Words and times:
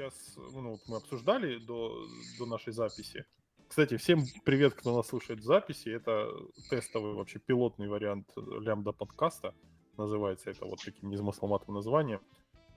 сейчас, 0.00 0.34
ну, 0.36 0.70
вот 0.70 0.80
мы 0.88 0.96
обсуждали 0.96 1.58
до, 1.58 2.06
до 2.38 2.46
нашей 2.46 2.72
записи. 2.72 3.26
Кстати, 3.68 3.98
всем 3.98 4.24
привет, 4.44 4.72
кто 4.72 4.96
нас 4.96 5.08
слушает 5.08 5.40
в 5.40 5.44
записи. 5.44 5.90
Это 5.90 6.30
тестовый 6.70 7.12
вообще 7.12 7.38
пилотный 7.38 7.88
вариант 7.88 8.26
лямбда 8.36 8.92
подкаста. 8.92 9.54
Называется 9.98 10.50
это 10.50 10.64
вот 10.64 10.80
таким 10.82 11.10
незамысловатым 11.10 11.74
названием. 11.74 12.20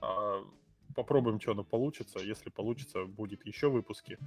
А, 0.02 0.44
попробуем, 0.94 1.40
что 1.40 1.52
оно 1.52 1.64
получится. 1.64 2.18
Если 2.18 2.50
получится, 2.50 3.06
будет 3.06 3.46
еще 3.46 3.70
выпуски. 3.70 4.18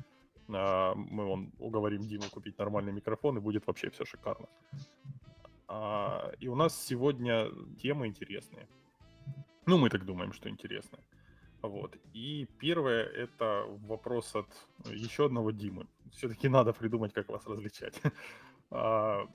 А, 0.49 0.95
мы 0.95 1.25
вон, 1.25 1.51
уговорим 1.59 2.01
Диму 2.01 2.23
купить 2.31 2.57
нормальный 2.57 2.93
микрофон, 2.93 3.37
и 3.37 3.41
будет 3.41 3.67
вообще 3.67 3.91
все 3.91 4.05
шикарно. 4.05 4.47
А, 5.67 6.31
и 6.39 6.47
у 6.47 6.55
нас 6.55 6.83
сегодня 6.83 7.51
темы 7.79 8.07
интересные. 8.07 8.67
Ну, 9.67 9.77
мы 9.77 9.91
так 9.91 10.03
думаем, 10.03 10.33
что 10.33 10.49
интересные. 10.49 11.03
Вот. 11.61 11.95
И 12.13 12.47
первое 12.59 13.03
это 13.03 13.65
вопрос 13.87 14.35
от 14.35 14.47
еще 14.85 15.25
одного 15.25 15.51
Димы. 15.51 15.87
Все-таки 16.11 16.49
надо 16.49 16.73
придумать, 16.73 17.13
как 17.13 17.29
вас 17.29 17.45
различать. 17.45 18.01
А, 18.69 19.25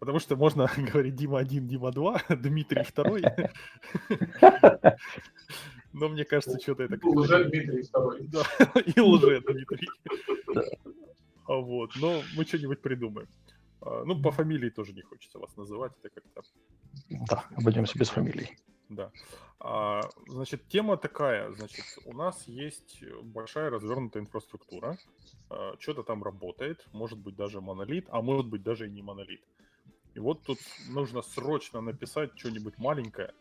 потому 0.00 0.18
что 0.18 0.34
можно 0.34 0.68
говорить 0.92 1.14
Дима 1.14 1.38
1, 1.38 1.68
Дима 1.68 1.92
2, 1.92 2.22
Дмитрий 2.30 2.84
2. 4.40 4.58
Но 5.92 6.08
мне 6.08 6.24
кажется, 6.24 6.58
что-то 6.60 6.82
это... 6.82 6.98
Лже 7.06 7.44
Дмитрий 7.44 7.82
второй. 7.82 8.26
Да, 8.26 8.42
и 8.84 9.00
лже 9.00 9.40
Дмитрий. 9.40 9.88
А 11.46 11.54
вот, 11.54 11.92
но 11.94 12.22
мы 12.36 12.44
что-нибудь 12.44 12.82
придумаем. 12.82 13.28
А, 13.82 14.02
ну, 14.04 14.20
по 14.20 14.32
фамилии 14.32 14.70
тоже 14.70 14.92
не 14.92 15.02
хочется 15.02 15.38
вас 15.38 15.56
называть, 15.56 15.92
это 16.02 16.10
как-то... 16.10 16.42
Да, 17.08 17.44
обойдемся 17.56 17.98
без 17.98 18.08
фамилий. 18.08 18.56
Да. 18.90 19.12
А, 19.60 20.00
значит, 20.26 20.68
тема 20.68 20.96
такая. 20.96 21.52
Значит, 21.52 21.84
у 22.04 22.12
нас 22.12 22.46
есть 22.48 23.02
большая 23.22 23.70
развернутая 23.70 24.24
инфраструктура. 24.24 24.98
А, 25.48 25.74
что-то 25.78 26.02
там 26.02 26.22
работает. 26.22 26.86
Может 26.92 27.18
быть 27.18 27.36
даже 27.36 27.60
монолит, 27.60 28.06
а 28.10 28.20
может 28.20 28.46
быть 28.46 28.62
даже 28.62 28.88
и 28.88 28.90
не 28.90 29.02
монолит. 29.02 29.42
И 30.14 30.18
вот 30.18 30.42
тут 30.42 30.58
нужно 30.88 31.22
срочно 31.22 31.80
написать 31.80 32.36
что-нибудь 32.36 32.78
маленькое, 32.78 33.32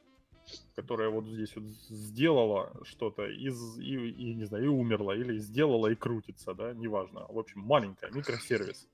которая 0.76 1.10
вот 1.10 1.26
здесь 1.26 1.56
вот 1.56 1.66
сделала 1.66 2.72
что-то 2.84 3.26
из, 3.26 3.80
и, 3.80 4.10
и, 4.12 4.36
не 4.36 4.46
знаю, 4.46 4.66
и 4.66 4.68
умерла, 4.68 5.16
или 5.16 5.40
сделала 5.40 5.88
и 5.88 5.96
крутится, 5.96 6.54
да, 6.54 6.74
неважно. 6.74 7.26
В 7.28 7.40
общем, 7.40 7.62
маленькая, 7.62 8.12
микросервис. 8.12 8.88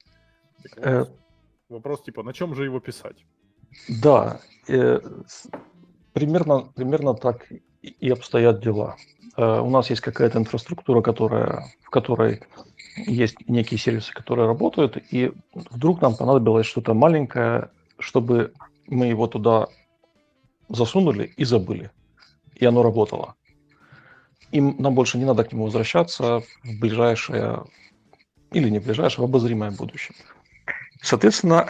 Так 0.63 0.77
вот, 0.77 0.85
э... 0.85 1.05
Вопрос 1.67 2.03
типа, 2.03 2.23
на 2.23 2.31
чем 2.31 2.55
же 2.55 2.63
его 2.63 2.79
писать? 2.79 3.25
Да, 3.89 4.39
э, 4.69 5.01
примерно, 6.15 6.61
примерно 6.75 7.13
так 7.13 7.45
и 7.81 8.09
обстоят 8.09 8.61
дела. 8.61 8.95
Э, 9.37 9.59
у 9.59 9.69
нас 9.69 9.89
есть 9.89 10.01
какая-то 10.01 10.39
инфраструктура, 10.39 11.01
которая, 11.01 11.65
в 11.83 11.89
которой 11.89 12.41
есть 12.95 13.35
некие 13.49 13.77
сервисы, 13.77 14.13
которые 14.13 14.47
работают, 14.47 14.97
и 15.11 15.33
вдруг 15.53 16.01
нам 16.01 16.15
понадобилось 16.15 16.65
что-то 16.65 16.93
маленькое, 16.93 17.69
чтобы 17.99 18.53
мы 18.87 19.07
его 19.07 19.27
туда 19.27 19.67
засунули 20.69 21.33
и 21.35 21.43
забыли. 21.43 21.91
И 22.55 22.65
оно 22.65 22.81
работало. 22.81 23.35
И 24.51 24.61
нам 24.61 24.95
больше 24.95 25.17
не 25.17 25.25
надо 25.25 25.43
к 25.43 25.51
нему 25.51 25.65
возвращаться 25.65 26.43
в 26.63 26.79
ближайшее, 26.79 27.65
или 28.53 28.69
не 28.69 28.79
ближайшее, 28.79 29.25
в 29.25 29.29
обозримое 29.29 29.71
будущее. 29.71 30.15
Соответственно, 31.01 31.67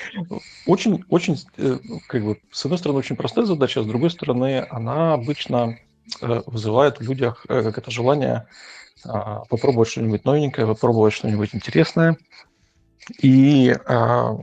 очень, 0.66 1.04
очень, 1.08 1.38
э, 1.56 1.78
как 2.06 2.24
бы, 2.24 2.38
с 2.50 2.64
одной 2.64 2.78
стороны, 2.78 2.98
очень 2.98 3.16
простая 3.16 3.44
задача, 3.44 3.82
с 3.82 3.86
другой 3.86 4.10
стороны, 4.10 4.66
она 4.70 5.14
обычно 5.14 5.78
э, 6.20 6.42
вызывает 6.46 6.98
в 6.98 7.02
людях 7.02 7.44
э, 7.48 7.72
это 7.76 7.90
желание 7.90 8.46
а, 9.04 9.44
попробовать 9.46 9.88
что-нибудь 9.88 10.24
новенькое, 10.24 10.66
попробовать 10.66 11.12
что-нибудь 11.12 11.54
интересное. 11.54 12.16
И 13.20 13.74
а, 13.86 14.36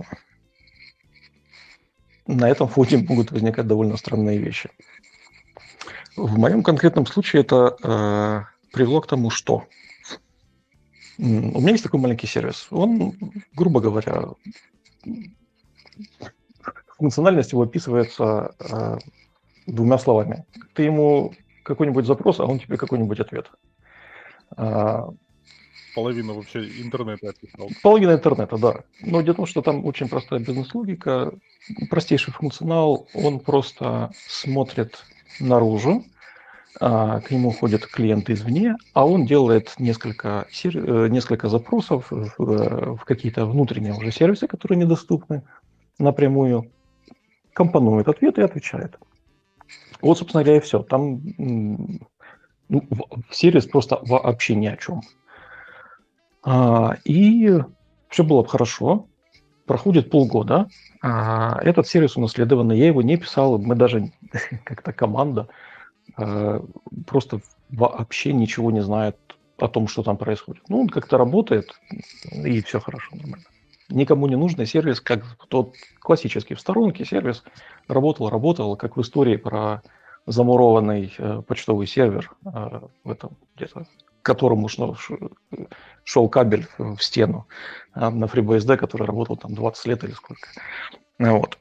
на 2.27 2.49
этом 2.49 2.67
фоне 2.67 2.97
могут 3.07 3.31
возникать 3.31 3.67
довольно 3.67 3.95
странные 3.95 4.37
вещи. 4.37 4.69
В 6.17 6.37
моем 6.37 6.63
конкретном 6.63 7.05
случае 7.05 7.43
это 7.43 8.45
привело 8.73 8.99
к 8.99 9.07
тому, 9.07 9.29
что 9.29 9.63
у 11.19 11.59
меня 11.59 11.71
есть 11.71 11.83
такой 11.83 11.99
маленький 11.99 12.27
сервис. 12.27 12.67
Он, 12.71 13.13
грубо 13.53 13.81
говоря, 13.81 14.29
функциональность 16.97 17.51
его 17.51 17.63
описывается 17.63 18.55
э, 18.59 18.97
двумя 19.67 19.97
словами. 19.97 20.45
Ты 20.73 20.83
ему 20.83 21.33
какой-нибудь 21.63 22.05
запрос, 22.05 22.39
а 22.39 22.45
он 22.45 22.59
тебе 22.59 22.77
какой-нибудь 22.77 23.19
ответ. 23.19 23.51
А, 24.55 25.09
половина 25.93 26.33
вообще 26.33 26.65
интернета 26.81 27.29
описал. 27.29 27.69
Половина 27.83 28.13
интернета, 28.13 28.57
да. 28.57 28.83
Но 29.01 29.21
дело 29.21 29.33
в 29.33 29.37
том, 29.37 29.45
что 29.45 29.61
там 29.61 29.85
очень 29.85 30.07
простая 30.07 30.39
бизнес-логика, 30.39 31.33
простейший 31.89 32.31
функционал, 32.31 33.09
он 33.13 33.41
просто 33.41 34.11
смотрит 34.27 35.03
наружу, 35.41 36.05
к 36.77 37.23
нему 37.31 37.51
ходят 37.51 37.85
клиенты 37.85 38.33
извне, 38.33 38.75
а 38.93 39.05
он 39.05 39.25
делает 39.25 39.73
несколько, 39.79 40.47
э, 40.63 41.07
несколько 41.07 41.49
запросов 41.49 42.07
в, 42.11 42.35
в 42.37 43.05
какие-то 43.05 43.45
внутренние 43.45 43.93
уже 43.93 44.11
сервисы, 44.11 44.47
которые 44.47 44.77
недоступны 44.77 45.43
напрямую, 45.97 46.71
компонует 47.53 48.07
ответ 48.07 48.37
и 48.37 48.41
отвечает. 48.41 48.97
Вот, 50.01 50.17
собственно 50.17 50.43
говоря, 50.43 50.59
и 50.59 50.63
все. 50.63 50.83
Там 50.83 51.21
ну, 52.69 52.87
сервис 53.31 53.65
просто 53.65 53.99
вообще 54.03 54.55
ни 54.55 54.67
о 54.67 54.77
чем. 54.77 55.01
А, 56.43 56.95
и 57.03 57.59
все 58.09 58.23
было 58.23 58.45
хорошо. 58.45 59.07
Проходит 59.65 60.09
полгода. 60.09 60.67
А, 61.01 61.59
этот 61.61 61.87
сервис 61.87 62.15
унаследованный. 62.15 62.77
Я 62.77 62.87
его 62.87 63.01
не 63.01 63.17
писал. 63.17 63.57
Мы 63.59 63.75
даже 63.75 64.11
как-то 64.63 64.93
команда 64.93 65.41
а, 65.41 65.68
просто 67.05 67.41
вообще 67.69 68.33
ничего 68.33 68.71
не 68.71 68.81
знает 68.81 69.17
о 69.57 69.67
том, 69.67 69.87
что 69.87 70.03
там 70.03 70.17
происходит. 70.17 70.63
Ну, 70.69 70.81
он 70.81 70.89
как-то 70.89 71.17
работает, 71.17 71.79
и 72.31 72.61
все 72.61 72.79
хорошо, 72.79 73.15
нормально. 73.15 73.45
Никому 73.89 74.27
не 74.27 74.35
нужный 74.35 74.65
сервис, 74.65 75.01
как 75.01 75.23
тот 75.47 75.73
классический 75.99 76.53
в 76.53 76.59
сторонке 76.59 77.05
сервис, 77.05 77.43
работал, 77.87 78.29
работал, 78.29 78.75
как 78.75 78.97
в 78.97 79.01
истории 79.01 79.35
про 79.35 79.81
замурованный 80.27 81.11
э, 81.17 81.41
почтовый 81.41 81.87
сервер 81.87 82.31
э, 82.45 82.81
в 83.03 83.09
этом 83.09 83.37
где-то 83.55 83.87
которому 84.21 84.67
шел, 84.67 84.95
шел 86.03 86.29
кабель 86.29 86.67
в 86.77 86.99
стену 86.99 87.47
а, 87.93 88.09
на 88.09 88.25
FreeBSD, 88.25 88.77
который 88.77 89.07
работал 89.07 89.37
там 89.37 89.55
20 89.55 89.85
лет 89.87 90.03
или 90.03 90.11
сколько. 90.11 90.47
Вот. 91.17 91.57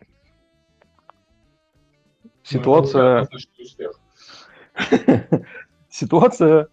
Ситуация... 2.43 3.29
Ситуация 5.91 6.69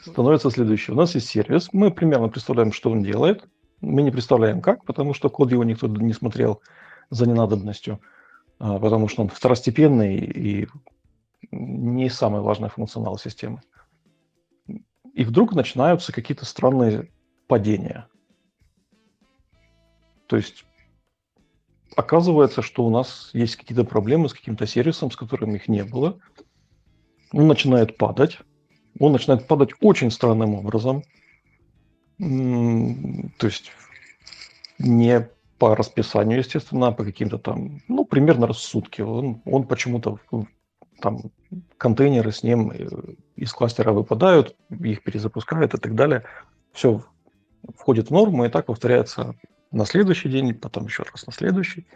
становится 0.00 0.50
следующей. 0.50 0.92
У 0.92 0.96
нас 0.96 1.14
есть 1.14 1.28
сервис, 1.28 1.70
мы 1.72 1.90
примерно 1.90 2.28
представляем, 2.28 2.72
что 2.72 2.90
он 2.90 3.02
делает. 3.02 3.48
Мы 3.80 4.02
не 4.02 4.10
представляем 4.10 4.60
как, 4.60 4.84
потому 4.84 5.14
что 5.14 5.30
код 5.30 5.50
его 5.50 5.64
никто 5.64 5.86
не 5.86 6.12
смотрел 6.12 6.60
за 7.08 7.26
ненадобностью, 7.26 8.00
а, 8.58 8.78
потому 8.78 9.08
что 9.08 9.22
он 9.22 9.28
второстепенный 9.28 10.16
и 10.18 10.68
не 11.50 12.10
самый 12.10 12.42
важный 12.42 12.68
функционал 12.68 13.18
системы 13.18 13.62
и 15.14 15.24
вдруг 15.24 15.54
начинаются 15.54 16.12
какие-то 16.12 16.44
странные 16.44 17.10
падения. 17.46 18.08
То 20.26 20.36
есть 20.36 20.64
оказывается, 21.96 22.62
что 22.62 22.84
у 22.84 22.90
нас 22.90 23.30
есть 23.32 23.56
какие-то 23.56 23.84
проблемы 23.84 24.28
с 24.28 24.34
каким-то 24.34 24.66
сервисом, 24.66 25.10
с 25.10 25.16
которым 25.16 25.54
их 25.54 25.68
не 25.68 25.84
было. 25.84 26.18
Он 27.32 27.46
начинает 27.46 27.96
падать. 27.96 28.38
Он 28.98 29.12
начинает 29.12 29.46
падать 29.46 29.70
очень 29.80 30.10
странным 30.10 30.54
образом. 30.54 31.02
То 32.18 33.46
есть 33.46 33.72
не 34.78 35.28
по 35.58 35.76
расписанию, 35.76 36.38
естественно, 36.38 36.88
а 36.88 36.92
по 36.92 37.04
каким-то 37.04 37.38
там, 37.38 37.82
ну, 37.86 38.04
примерно 38.04 38.46
раз 38.46 38.56
в 38.56 38.62
сутки. 38.62 39.02
Он, 39.02 39.42
он 39.44 39.66
почему-то 39.66 40.18
там 41.00 41.18
контейнеры 41.76 42.32
с 42.32 42.42
ним 42.42 42.70
э, 42.70 42.88
из 43.36 43.52
кластера 43.52 43.92
выпадают, 43.92 44.56
их 44.70 45.02
перезапускают 45.02 45.74
и 45.74 45.78
так 45.78 45.94
далее. 45.94 46.24
Все 46.72 47.02
входит 47.76 48.08
в 48.08 48.10
норму, 48.10 48.44
и 48.44 48.48
так 48.48 48.66
повторяется 48.66 49.34
на 49.70 49.84
следующий 49.84 50.28
день, 50.28 50.54
потом 50.54 50.86
еще 50.86 51.02
раз 51.02 51.26
на 51.26 51.32
следующий. 51.32 51.86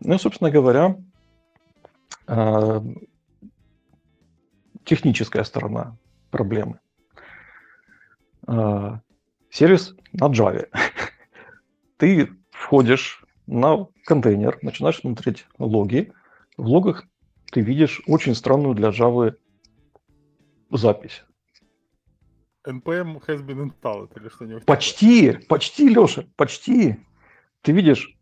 Ну 0.00 0.18
собственно 0.18 0.50
говоря, 0.50 0.96
э, 2.28 2.80
техническая 4.86 5.44
сторона 5.44 5.96
проблемы. 6.30 6.80
Э, 8.46 9.00
сервис 9.50 9.94
на 10.12 10.28
Java. 10.28 10.68
Ты 11.98 12.30
входишь 12.50 13.22
на 13.46 13.88
контейнер, 14.06 14.58
начинаешь 14.62 14.98
смотреть 14.98 15.46
логи. 15.58 16.12
В 16.56 16.66
логах 16.66 17.04
ты 17.52 17.60
видишь 17.60 18.02
очень 18.06 18.34
странную 18.34 18.74
для 18.74 18.88
Java 18.88 19.36
запись. 20.70 21.22
NPM 22.66 23.20
has 23.26 23.42
been 23.42 23.70
installed 23.70 24.10
или 24.16 24.28
что-нибудь 24.28 24.64
Почти, 24.66 25.32
такое. 25.32 25.46
почти, 25.46 25.88
Леша, 25.88 26.24
почти. 26.36 26.96
Ты 27.62 27.72
видишь, 27.72 28.16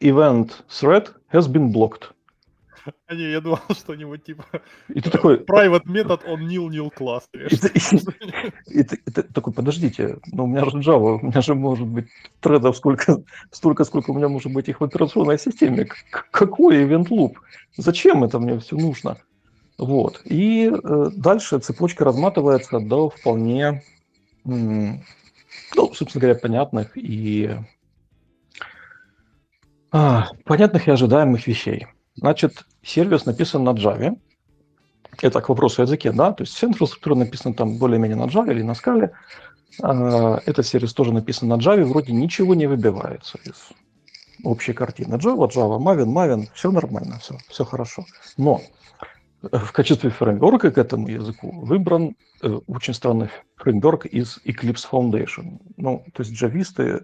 event 0.00 0.64
thread 0.68 1.14
has 1.32 1.48
been 1.48 1.72
blocked. 1.72 2.12
А 3.06 3.14
не, 3.14 3.30
я 3.30 3.40
думал, 3.40 3.58
что-нибудь 3.70 4.24
типа 4.24 4.44
и 4.88 5.00
ты 5.00 5.10
такой... 5.10 5.38
private 5.38 5.82
метод 5.86 6.22
on 6.24 6.40
nil 6.40 6.68
nil 6.68 6.90
класс. 6.90 7.28
И, 7.32 7.38
и, 7.38 8.82
ты, 8.82 8.96
и 9.06 9.10
ты 9.10 9.22
такой, 9.22 9.52
подождите, 9.52 10.18
ну 10.32 10.44
у 10.44 10.46
меня 10.46 10.64
же 10.64 10.78
Java, 10.78 11.18
у 11.20 11.26
меня 11.26 11.40
же 11.40 11.54
может 11.54 11.86
быть 11.86 12.08
тредов 12.40 12.76
сколько, 12.76 13.22
столько, 13.50 13.84
сколько 13.84 14.10
у 14.10 14.14
меня 14.14 14.28
может 14.28 14.52
быть 14.52 14.68
их 14.68 14.80
в 14.80 14.84
операционной 14.84 15.38
системе. 15.38 15.88
Какой 16.30 16.84
event 16.84 17.08
loop? 17.08 17.34
Зачем 17.76 18.24
это 18.24 18.38
мне 18.38 18.58
все 18.58 18.76
нужно? 18.76 19.18
Вот. 19.78 20.20
И 20.24 20.70
э, 20.70 21.06
дальше 21.16 21.58
цепочка 21.58 22.04
разматывается 22.04 22.80
до 22.80 23.08
вполне, 23.08 23.82
ну, 24.44 25.00
собственно 25.94 26.20
говоря, 26.20 26.38
понятных 26.38 26.96
и 26.96 27.56
а, 29.92 30.28
понятных 30.44 30.86
и 30.86 30.90
ожидаемых 30.90 31.46
вещей. 31.46 31.86
Значит, 32.20 32.66
сервис 32.82 33.24
написан 33.24 33.64
на 33.64 33.70
Java. 33.70 34.14
Это 35.22 35.40
к 35.40 35.48
вопросу 35.48 35.80
о 35.80 35.84
языке, 35.84 36.12
да? 36.12 36.32
То 36.32 36.42
есть 36.42 36.54
вся 36.54 36.66
инфраструктура 36.66 37.14
написана 37.14 37.54
там 37.54 37.78
более-менее 37.78 38.16
на 38.16 38.24
Java 38.24 38.50
или 38.50 38.62
на 38.62 38.72
Scala. 38.72 39.10
А, 39.82 40.40
этот 40.44 40.66
сервис 40.66 40.92
тоже 40.92 41.14
написан 41.14 41.48
на 41.48 41.54
Java, 41.54 41.82
вроде 41.84 42.12
ничего 42.12 42.54
не 42.54 42.66
выбивается 42.66 43.38
из 43.44 43.70
общей 44.44 44.74
картины. 44.74 45.14
Java, 45.14 45.48
Java, 45.50 45.78
Maven, 45.78 46.12
Maven, 46.12 46.48
все 46.54 46.70
нормально, 46.70 47.18
все, 47.20 47.38
все 47.48 47.64
хорошо. 47.64 48.04
Но 48.36 48.60
в 49.40 49.72
качестве 49.72 50.10
фреймворка 50.10 50.70
к 50.70 50.76
этому 50.76 51.08
языку 51.08 51.50
выбран 51.64 52.16
э, 52.42 52.48
очень 52.66 52.92
странный 52.92 53.30
фреймворк 53.56 54.04
из 54.04 54.38
Eclipse 54.44 54.86
Foundation. 54.90 55.58
Ну, 55.78 56.04
то 56.12 56.22
есть 56.22 56.34
джависты 56.34 56.82
э, 56.82 57.00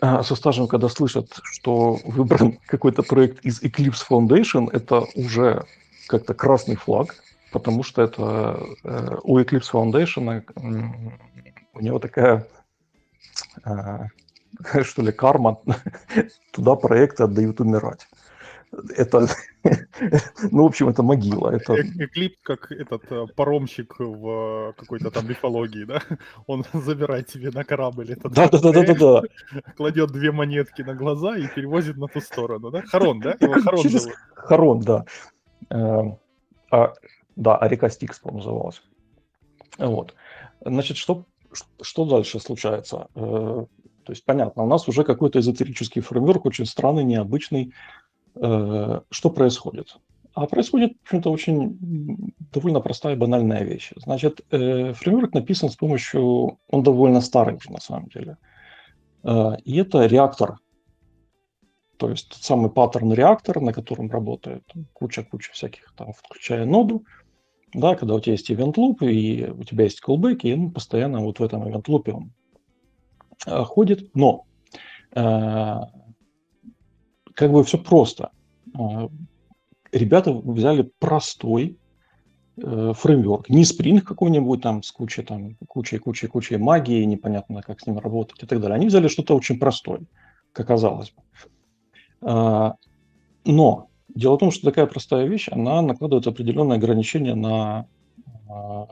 со 0.00 0.34
стажем, 0.34 0.68
когда 0.68 0.88
слышат, 0.88 1.40
что 1.42 1.98
выбран 2.04 2.58
какой-то 2.66 3.02
проект 3.02 3.44
из 3.44 3.62
Eclipse 3.62 4.04
Foundation, 4.08 4.68
это 4.72 5.04
уже 5.14 5.64
как-то 6.06 6.34
красный 6.34 6.76
флаг, 6.76 7.16
потому 7.52 7.82
что 7.82 8.02
это 8.02 8.60
э, 8.84 9.16
у 9.22 9.38
Eclipse 9.38 9.70
Foundation 9.72 10.42
э, 10.56 11.12
у 11.74 11.80
него 11.80 11.98
такая 11.98 12.46
э, 13.64 13.98
что 14.82 15.02
ли 15.02 15.12
карма, 15.12 15.58
туда 16.52 16.74
проекты 16.76 17.24
отдают 17.24 17.60
умирать 17.60 18.06
это, 18.96 19.26
ну, 20.50 20.62
в 20.64 20.66
общем, 20.66 20.88
это 20.88 21.02
могила. 21.02 21.50
Это... 21.50 21.74
Эклип, 21.80 22.36
как 22.42 22.70
этот 22.70 23.10
э, 23.10 23.26
паромщик 23.34 23.98
в 23.98 24.74
какой-то 24.76 25.10
там 25.10 25.28
мифологии, 25.28 25.84
да? 25.84 26.02
Он 26.46 26.64
забирает 26.72 27.30
себе 27.30 27.50
на 27.50 27.64
корабль 27.64 28.12
этот 28.12 28.32
да, 28.32 28.48
да, 28.48 28.58
да, 28.58 28.72
да, 28.72 28.82
да, 28.82 28.94
да. 28.94 29.22
кладет 29.76 30.10
две 30.10 30.32
монетки 30.32 30.82
на 30.82 30.94
глаза 30.94 31.36
и 31.36 31.46
перевозит 31.48 31.96
на 31.96 32.08
ту 32.08 32.20
сторону, 32.20 32.70
да? 32.70 32.82
Харон, 32.82 33.20
да? 33.20 33.36
Его 33.40 33.54
Харон, 33.54 33.82
Через... 33.82 34.08
Харон 34.34 34.80
да. 34.80 35.04
Э, 35.70 36.02
а, 36.70 36.92
да, 37.36 37.56
а 37.56 37.68
река 37.68 37.88
Стикс, 37.88 38.18
по-моему, 38.18 38.38
называлась. 38.38 38.82
Вот. 39.78 40.14
Значит, 40.60 40.96
что, 40.96 41.24
что 41.80 42.04
дальше 42.04 42.38
случается? 42.40 43.08
Э, 43.14 43.64
то 44.04 44.12
есть, 44.12 44.24
понятно, 44.24 44.62
у 44.62 44.66
нас 44.66 44.88
уже 44.88 45.04
какой-то 45.04 45.38
эзотерический 45.38 46.00
фреймворк, 46.00 46.46
очень 46.46 46.64
странный, 46.64 47.04
необычный, 47.04 47.72
Э, 47.72 48.07
что 48.40 49.30
происходит? 49.30 49.96
А 50.38 50.46
происходит, 50.46 50.92
в 50.98 51.02
общем-то, 51.02 51.32
очень 51.32 52.32
довольно 52.52 52.80
простая 52.80 53.16
и 53.16 53.18
банальная 53.18 53.64
вещь. 53.64 53.92
Значит, 53.96 54.40
э, 54.52 54.92
фреймворк 54.92 55.34
написан 55.34 55.68
с 55.68 55.74
помощью, 55.74 56.60
он 56.68 56.82
довольно 56.84 57.18
уже 57.18 57.72
на 57.72 57.80
самом 57.80 58.08
деле. 58.08 58.36
Э, 59.24 59.56
и 59.64 59.76
это 59.78 60.06
реактор. 60.06 60.58
То 61.96 62.10
есть 62.10 62.28
тот 62.28 62.38
самый 62.38 62.70
паттерн 62.70 63.12
реактор, 63.12 63.60
на 63.60 63.72
котором 63.72 64.12
работает 64.12 64.62
куча-куча 64.92 65.52
всяких, 65.52 65.92
там, 65.96 66.12
включая 66.12 66.64
ноду. 66.66 67.04
Да, 67.74 67.96
когда 67.96 68.14
у 68.14 68.20
тебя 68.20 68.34
есть 68.34 68.48
event 68.48 68.74
loop, 68.74 69.04
и 69.04 69.50
у 69.50 69.64
тебя 69.64 69.84
есть 69.84 70.00
callback, 70.06 70.38
и 70.42 70.54
он 70.54 70.70
постоянно 70.70 71.18
вот 71.18 71.40
в 71.40 71.42
этом 71.42 71.64
event 71.64 71.86
loop 71.86 72.12
он 72.12 72.32
ходит. 73.64 74.14
Но 74.14 74.44
как 77.38 77.52
бы 77.52 77.62
все 77.62 77.78
просто. 77.78 78.32
А, 78.76 79.08
ребята 79.92 80.32
взяли 80.32 80.90
простой 80.98 81.78
э, 82.56 82.92
фреймворк, 82.96 83.48
не 83.48 83.62
Spring 83.62 84.00
какой-нибудь 84.00 84.60
там 84.60 84.82
с 84.82 84.90
кучей, 84.90 85.22
там, 85.22 85.54
кучей, 85.68 85.98
кучей, 85.98 86.26
кучей 86.26 86.56
магии, 86.56 87.04
непонятно, 87.04 87.62
как 87.62 87.80
с 87.80 87.86
ним 87.86 88.00
работать 88.00 88.42
и 88.42 88.46
так 88.46 88.60
далее. 88.60 88.74
Они 88.74 88.88
взяли 88.88 89.06
что-то 89.06 89.36
очень 89.36 89.60
простое, 89.60 90.00
как 90.52 90.66
оказалось 90.66 91.12
бы. 91.12 91.22
А, 92.22 92.74
но 93.44 93.88
дело 94.12 94.34
в 94.34 94.38
том, 94.38 94.50
что 94.50 94.64
такая 94.64 94.86
простая 94.86 95.28
вещь, 95.28 95.48
она 95.48 95.80
накладывает 95.80 96.26
определенные 96.26 96.78
ограничения 96.78 97.36
на 97.36 97.86
а, 98.48 98.88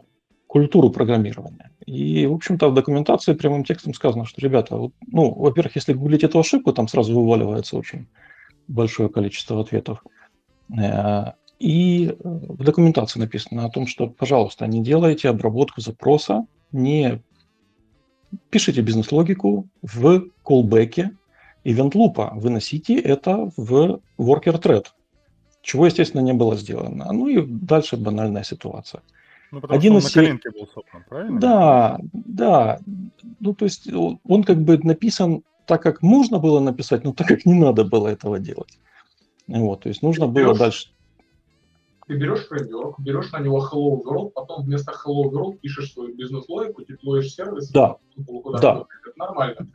культуру 0.46 0.90
программирования. 0.90 1.72
И, 1.84 2.26
в 2.26 2.34
общем-то, 2.34 2.68
в 2.68 2.74
документации 2.74 3.34
прямым 3.34 3.64
текстом 3.64 3.92
сказано, 3.92 4.24
что, 4.24 4.40
ребята, 4.40 4.76
ну, 5.08 5.34
во-первых, 5.34 5.74
если 5.74 5.94
гуглить 5.94 6.22
эту 6.22 6.38
ошибку, 6.38 6.72
там 6.72 6.86
сразу 6.86 7.12
вываливается 7.12 7.76
очень 7.76 8.06
большое 8.68 9.08
количество 9.08 9.60
ответов. 9.60 10.02
Э, 10.76 11.32
и 11.58 12.08
э, 12.08 12.14
в 12.22 12.62
документации 12.62 13.18
написано 13.18 13.64
о 13.64 13.70
том, 13.70 13.86
что, 13.86 14.08
пожалуйста, 14.08 14.66
не 14.66 14.82
делайте 14.82 15.28
обработку 15.28 15.80
запроса, 15.80 16.46
не 16.72 17.22
пишите 18.50 18.82
бизнес-логику 18.82 19.68
в 19.82 20.28
callback 20.44 21.10
event 21.64 21.92
лупа, 21.94 22.32
выносите 22.34 22.98
это 22.98 23.50
в 23.56 24.00
worker 24.18 24.60
thread, 24.60 24.86
чего, 25.62 25.86
естественно, 25.86 26.20
не 26.20 26.32
было 26.32 26.56
сделано. 26.56 27.12
Ну 27.12 27.28
и 27.28 27.44
дальше 27.46 27.96
банальная 27.96 28.44
ситуация. 28.44 29.02
Ну, 29.52 29.60
потому 29.60 29.78
Один 29.78 29.92
что 29.92 29.96
он 29.98 29.98
из... 29.98 30.14
на 30.14 30.22
коленке 30.22 30.50
был 30.50 30.68
собран, 30.74 31.04
правильно? 31.08 31.40
Да, 31.40 31.98
да. 32.12 32.80
Ну, 33.40 33.54
то 33.54 33.64
есть 33.64 33.88
он 33.92 34.44
как 34.44 34.60
бы 34.62 34.78
написан 34.78 35.42
так, 35.66 35.82
как 35.82 36.02
можно 36.02 36.38
было 36.38 36.60
написать, 36.60 37.04
но 37.04 37.12
так, 37.12 37.26
как 37.26 37.44
не 37.44 37.54
надо 37.54 37.84
было 37.84 38.08
этого 38.08 38.38
делать. 38.38 38.78
Вот, 39.46 39.82
то 39.82 39.88
есть 39.88 40.02
нужно 40.02 40.26
ты 40.26 40.32
было 40.32 40.44
берешь, 40.44 40.58
дальше... 40.58 40.88
Ты 42.06 42.16
берешь 42.16 42.46
фреймворк, 42.46 43.00
берешь 43.00 43.32
на 43.32 43.40
него 43.40 43.58
Hello 43.58 44.02
World, 44.02 44.30
потом 44.30 44.64
вместо 44.64 44.92
Hello 44.92 45.30
World 45.30 45.58
пишешь 45.58 45.92
свою 45.92 46.14
бизнес-логику, 46.14 46.84
деплоишь 46.84 47.34
сервис, 47.34 47.70
да. 47.70 47.96
да. 48.16 48.84
Это 49.06 49.18
нормально. 49.18 49.68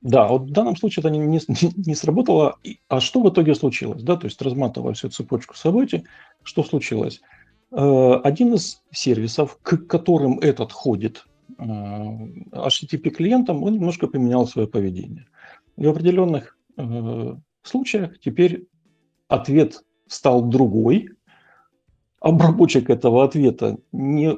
Да, 0.00 0.28
вот 0.28 0.42
в 0.42 0.50
данном 0.50 0.76
случае 0.76 1.00
это 1.00 1.10
не, 1.10 1.18
не, 1.18 1.40
не 1.86 1.94
сработало. 1.94 2.58
А 2.88 3.00
что 3.00 3.22
в 3.22 3.28
итоге 3.30 3.54
случилось? 3.54 4.02
Да, 4.02 4.16
то 4.16 4.26
есть 4.26 4.40
разматывая 4.42 4.92
всю 4.94 5.08
цепочку 5.08 5.56
событий, 5.56 6.04
что 6.42 6.62
случилось? 6.62 7.20
Э, 7.72 8.20
один 8.22 8.54
из 8.54 8.82
сервисов, 8.92 9.58
к 9.62 9.78
которым 9.86 10.38
этот 10.40 10.72
ходит 10.72 11.24
HTTP-клиентом, 11.58 13.62
он 13.62 13.74
немножко 13.74 14.06
поменял 14.06 14.46
свое 14.46 14.68
поведение. 14.68 15.26
В 15.76 15.88
определенных 15.88 16.56
э, 16.76 17.34
случаях 17.62 18.20
теперь 18.20 18.66
ответ 19.28 19.82
стал 20.06 20.42
другой, 20.42 21.08
обработчик 22.20 22.90
этого 22.90 23.24
ответа 23.24 23.78
не 23.92 24.36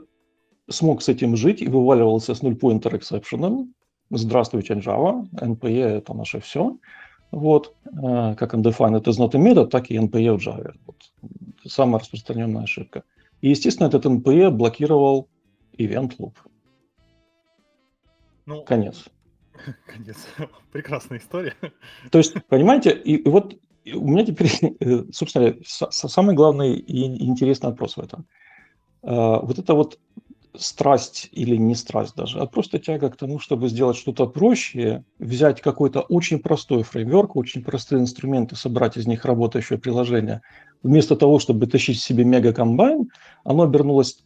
смог 0.69 1.03
с 1.03 1.09
этим 1.09 1.37
жить 1.37 1.63
и 1.63 1.69
вываливался 1.69 2.35
с 2.35 2.43
null-pointer 2.43 2.99
exception. 2.99 3.69
Здравствуйте, 4.11 4.75
Java, 4.75 5.29
NPE– 5.33 5.83
это 5.99 6.15
наше 6.15 6.41
все. 6.41 6.77
Вот, 7.31 7.75
э, 7.85 8.35
как 8.37 8.55
undefined 8.55 9.03
is 9.03 9.19
not 9.19 9.35
a 9.35 9.39
method, 9.39 9.69
так 9.69 9.91
и 9.91 9.97
NPE 9.97 10.39
в 10.39 10.47
Java. 10.47 10.75
Вот. 10.87 10.97
Самая 11.65 12.01
распространенная 12.01 12.63
ошибка. 12.63 13.03
И, 13.41 13.51
естественно, 13.51 13.89
этот 13.89 14.07
NPE 14.07 14.51
блокировал 14.51 15.29
event 15.79 16.17
loop. 16.19 16.35
Ну, 18.47 18.63
конец. 18.63 19.05
Конец. 19.87 20.17
Прекрасная 20.73 21.19
история. 21.19 21.55
То 22.11 22.19
есть, 22.19 22.35
понимаете, 22.49 22.91
и, 22.91 23.17
и 23.17 23.29
вот 23.29 23.59
у 23.95 24.09
меня 24.09 24.25
теперь, 24.25 24.51
э, 24.81 25.05
собственно, 25.13 25.57
самый 25.65 26.35
главный 26.35 26.77
и 26.77 27.25
интересный 27.25 27.71
вопрос 27.71 27.97
в 27.97 28.01
этом. 28.01 28.27
А, 29.03 29.41
вот 29.41 29.59
это 29.59 29.75
вот 29.75 29.99
страсть 30.55 31.29
или 31.33 31.57
не 31.57 31.75
страсть 31.75 32.15
даже, 32.17 32.39
а 32.39 32.47
просто 32.47 32.79
тяга 32.79 33.11
к 33.11 33.17
тому, 33.17 33.39
чтобы 33.39 33.69
сделать 33.69 33.97
что-то 33.97 34.27
проще, 34.27 35.05
взять 35.19 35.61
какой-то 35.61 36.01
очень 36.01 36.39
простой 36.39 36.83
фреймворк, 36.83 37.37
очень 37.37 37.63
простые 37.63 38.01
инструменты, 38.01 38.57
собрать 38.57 38.97
из 38.97 39.07
них 39.07 39.25
работающее 39.25 39.79
приложение, 39.79 40.41
вместо 40.83 41.15
того, 41.15 41.39
чтобы 41.39 41.67
тащить 41.67 42.01
себе 42.01 42.25
мега-комбайн, 42.25 43.11
оно 43.45 43.65
обернулось 43.65 44.25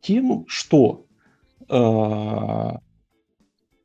тем, 0.00 0.44
что 0.48 1.06
э, 1.68 2.72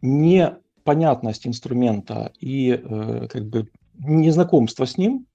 непонятность 0.04 1.48
инструмента 1.48 2.32
и 2.40 2.72
э, 2.72 3.28
как 3.30 3.48
бы 3.48 3.70
незнакомство 3.98 4.86
с 4.86 4.98
ним, 4.98 5.26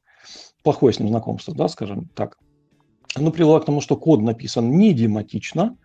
плохое 0.62 0.92
с 0.92 1.00
ним 1.00 1.08
знакомство, 1.08 1.54
да, 1.54 1.68
скажем 1.68 2.08
так, 2.14 2.38
оно 3.14 3.32
привело 3.32 3.58
к 3.58 3.64
тому, 3.64 3.80
что 3.80 3.96
код 3.96 4.20
написан 4.20 4.70
не 4.70 4.92
дематично, 4.92 5.76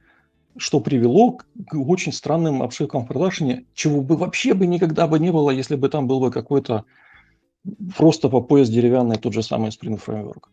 что 0.58 0.82
привело 0.82 1.32
к 1.32 1.48
очень 1.74 2.12
странным 2.12 2.62
обшивкам 2.62 3.06
в 3.06 3.08
продакшене, 3.08 3.66
чего 3.74 4.02
бы 4.02 4.18
вообще 4.18 4.54
бы 4.54 4.68
никогда 4.68 5.08
бы 5.08 5.18
не 5.18 5.32
было, 5.32 5.50
если 5.50 5.75
бы 5.75 5.90
там 5.90 6.06
был 6.06 6.20
бы 6.20 6.30
какой-то 6.30 6.84
просто 7.96 8.30
по 8.30 8.42
пояс 8.42 8.70
деревянный 8.70 9.16
тот 9.16 9.34
же 9.34 9.42
самый 9.42 9.70
Spring 9.70 10.00
Framework. 10.04 10.50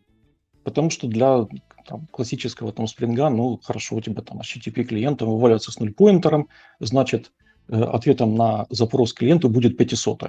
Потому 0.63 0.89
что 0.89 1.07
для 1.07 1.45
там, 1.85 2.07
классического 2.07 2.71
там 2.71 2.87
спринга, 2.87 3.29
ну, 3.29 3.59
хорошо, 3.61 3.97
у 3.97 4.01
тебя 4.01 4.21
там 4.21 4.39
HTTP 4.39 4.83
клиент 4.83 5.21
вываливается 5.21 5.71
с 5.71 5.79
нульпоинтером, 5.79 6.47
значит, 6.79 7.31
ответом 7.71 8.35
на 8.35 8.65
запрос 8.69 9.13
клиенту 9.13 9.49
будет 9.49 9.77
500 9.77 10.23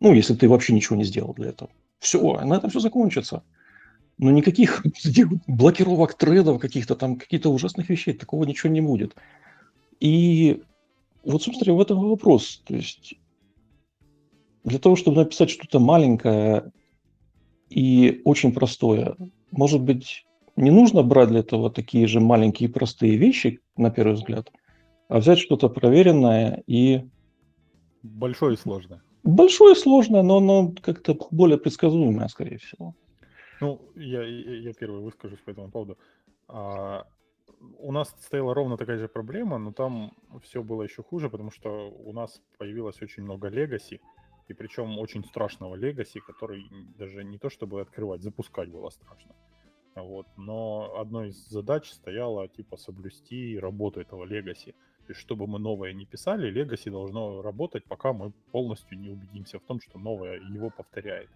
Ну, 0.00 0.12
если 0.14 0.34
ты 0.34 0.48
вообще 0.48 0.72
ничего 0.72 0.96
не 0.96 1.04
сделал 1.04 1.34
для 1.34 1.50
этого. 1.50 1.70
Все, 1.98 2.40
на 2.40 2.54
этом 2.54 2.70
все 2.70 2.80
закончится. 2.80 3.42
Но 4.18 4.30
никаких 4.30 4.84
блокировок 5.46 6.14
тредов, 6.14 6.60
каких-то 6.60 6.96
там, 6.96 7.16
каких-то 7.16 7.50
ужасных 7.50 7.88
вещей, 7.88 8.14
такого 8.14 8.44
ничего 8.44 8.72
не 8.72 8.80
будет. 8.80 9.14
И 10.00 10.62
вот, 11.24 11.42
собственно, 11.42 11.76
в 11.76 11.80
этом 11.80 12.00
вопрос. 12.00 12.62
То 12.64 12.74
есть 12.74 13.14
для 14.64 14.78
того, 14.78 14.96
чтобы 14.96 15.18
написать 15.18 15.50
что-то 15.50 15.78
маленькое 15.78 16.72
и 17.70 18.22
очень 18.24 18.52
простое, 18.52 19.16
может 19.50 19.82
быть, 19.82 20.24
не 20.56 20.70
нужно 20.70 21.02
брать 21.02 21.28
для 21.28 21.40
этого 21.40 21.70
такие 21.70 22.06
же 22.06 22.20
маленькие 22.20 22.68
простые 22.68 23.16
вещи, 23.16 23.60
на 23.76 23.90
первый 23.90 24.14
взгляд, 24.14 24.50
а 25.08 25.18
взять 25.18 25.38
что-то 25.38 25.68
проверенное 25.68 26.62
и... 26.66 27.08
Большое 28.02 28.54
и 28.54 28.56
сложное. 28.56 29.02
Большое 29.24 29.74
и 29.74 29.78
сложное, 29.78 30.22
но 30.22 30.38
оно 30.38 30.72
как-то 30.80 31.18
более 31.30 31.58
предсказуемое, 31.58 32.28
скорее 32.28 32.58
всего. 32.58 32.94
Ну, 33.60 33.80
я, 33.96 34.22
я 34.22 34.72
первый 34.72 35.02
выскажусь 35.02 35.40
по 35.40 35.50
этому 35.50 35.70
поводу. 35.70 35.98
А, 36.46 37.06
у 37.78 37.92
нас 37.92 38.14
стояла 38.20 38.54
ровно 38.54 38.76
такая 38.76 38.98
же 38.98 39.08
проблема, 39.08 39.58
но 39.58 39.72
там 39.72 40.12
все 40.42 40.62
было 40.62 40.82
еще 40.82 41.02
хуже, 41.02 41.28
потому 41.28 41.50
что 41.50 41.90
у 41.90 42.12
нас 42.12 42.40
появилось 42.58 43.02
очень 43.02 43.24
много 43.24 43.48
легаси, 43.48 44.00
и 44.46 44.54
причем 44.54 44.98
очень 44.98 45.24
страшного 45.24 45.74
легаси, 45.74 46.20
который 46.20 46.64
даже 46.96 47.24
не 47.24 47.38
то 47.38 47.50
чтобы 47.50 47.80
открывать, 47.80 48.22
запускать 48.22 48.70
было 48.70 48.90
страшно. 48.90 49.34
Вот. 49.94 50.26
Но 50.36 50.94
одной 50.96 51.30
из 51.30 51.48
задач 51.48 51.90
стояла 51.90 52.48
типа 52.48 52.76
соблюсти 52.76 53.58
работу 53.58 54.00
этого 54.00 54.24
легаси. 54.24 54.74
То 55.08 55.12
есть, 55.12 55.22
чтобы 55.22 55.46
мы 55.46 55.58
новое 55.58 55.94
не 55.94 56.04
писали, 56.04 56.50
легаси 56.50 56.90
должно 56.90 57.40
работать, 57.40 57.84
пока 57.84 58.12
мы 58.12 58.30
полностью 58.52 58.98
не 58.98 59.08
убедимся 59.08 59.58
в 59.58 59.62
том, 59.62 59.80
что 59.80 59.98
новое 59.98 60.38
его 60.54 60.68
повторяет. 60.68 61.30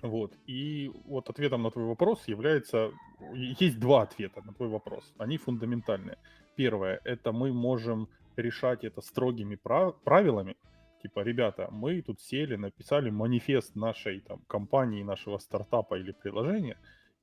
Вот. 0.00 0.32
И 0.46 0.90
вот 1.04 1.28
ответом 1.28 1.62
на 1.62 1.70
твой 1.70 1.84
вопрос 1.84 2.28
является... 2.28 2.90
Есть 3.34 3.78
два 3.78 4.02
ответа 4.02 4.40
на 4.46 4.54
твой 4.54 4.70
вопрос. 4.70 5.12
Они 5.18 5.36
фундаментальные. 5.36 6.16
Первое, 6.56 7.00
это 7.04 7.32
мы 7.32 7.52
можем 7.52 8.08
решать 8.36 8.82
это 8.84 9.02
строгими 9.02 9.56
прав... 9.56 9.94
правилами. 10.02 10.56
Типа, 11.02 11.20
ребята, 11.20 11.68
мы 11.70 12.00
тут 12.00 12.18
сели, 12.22 12.56
написали 12.56 13.10
манифест 13.10 13.76
нашей 13.76 14.20
там, 14.20 14.40
компании, 14.46 15.02
нашего 15.02 15.36
стартапа 15.36 15.98
или 15.98 16.12
приложения, 16.12 16.78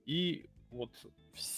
и 0.05 0.45
вот 0.69 0.91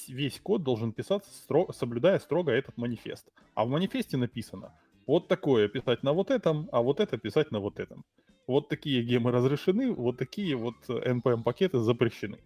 весь 0.08 0.40
код 0.40 0.64
должен 0.64 0.94
писаться, 0.94 1.34
строго, 1.34 1.74
соблюдая 1.74 2.20
строго 2.20 2.52
этот 2.52 2.78
манифест. 2.78 3.28
А 3.56 3.66
в 3.66 3.70
манифесте 3.70 4.18
написано, 4.18 4.74
вот 5.08 5.28
такое 5.28 5.68
писать 5.68 6.04
на 6.04 6.14
вот 6.14 6.32
этом, 6.32 6.70
а 6.72 6.82
вот 6.82 7.00
это 7.00 7.18
писать 7.18 7.52
на 7.52 7.60
вот 7.60 7.80
этом 7.80 8.06
вот 8.48 8.70
такие 8.70 9.02
гемы 9.04 9.32
разрешены, 9.32 9.92
вот 9.92 10.18
такие 10.18 10.56
вот 10.56 10.76
NPM-пакеты 10.88 11.80
запрещены. 11.80 12.40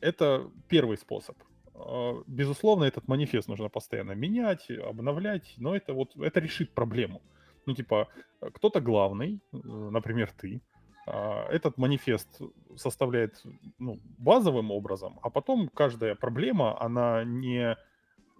Это 0.00 0.50
первый 0.68 0.96
способ. 0.96 1.36
А, 1.74 2.22
безусловно, 2.26 2.84
этот 2.84 3.08
манифест 3.08 3.48
нужно 3.48 3.68
постоянно 3.68 4.12
менять, 4.12 4.70
обновлять, 4.70 5.54
но 5.56 5.74
это 5.74 5.92
вот 5.94 6.16
это 6.16 6.40
решит 6.40 6.70
проблему. 6.72 7.22
Ну, 7.66 7.74
типа, 7.74 8.08
кто-то 8.40 8.80
главный, 8.80 9.40
э, 9.52 9.56
например, 9.90 10.32
ты, 10.36 10.60
этот 11.06 11.76
манифест 11.78 12.40
составляет 12.76 13.42
ну, 13.78 14.00
базовым 14.18 14.70
образом, 14.70 15.18
а 15.22 15.30
потом 15.30 15.68
каждая 15.68 16.14
проблема, 16.14 16.80
она 16.80 17.24
не, 17.24 17.76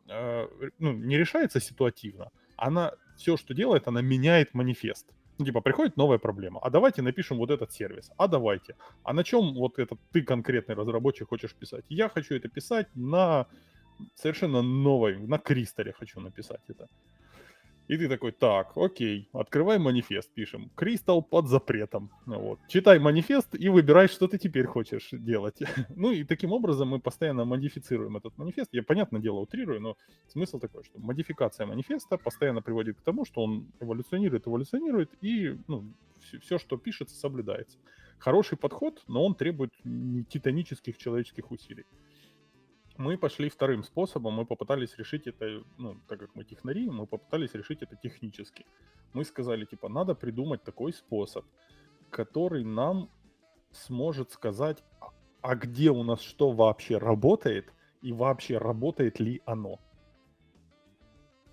э, 0.09 0.49
ну, 0.79 0.93
не 0.93 1.19
решается 1.19 1.61
ситуативно, 1.61 2.31
она 2.57 2.93
все, 3.17 3.37
что 3.37 3.55
делает, 3.55 3.89
она 3.89 4.03
меняет 4.03 4.55
манифест. 4.55 5.07
Ну, 5.39 5.45
типа, 5.45 5.61
приходит 5.61 5.97
новая 5.97 6.19
проблема. 6.19 6.61
А 6.63 6.71
давайте 6.71 7.03
напишем 7.03 7.39
вот 7.39 7.51
этот 7.51 7.73
сервис. 7.73 8.11
А 8.17 8.29
давайте. 8.29 8.77
А 9.03 9.13
на 9.13 9.25
чем 9.25 9.55
вот 9.55 9.79
этот 9.79 9.99
ты 10.13 10.23
конкретный 10.23 10.77
разработчик 10.77 11.29
хочешь 11.29 11.55
писать? 11.55 11.85
Я 11.89 12.09
хочу 12.09 12.35
это 12.37 12.49
писать 12.49 12.87
на 12.95 13.47
совершенно 14.15 14.63
новой, 14.63 15.19
на 15.19 15.39
Кристале 15.39 15.93
хочу 15.93 16.21
написать 16.21 16.61
это. 16.69 16.89
И 17.87 17.99
ты 17.99 18.09
такой, 18.09 18.33
так, 18.33 18.73
окей, 18.77 19.29
открывай 19.33 19.79
манифест, 19.79 20.31
пишем. 20.35 20.71
Кристалл 20.75 21.23
под 21.23 21.49
запретом. 21.49 22.11
Вот. 22.27 22.59
Читай 22.69 22.99
манифест 22.99 23.55
и 23.55 23.69
выбирай, 23.69 24.09
что 24.09 24.27
ты 24.27 24.39
теперь 24.39 24.67
хочешь 24.67 25.11
делать. 25.13 25.59
ну 25.97 26.11
и 26.11 26.25
таким 26.25 26.53
образом 26.53 26.89
мы 26.89 26.99
постоянно 26.99 27.45
модифицируем 27.45 28.17
этот 28.17 28.39
манифест. 28.39 28.71
Я, 28.73 28.83
понятное 28.83 29.21
дело, 29.21 29.41
утрирую, 29.41 29.81
но 29.81 29.97
смысл 30.29 30.59
такой, 30.59 30.85
что 30.85 30.99
модификация 30.99 31.67
манифеста 31.67 32.17
постоянно 32.17 32.63
приводит 32.63 32.97
к 32.97 33.03
тому, 33.03 33.27
что 33.27 33.43
он 33.43 33.67
эволюционирует, 33.81 34.47
эволюционирует, 34.47 35.11
и 35.21 35.59
ну, 35.69 35.85
все, 36.21 36.39
все, 36.39 36.59
что 36.59 36.79
пишется, 36.79 37.17
соблюдается. 37.17 37.77
Хороший 38.19 38.57
подход, 38.57 39.03
но 39.09 39.23
он 39.25 39.35
требует 39.35 39.75
титанических 40.31 40.97
человеческих 40.97 41.51
усилий 41.51 41.85
мы 42.97 43.19
пошли 43.19 43.49
вторым 43.49 43.83
способом, 43.83 44.35
мы 44.35 44.47
попытались 44.47 44.97
решить 44.99 45.27
это, 45.27 45.65
ну, 45.79 45.97
так 46.09 46.21
как 46.21 46.35
мы 46.35 46.45
технари, 46.45 46.89
мы 46.89 47.07
попытались 47.07 47.55
решить 47.55 47.83
это 47.83 47.97
технически. 47.97 48.65
Мы 49.13 49.25
сказали, 49.25 49.65
типа, 49.65 49.89
надо 49.89 50.15
придумать 50.15 50.63
такой 50.63 50.93
способ, 50.93 51.45
который 52.11 52.65
нам 52.65 53.11
сможет 53.73 54.31
сказать, 54.31 54.85
а, 55.01 55.11
а 55.43 55.57
где 55.57 55.91
у 55.91 56.03
нас 56.05 56.21
что 56.21 56.53
вообще 56.53 56.99
работает, 56.99 57.73
и 58.03 58.13
вообще 58.13 58.59
работает 58.59 59.21
ли 59.21 59.43
оно 59.47 59.81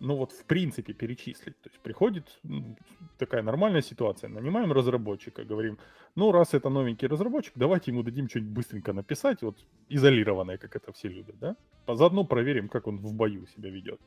ну 0.02 0.16
вот 0.16 0.32
в 0.32 0.44
принципе 0.46 0.94
перечислить. 0.94 1.56
То 1.62 1.70
есть 1.70 1.80
приходит 1.80 2.40
такая 3.18 3.44
нормальная 3.44 3.82
ситуация, 3.82 4.30
нанимаем 4.30 4.72
разработчика, 4.74 5.44
говорим, 5.44 5.78
ну 6.16 6.32
раз 6.32 6.54
это 6.54 6.70
новенький 6.70 7.08
разработчик, 7.08 7.54
давайте 7.56 7.92
ему 7.92 8.04
дадим 8.04 8.28
что-нибудь 8.28 8.54
быстренько 8.54 8.94
написать, 8.94 9.42
вот 9.44 9.58
изолированное, 9.90 10.58
как 10.58 10.76
это 10.76 10.92
все 10.92 11.08
любят, 11.08 11.36
да? 11.40 11.56
Заодно 11.88 12.26
проверим, 12.26 12.68
как 12.68 12.88
он 12.88 12.98
в 12.98 13.14
бою 13.14 13.46
себя 13.48 13.70
ведет. 13.70 14.00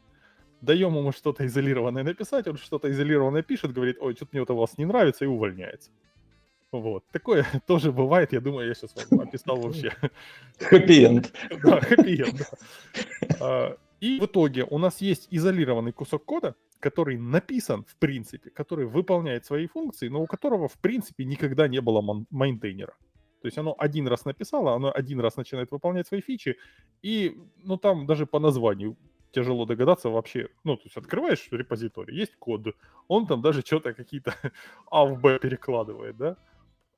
Даем 0.60 0.96
ему 0.96 1.12
что-то 1.12 1.46
изолированное 1.46 2.02
написать, 2.02 2.48
он 2.48 2.56
что-то 2.56 2.90
изолированное 2.90 3.42
пишет, 3.42 3.72
говорит, 3.72 3.96
ой, 4.00 4.14
что-то 4.14 4.30
мне 4.32 4.42
это 4.42 4.54
у 4.54 4.56
вас 4.56 4.78
не 4.78 4.86
нравится, 4.86 5.24
и 5.24 5.28
увольняется. 5.28 5.90
Вот. 6.72 7.04
Такое 7.12 7.46
тоже 7.66 7.92
бывает, 7.92 8.32
я 8.32 8.40
думаю, 8.40 8.66
я 8.66 8.74
сейчас 8.74 8.94
вам 9.10 9.20
описал 9.20 9.60
вообще. 9.60 9.92
Хэппи-энд. 10.58 11.32
Да, 11.62 11.80
хэппи-энд, 11.80 12.50
да. 13.38 13.76
И 14.04 14.20
в 14.20 14.26
итоге 14.26 14.64
у 14.64 14.78
нас 14.78 15.00
есть 15.00 15.28
изолированный 15.30 15.92
кусок 15.92 16.26
кода, 16.26 16.54
который 16.78 17.16
написан 17.16 17.84
в 17.84 17.96
принципе, 17.96 18.50
который 18.50 18.84
выполняет 18.84 19.46
свои 19.46 19.66
функции, 19.66 20.08
но 20.08 20.20
у 20.20 20.26
которого 20.26 20.68
в 20.68 20.78
принципе 20.78 21.24
никогда 21.24 21.68
не 21.68 21.80
было 21.80 22.02
майнтейнера. 22.30 22.94
То 23.40 23.46
есть 23.48 23.56
оно 23.56 23.74
один 23.78 24.06
раз 24.06 24.26
написало, 24.26 24.74
оно 24.74 24.92
один 24.94 25.20
раз 25.20 25.36
начинает 25.36 25.70
выполнять 25.70 26.06
свои 26.06 26.20
фичи, 26.20 26.58
и 27.00 27.34
ну 27.56 27.78
там 27.78 28.06
даже 28.06 28.26
по 28.26 28.38
названию 28.38 28.96
тяжело 29.32 29.64
догадаться 29.64 30.10
вообще. 30.10 30.48
Ну, 30.64 30.76
то 30.76 30.82
есть 30.84 30.96
открываешь 30.98 31.48
репозиторий, 31.50 32.14
есть 32.14 32.36
код, 32.36 32.76
он 33.08 33.26
там 33.26 33.40
даже 33.40 33.62
что-то 33.62 33.94
какие-то 33.94 34.34
А 34.90 35.06
в 35.06 35.18
Б 35.18 35.38
перекладывает, 35.38 36.16
да? 36.18 36.36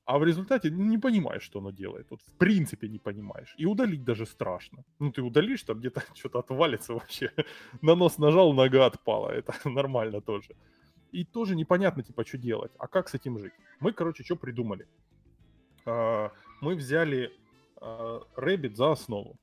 А 0.06 0.18
в 0.18 0.24
результате 0.24 0.70
не 0.70 0.98
понимаешь, 0.98 1.42
что 1.42 1.58
оно 1.58 1.72
делает. 1.72 2.06
Вот 2.10 2.22
в 2.22 2.32
принципе 2.38 2.88
не 2.88 2.98
понимаешь. 2.98 3.54
И 3.58 3.66
удалить 3.66 4.04
даже 4.04 4.24
страшно. 4.24 4.84
Ну, 5.00 5.10
ты 5.10 5.20
удалишь, 5.20 5.64
там 5.64 5.80
где-то 5.80 6.02
что-то 6.14 6.38
отвалится 6.38 6.94
вообще. 6.94 7.32
На 7.82 7.96
нос 7.96 8.18
нажал, 8.18 8.52
нога 8.52 8.86
отпала. 8.86 9.30
Это 9.30 9.52
нормально 9.68 10.20
тоже. 10.20 10.54
И 11.10 11.24
тоже 11.24 11.56
непонятно, 11.56 12.04
типа, 12.04 12.24
что 12.24 12.38
делать. 12.38 12.72
А 12.78 12.86
как 12.86 13.08
с 13.08 13.14
этим 13.14 13.38
жить? 13.38 13.52
Мы, 13.80 13.92
короче, 13.92 14.22
что 14.22 14.36
придумали? 14.36 14.86
А, 15.84 16.30
мы 16.60 16.76
взяли 16.76 17.32
а, 17.80 18.20
Rabbit 18.36 18.74
за 18.74 18.92
основу. 18.92 19.36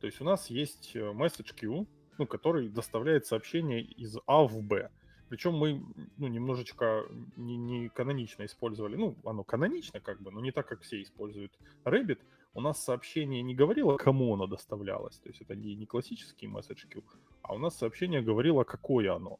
То 0.00 0.06
есть 0.06 0.20
у 0.20 0.24
нас 0.24 0.50
есть 0.50 0.94
э, 0.94 1.00
message 1.00 1.52
queue, 1.60 1.86
ну, 2.18 2.26
который 2.26 2.68
доставляет 2.68 3.26
сообщение 3.26 3.82
из 3.82 4.18
А 4.26 4.44
в 4.44 4.62
Б. 4.62 4.90
Причем 5.28 5.54
мы 5.54 5.82
ну, 6.18 6.28
немножечко 6.28 7.04
не, 7.36 7.56
не 7.56 7.88
канонично 7.88 8.44
использовали. 8.44 8.96
Ну, 8.96 9.16
оно 9.24 9.44
канонично 9.44 10.00
как 10.00 10.20
бы, 10.20 10.30
но 10.30 10.40
не 10.40 10.52
так, 10.52 10.68
как 10.68 10.82
все 10.82 11.02
используют 11.02 11.52
Rabbit. 11.84 12.18
У 12.54 12.60
нас 12.60 12.82
сообщение 12.82 13.42
не 13.42 13.54
говорило, 13.54 13.96
кому 13.96 14.32
оно 14.34 14.46
доставлялось. 14.46 15.18
То 15.18 15.28
есть 15.28 15.42
это 15.42 15.54
не, 15.56 15.74
не 15.74 15.86
классический 15.86 16.46
message 16.46 17.02
а 17.42 17.54
у 17.54 17.58
нас 17.58 17.76
сообщение 17.76 18.22
говорило, 18.22 18.64
какое 18.64 19.14
оно. 19.14 19.38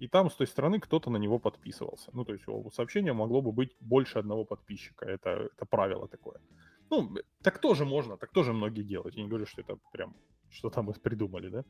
И 0.00 0.08
там 0.08 0.30
с 0.30 0.34
той 0.34 0.46
стороны 0.46 0.80
кто-то 0.80 1.10
на 1.10 1.18
него 1.18 1.38
подписывался. 1.38 2.10
Ну, 2.12 2.24
то 2.24 2.32
есть 2.32 2.48
у 2.48 2.70
сообщения 2.70 3.12
могло 3.12 3.42
бы 3.42 3.52
быть 3.52 3.76
больше 3.80 4.18
одного 4.18 4.44
подписчика. 4.44 5.04
Это, 5.06 5.30
это 5.56 5.66
правило 5.66 6.08
такое. 6.08 6.40
Ну, 6.90 7.16
так 7.42 7.58
тоже 7.58 7.84
можно, 7.84 8.16
так 8.16 8.30
тоже 8.32 8.52
многие 8.52 8.82
делают. 8.82 9.16
Я 9.16 9.22
не 9.22 9.28
говорю, 9.28 9.46
что 9.46 9.60
это 9.60 9.76
прям 9.92 10.14
что-то 10.50 10.82
мы 10.82 10.92
придумали, 10.92 11.48
да? 11.48 11.64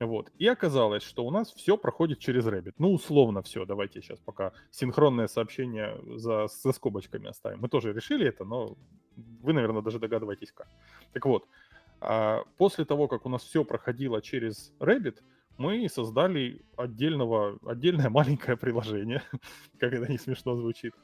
Вот. 0.00 0.30
И 0.38 0.46
оказалось, 0.46 1.02
что 1.02 1.24
у 1.26 1.30
нас 1.30 1.52
все 1.52 1.76
проходит 1.76 2.20
через 2.20 2.46
Rabbit. 2.46 2.74
Ну, 2.78 2.92
условно 2.92 3.42
все. 3.42 3.64
Давайте 3.64 4.00
сейчас 4.00 4.20
пока 4.20 4.52
синхронное 4.70 5.26
сообщение 5.26 6.00
за, 6.16 6.46
за 6.46 6.72
скобочками 6.72 7.28
оставим. 7.28 7.60
Мы 7.60 7.68
тоже 7.68 7.92
решили 7.92 8.26
это, 8.26 8.44
но 8.44 8.76
вы, 9.16 9.52
наверное, 9.52 9.82
даже 9.82 9.98
догадываетесь 9.98 10.52
как. 10.52 10.68
Так 11.12 11.26
вот, 11.26 11.48
а 12.00 12.44
после 12.56 12.84
того, 12.84 13.08
как 13.08 13.26
у 13.26 13.28
нас 13.28 13.42
все 13.42 13.64
проходило 13.64 14.22
через 14.22 14.72
Rabbit, 14.78 15.16
мы 15.56 15.88
создали 15.88 16.62
отдельного, 16.76 17.58
отдельное 17.66 18.10
маленькое 18.10 18.56
приложение, 18.56 19.22
как 19.78 19.92
это 19.92 20.10
не 20.10 20.18
смешно 20.18 20.54
звучит. 20.54 20.94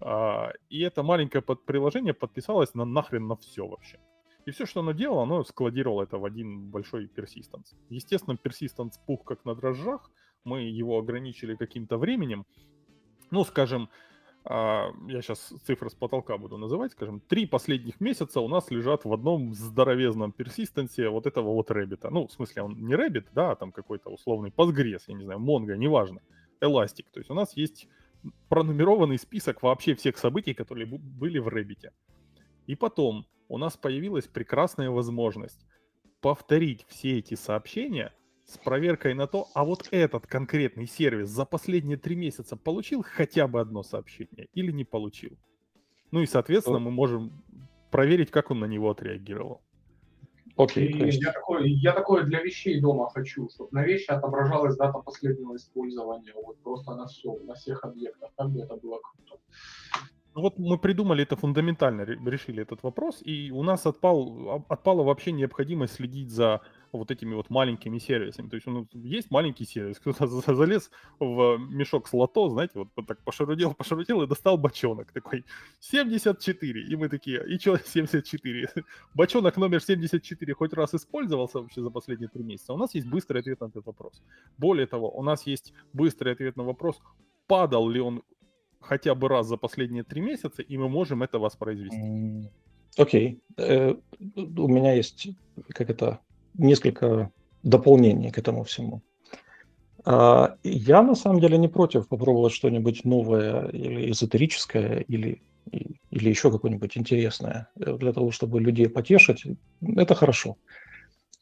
А, 0.00 0.52
и 0.68 0.80
это 0.80 1.02
маленькое 1.02 1.42
приложение 1.42 2.14
подписалось 2.14 2.74
на 2.74 2.84
нахрен 2.84 3.26
на 3.26 3.36
все 3.36 3.66
вообще. 3.66 3.98
И 4.46 4.50
все, 4.50 4.66
что 4.66 4.80
оно 4.80 4.92
делало, 4.92 5.22
оно 5.22 5.44
складировало 5.44 6.02
это 6.02 6.18
в 6.18 6.24
один 6.24 6.70
большой 6.70 7.06
persistence. 7.06 7.74
Естественно, 7.88 8.36
persistence 8.36 8.98
пух 9.06 9.24
как 9.24 9.44
на 9.44 9.54
дрожжах, 9.54 10.10
мы 10.44 10.62
его 10.62 10.98
ограничили 10.98 11.54
каким-то 11.54 11.96
временем. 11.96 12.44
Ну, 13.30 13.44
скажем, 13.44 13.88
а, 14.44 14.92
я 15.08 15.22
сейчас 15.22 15.52
цифры 15.64 15.88
с 15.88 15.94
потолка 15.94 16.36
буду 16.36 16.58
называть, 16.58 16.92
скажем, 16.92 17.20
три 17.20 17.46
последних 17.46 17.98
месяца 18.00 18.40
у 18.40 18.48
нас 18.48 18.70
лежат 18.70 19.06
в 19.06 19.12
одном 19.12 19.54
здоровезном 19.54 20.32
persistence 20.32 21.02
е 21.02 21.08
вот 21.08 21.26
этого 21.26 21.54
вот 21.54 21.70
Rabbit 21.70 22.00
а. 22.00 22.10
Ну, 22.10 22.26
в 22.26 22.32
смысле, 22.32 22.62
он 22.62 22.84
не 22.84 22.94
Rabbit, 22.94 23.28
да, 23.32 23.52
а 23.52 23.56
там 23.56 23.72
какой-то 23.72 24.10
условный 24.10 24.50
Postgres, 24.50 25.04
я 25.06 25.14
не 25.14 25.24
знаю, 25.24 25.40
Mongo, 25.40 25.74
неважно, 25.76 26.20
Elastic. 26.60 27.06
То 27.10 27.20
есть 27.20 27.30
у 27.30 27.34
нас 27.34 27.56
есть 27.56 27.88
пронумерованный 28.50 29.18
список 29.18 29.62
вообще 29.62 29.94
всех 29.94 30.18
событий, 30.18 30.52
которые 30.52 30.86
были 30.86 31.38
в 31.38 31.48
Rabbit 31.48 31.81
е. 31.81 31.92
И 32.66 32.76
потом 32.76 33.26
у 33.48 33.58
нас 33.58 33.76
появилась 33.76 34.26
прекрасная 34.26 34.90
возможность 34.90 35.66
повторить 36.20 36.86
все 36.88 37.18
эти 37.18 37.34
сообщения 37.34 38.12
с 38.46 38.58
проверкой 38.58 39.14
на 39.14 39.26
то, 39.26 39.48
а 39.54 39.64
вот 39.64 39.88
этот 39.90 40.26
конкретный 40.26 40.86
сервис 40.86 41.28
за 41.28 41.44
последние 41.44 41.96
три 41.96 42.16
месяца 42.16 42.56
получил 42.56 43.02
хотя 43.02 43.48
бы 43.48 43.60
одно 43.60 43.82
сообщение 43.82 44.48
или 44.54 44.70
не 44.70 44.84
получил. 44.84 45.38
Ну 46.10 46.20
и, 46.20 46.26
соответственно, 46.26 46.78
мы 46.78 46.90
можем 46.90 47.42
проверить, 47.90 48.30
как 48.30 48.50
он 48.50 48.60
на 48.60 48.66
него 48.66 48.90
отреагировал. 48.90 49.62
Окей. 50.56 50.92
Okay, 50.92 51.10
я, 51.10 51.32
такое, 51.32 51.64
я 51.64 51.92
такое 51.92 52.22
для 52.24 52.40
вещей 52.40 52.80
дома 52.80 53.10
хочу, 53.10 53.48
чтобы 53.48 53.70
на 53.72 53.82
вещи 53.82 54.10
отображалась 54.10 54.76
дата 54.76 54.98
последнего 55.00 55.56
использования. 55.56 56.32
Вот 56.34 56.58
просто 56.62 56.94
на 56.94 57.06
все, 57.06 57.36
на 57.40 57.54
всех 57.54 57.84
объектах. 57.84 58.30
Как 58.36 58.50
бы 58.50 58.60
это 58.60 58.76
было 58.76 59.00
круто. 59.00 59.42
Ну 60.34 60.40
вот 60.40 60.58
мы 60.58 60.78
придумали 60.78 61.22
это 61.22 61.36
фундаментально, 61.36 62.02
решили 62.02 62.62
этот 62.62 62.82
вопрос, 62.82 63.22
и 63.22 63.52
у 63.52 63.62
нас 63.62 63.86
отпал, 63.86 64.64
отпала 64.68 65.04
вообще 65.04 65.30
необходимость 65.30 65.94
следить 65.94 66.30
за 66.30 66.60
вот 66.90 67.12
этими 67.12 67.34
вот 67.34 67.50
маленькими 67.50 67.98
сервисами. 67.98 68.48
То 68.48 68.56
есть 68.56 68.66
ну, 68.66 68.88
есть 68.92 69.30
маленький 69.30 69.64
сервис, 69.64 69.98
кто-то 70.04 70.26
залез 70.26 70.90
в 71.20 71.58
мешок 71.58 72.08
с 72.08 72.12
лото, 72.12 72.48
знаете, 72.48 72.72
вот, 72.74 72.88
вот 72.96 73.06
так 73.06 73.22
пошарудел, 73.22 73.74
пошарудел 73.78 74.22
и 74.22 74.26
достал 74.26 74.58
бочонок 74.58 75.12
такой 75.12 75.44
74. 75.80 76.82
И 76.82 76.96
мы 76.96 77.08
такие, 77.08 77.46
и 77.46 77.56
что 77.58 77.76
74? 77.76 78.68
Бочонок 79.14 79.56
номер 79.56 79.80
74 79.80 80.54
хоть 80.54 80.72
раз 80.72 80.94
использовался 80.94 81.60
вообще 81.60 81.80
за 81.80 81.90
последние 81.90 82.28
три 82.28 82.42
месяца? 82.42 82.72
У 82.72 82.76
нас 82.76 82.94
есть 82.94 83.06
быстрый 83.06 83.38
ответ 83.38 83.60
на 83.60 83.66
этот 83.66 83.86
вопрос. 83.86 84.20
Более 84.58 84.86
того, 84.86 85.10
у 85.10 85.22
нас 85.22 85.46
есть 85.46 85.72
быстрый 85.92 86.32
ответ 86.32 86.56
на 86.56 86.64
вопрос, 86.64 87.00
падал 87.46 87.88
ли 87.88 88.00
он 88.00 88.22
хотя 88.84 89.14
бы 89.14 89.28
раз 89.28 89.46
за 89.46 89.56
последние 89.56 90.04
три 90.04 90.20
месяца, 90.20 90.62
и 90.62 90.76
мы 90.76 90.88
можем 90.88 91.22
это 91.22 91.38
воспроизвести. 91.38 92.50
Окей. 92.96 93.40
Okay. 93.56 93.62
Э, 93.62 93.94
у 94.36 94.68
меня 94.68 94.94
есть, 94.94 95.28
как 95.70 95.90
это, 95.90 96.20
несколько 96.54 97.30
дополнений 97.62 98.30
к 98.30 98.38
этому 98.38 98.62
всему. 98.62 99.02
А, 100.04 100.56
я 100.62 101.02
на 101.02 101.14
самом 101.14 101.40
деле 101.40 101.58
не 101.58 101.68
против 101.68 102.08
попробовать 102.08 102.52
что-нибудь 102.52 103.04
новое 103.04 103.68
или 103.68 104.10
эзотерическое, 104.10 105.00
или, 105.00 105.42
или 106.10 106.28
еще 106.28 106.50
какое-нибудь 106.50 106.96
интересное 106.96 107.68
э, 107.76 107.96
для 107.96 108.12
того, 108.12 108.30
чтобы 108.30 108.60
людей 108.60 108.88
потешить. 108.88 109.44
Это 109.80 110.14
хорошо. 110.14 110.56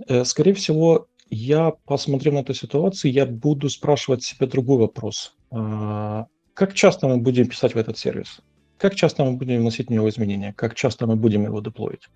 Э, 0.06 0.24
скорее 0.24 0.54
всего, 0.54 1.08
я, 1.28 1.72
посмотрев 1.86 2.34
на 2.34 2.38
эту 2.38 2.54
ситуацию, 2.54 3.12
я 3.12 3.26
буду 3.26 3.68
спрашивать 3.68 4.22
себе 4.22 4.46
другой 4.46 4.78
вопрос. 4.78 5.36
А, 5.50 6.26
как 6.54 6.74
часто 6.74 7.08
мы 7.08 7.18
будем 7.18 7.48
писать 7.48 7.74
в 7.74 7.78
этот 7.78 7.98
сервис? 7.98 8.40
Как 8.78 8.94
часто 8.94 9.24
мы 9.24 9.36
будем 9.36 9.60
вносить 9.60 9.88
в 9.88 9.90
него 9.90 10.08
изменения? 10.08 10.52
Как 10.52 10.74
часто 10.74 11.06
мы 11.06 11.16
будем 11.16 11.44
его 11.44 11.60
деплоить? 11.60 12.08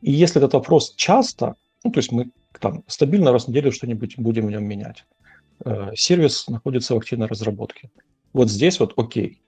И 0.00 0.10
если 0.10 0.38
этот 0.38 0.54
вопрос 0.54 0.94
часто, 0.96 1.56
ну, 1.84 1.92
то 1.92 1.98
есть 1.98 2.12
мы 2.12 2.30
там 2.58 2.84
стабильно 2.86 3.32
раз 3.32 3.44
в 3.44 3.48
неделю 3.48 3.72
что-нибудь 3.72 4.18
будем 4.18 4.46
в 4.46 4.50
нем 4.50 4.64
менять, 4.64 5.04
э, 5.64 5.92
сервис 5.94 6.48
находится 6.48 6.94
в 6.94 6.98
активной 6.98 7.26
разработке. 7.26 7.90
Вот 8.32 8.50
здесь 8.50 8.80
вот 8.80 8.94
окей. 8.96 9.42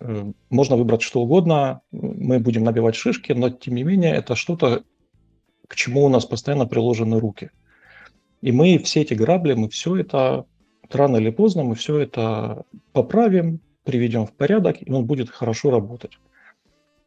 Э, 0.00 0.32
можно 0.50 0.76
выбрать 0.76 1.02
что 1.02 1.22
угодно, 1.22 1.80
мы 1.90 2.38
будем 2.38 2.64
набивать 2.64 2.96
шишки, 2.96 3.32
но 3.32 3.50
тем 3.50 3.74
не 3.74 3.82
менее 3.82 4.14
это 4.14 4.34
что-то, 4.34 4.84
к 5.68 5.74
чему 5.74 6.04
у 6.04 6.08
нас 6.08 6.26
постоянно 6.26 6.66
приложены 6.66 7.18
руки. 7.18 7.50
И 8.42 8.52
мы 8.52 8.78
все 8.78 9.02
эти 9.02 9.14
грабли, 9.14 9.54
мы 9.54 9.68
все 9.68 9.96
это 9.96 10.46
рано 10.94 11.16
или 11.16 11.30
поздно 11.30 11.64
мы 11.64 11.74
все 11.74 11.98
это 11.98 12.64
поправим, 12.92 13.60
приведем 13.84 14.26
в 14.26 14.32
порядок, 14.32 14.76
и 14.80 14.90
он 14.90 15.06
будет 15.06 15.30
хорошо 15.30 15.70
работать. 15.70 16.18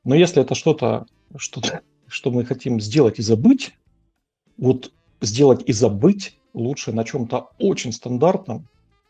Но 0.03 0.15
если 0.15 0.41
это 0.41 0.55
что-то, 0.55 1.05
что, 1.37 1.61
что 2.07 2.31
мы 2.31 2.45
хотим 2.45 2.79
сделать 2.79 3.19
и 3.19 3.21
забыть, 3.21 3.73
вот 4.57 4.91
сделать 5.21 5.63
и 5.65 5.73
забыть 5.73 6.37
лучше 6.53 6.91
на 6.91 7.03
чем-то 7.03 7.49
очень 7.57 7.91
стандартном 7.91 8.67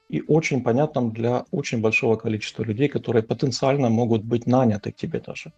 и 0.10 0.22
очень 0.28 0.64
понятном 0.64 1.12
для 1.12 1.46
очень 1.52 1.82
большого 1.82 2.16
количества 2.16 2.64
людей, 2.64 2.88
которые 2.88 3.24
потенциально 3.24 3.90
могут 3.90 4.24
быть 4.24 4.46
наняты 4.46 4.92
к 4.92 4.96
тебе 4.96 5.20
даже. 5.20 5.52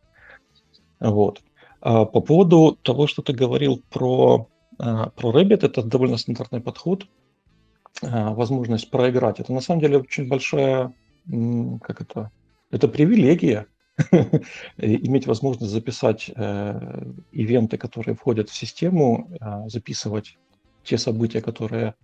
Вот. 0.99 1.41
А 1.81 2.05
по 2.05 2.21
поводу 2.21 2.77
того, 2.81 3.05
что 3.05 3.21
ты 3.21 3.33
говорил 3.33 3.83
про, 3.91 4.47
а, 4.79 5.09
про 5.09 5.31
Rabbit, 5.31 5.65
это 5.65 5.83
довольно 5.83 6.17
стандартный 6.17 6.61
подход– 6.61 7.07
возможность 8.01 8.89
проиграть. 8.89 9.39
Это 9.39 9.53
на 9.53 9.61
самом 9.61 9.81
деле 9.81 9.99
очень 9.99 10.27
большая, 10.27 10.93
как 11.81 12.01
это, 12.01 12.31
это 12.71 12.87
привилегия, 12.87 13.67
иметь 14.77 15.27
возможность 15.27 15.71
записать 15.71 16.29
э, 16.35 17.11
ивенты, 17.31 17.77
которые 17.77 18.15
входят 18.15 18.49
в 18.49 18.55
систему, 18.55 19.29
э, 19.39 19.69
записывать 19.69 20.37
те 20.83 20.97
события, 20.97 21.41
которые 21.41 21.95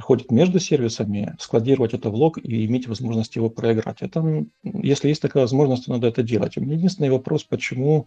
ходят 0.00 0.30
между 0.30 0.60
сервисами, 0.60 1.34
складировать 1.38 1.94
это 1.94 2.10
в 2.10 2.14
лог 2.14 2.38
и 2.38 2.64
иметь 2.66 2.86
возможность 2.86 3.36
его 3.36 3.50
проиграть. 3.50 4.02
Это, 4.02 4.44
если 4.62 5.08
есть 5.08 5.22
такая 5.22 5.42
возможность, 5.42 5.86
то 5.86 5.92
надо 5.92 6.06
это 6.06 6.22
делать. 6.22 6.56
У 6.56 6.60
меня 6.60 6.74
единственный 6.74 7.10
вопрос, 7.10 7.44
почему 7.44 8.06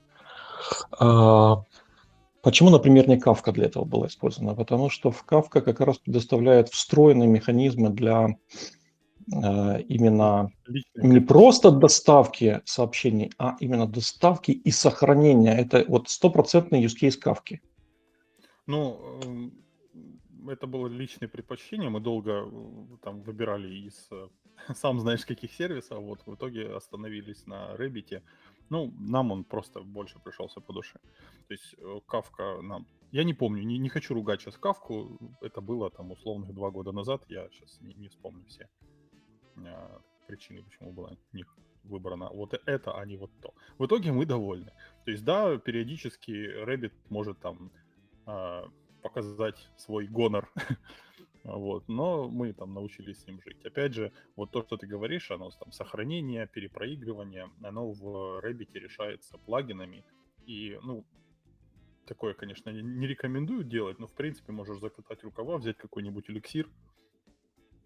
э, 0.99 1.55
Почему, 2.43 2.69
например, 2.69 3.07
не 3.07 3.17
Kafka 3.17 3.53
для 3.53 3.67
этого 3.67 3.85
была 3.85 4.07
использована? 4.07 4.53
Потому 4.53 4.89
что 4.89 5.11
в 5.11 5.25
Kafka 5.25 5.61
как 5.61 5.79
раз 5.79 5.97
предоставляет 5.97 6.67
встроенные 6.67 7.29
механизмы 7.29 7.89
для 7.89 8.35
э, 9.33 9.81
именно 9.83 10.51
не 10.95 11.21
просто 11.21 11.71
доставки 11.71 12.61
сообщений, 12.65 13.31
а 13.37 13.55
именно 13.61 13.87
доставки 13.87 14.51
и 14.51 14.71
сохранения. 14.71 15.57
Это 15.57 15.85
вот 15.87 16.09
стопроцентный 16.09 16.83
use 16.83 16.95
case 17.01 17.17
Kafka. 17.23 17.59
Ну, 18.67 18.99
эм, 19.23 19.53
это 20.49 20.67
было 20.67 20.87
личное 20.87 21.29
предпочтение. 21.29 21.89
Мы 21.89 22.01
долго 22.01 22.31
э, 22.31 22.97
там 23.01 23.21
выбирали 23.21 23.73
из 23.73 24.07
э, 24.11 24.27
сам 24.75 24.99
знаешь 24.99 25.25
каких 25.25 25.53
сервисов. 25.53 26.03
Вот 26.03 26.19
в 26.25 26.35
итоге 26.35 26.75
остановились 26.75 27.47
на 27.47 27.77
Рэббите. 27.77 28.21
Ну, 28.69 28.93
нам 28.99 29.31
он 29.31 29.43
просто 29.43 29.81
больше 29.81 30.19
пришелся 30.19 30.61
по 30.61 30.73
душе. 30.73 30.99
То 31.47 31.53
есть 31.53 31.75
Кавка 32.07 32.61
нам... 32.61 32.87
Я 33.11 33.23
не 33.23 33.33
помню, 33.33 33.63
не, 33.63 33.77
не 33.77 33.89
хочу 33.89 34.13
ругать 34.13 34.41
сейчас 34.41 34.57
Кавку. 34.57 35.19
Это 35.41 35.61
было 35.61 35.89
там 35.89 36.11
условных 36.11 36.53
два 36.53 36.71
года 36.71 36.91
назад. 36.91 37.23
Я 37.29 37.49
сейчас 37.49 37.79
не, 37.81 37.93
не 37.93 38.07
вспомню 38.07 38.45
все 38.47 38.67
а, 39.57 40.01
причины, 40.27 40.63
почему 40.63 40.91
была 40.91 41.15
не 41.33 41.45
выбрана 41.83 42.29
вот 42.29 42.53
это, 42.65 42.97
а 42.97 43.05
не 43.05 43.17
вот 43.17 43.31
то. 43.41 43.53
В 43.77 43.85
итоге 43.85 44.11
мы 44.11 44.25
довольны. 44.25 44.71
То 45.05 45.11
есть, 45.11 45.23
да, 45.23 45.57
периодически 45.57 46.31
Rabbit 46.65 46.93
может 47.09 47.39
там 47.39 47.71
а, 48.25 48.65
показать 49.01 49.69
свой 49.77 50.07
гонор 50.07 50.49
Вот, 51.43 51.89
но 51.89 52.29
мы 52.29 52.53
там 52.53 52.73
научились 52.73 53.21
с 53.21 53.27
ним 53.27 53.41
жить. 53.41 53.65
Опять 53.65 53.93
же, 53.93 54.13
вот 54.37 54.51
то, 54.51 54.61
что 54.63 54.77
ты 54.77 54.87
говоришь, 54.87 55.29
оно 55.29 55.51
там 55.51 55.71
сохранение, 55.73 56.47
перепроигрывание, 56.47 57.49
оно 57.61 57.91
в 57.91 58.39
Rabbit 58.41 58.73
решается 58.73 59.37
плагинами. 59.37 60.05
И, 60.45 60.79
ну, 60.83 61.05
такое, 62.05 62.33
конечно, 62.33 62.69
не 62.69 63.07
рекомендую 63.07 63.65
делать, 63.65 63.99
но, 63.99 64.07
в 64.07 64.13
принципе, 64.13 64.53
можешь 64.53 64.79
закатать 64.79 65.23
рукава, 65.23 65.57
взять 65.57 65.77
какой-нибудь 65.77 66.29
эликсир, 66.29 66.69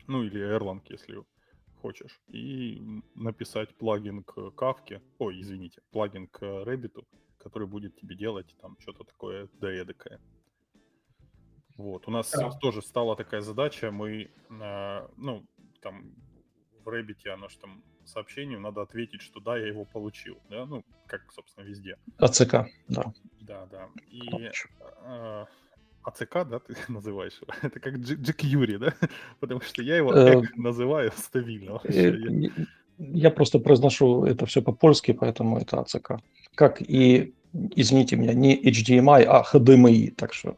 ну, 0.05 0.23
или 0.23 0.39
Erlang, 0.39 0.81
если 0.89 1.23
хочешь, 1.81 2.21
и 2.27 3.01
написать 3.15 3.75
плагин 3.75 4.23
к 4.23 4.37
Kafka, 4.55 5.01
ой, 5.17 5.41
извините, 5.41 5.81
плагин 5.91 6.27
к 6.27 6.43
Rabbit, 6.43 7.03
который 7.37 7.67
будет 7.67 7.95
тебе 7.95 8.15
делать 8.15 8.55
там 8.61 8.77
что-то 8.79 9.03
такое 9.03 9.49
доэдакое. 9.59 10.19
Вот, 11.77 12.07
у 12.07 12.11
нас 12.11 12.31
да. 12.31 12.49
тоже 12.51 12.81
стала 12.81 13.15
такая 13.15 13.41
задача, 13.41 13.91
мы, 13.91 14.29
э, 14.49 15.07
ну, 15.17 15.45
там 15.81 16.11
в 16.83 16.89
Рэббите 16.89 17.29
оно 17.31 17.49
что 17.49 17.61
там 17.61 17.83
сообщению 18.05 18.59
надо 18.59 18.81
ответить, 18.81 19.21
что 19.21 19.39
да, 19.39 19.57
я 19.57 19.67
его 19.67 19.85
получил, 19.85 20.37
да, 20.49 20.65
ну, 20.65 20.83
как, 21.05 21.31
собственно, 21.31 21.65
везде. 21.65 21.97
АЦК, 22.17 22.67
да. 22.87 23.13
Да, 23.41 23.65
да. 23.67 23.89
И 24.09 24.51
э, 25.05 25.45
АЦК, 26.03 26.33
да, 26.49 26.59
ты 26.59 26.75
называешь? 26.87 27.39
Это 27.61 27.79
как 27.79 27.95
GQuery, 27.95 28.77
да? 28.77 28.93
Потому 29.39 29.61
что 29.61 29.83
я 29.83 29.97
его 29.97 30.13
э, 30.13 30.41
называю 30.55 31.11
стабильно. 31.15 31.79
Э, 31.83 32.13
я 32.97 33.29
просто 33.29 33.59
произношу 33.59 34.25
это 34.25 34.45
все 34.45 34.61
по-польски, 34.61 35.11
поэтому 35.11 35.59
это 35.59 35.79
АЦК. 35.79 36.13
Как 36.55 36.81
и, 36.81 37.35
извините 37.75 38.15
меня, 38.15 38.33
не 38.33 38.55
HDMI, 38.55 39.23
а 39.23 39.43
HDMI, 39.43 40.15
так 40.15 40.33
что... 40.33 40.57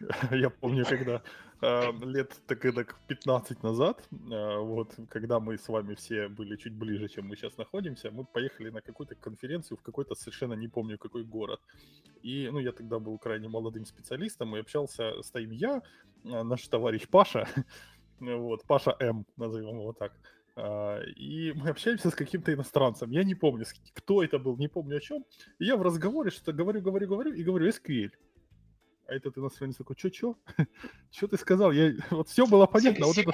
Я 0.30 0.50
помню, 0.50 0.84
когда 0.84 1.22
э, 1.62 1.92
лет 2.04 2.40
так 2.46 2.74
так 2.74 2.96
15 3.06 3.62
назад, 3.62 4.08
э, 4.10 4.58
вот, 4.58 4.94
когда 5.08 5.40
мы 5.40 5.56
с 5.56 5.68
вами 5.68 5.94
все 5.94 6.28
были 6.28 6.56
чуть 6.56 6.74
ближе, 6.74 7.08
чем 7.08 7.26
мы 7.26 7.36
сейчас 7.36 7.56
находимся, 7.56 8.10
мы 8.10 8.24
поехали 8.24 8.70
на 8.70 8.80
какую-то 8.80 9.14
конференцию 9.14 9.78
в 9.78 9.82
какой-то 9.82 10.14
совершенно 10.14 10.54
не 10.54 10.68
помню 10.68 10.98
какой 10.98 11.24
город. 11.24 11.60
И, 12.22 12.48
ну, 12.52 12.58
я 12.58 12.72
тогда 12.72 12.98
был 12.98 13.18
крайне 13.18 13.48
молодым 13.48 13.86
специалистом 13.86 14.56
и 14.56 14.60
общался 14.60 15.22
с 15.22 15.30
таким 15.30 15.52
я, 15.52 15.82
э, 16.24 16.42
наш 16.42 16.68
товарищ 16.68 17.08
Паша, 17.08 17.48
вот, 18.20 18.64
Паша 18.66 18.96
М, 19.00 19.26
назовем 19.36 19.80
его 19.80 19.92
так. 19.92 20.12
И 21.18 21.52
мы 21.54 21.68
общаемся 21.68 22.08
с 22.08 22.14
каким-то 22.14 22.50
иностранцем. 22.50 23.10
Я 23.10 23.24
не 23.24 23.34
помню, 23.34 23.66
кто 23.92 24.22
это 24.22 24.38
был, 24.38 24.56
не 24.56 24.68
помню 24.68 24.96
о 24.96 25.00
чем. 25.00 25.22
И 25.58 25.66
я 25.66 25.76
в 25.76 25.82
разговоре 25.82 26.30
что-то 26.30 26.54
говорю, 26.54 26.80
говорю, 26.80 27.06
говорю, 27.06 27.34
и 27.34 27.44
говорю 27.44 27.68
SQL. 27.68 28.10
А 29.08 29.14
этот 29.14 29.38
иностранец 29.38 29.76
такой, 29.76 29.96
чё-чё? 29.96 30.36
Чё 31.10 31.28
ты 31.28 31.36
сказал? 31.36 31.72
Я... 31.72 31.94
Вот 32.10 32.28
все 32.28 32.46
было 32.46 32.66
понятно. 32.66 33.06
Вот 33.06 33.18
это 33.18 33.32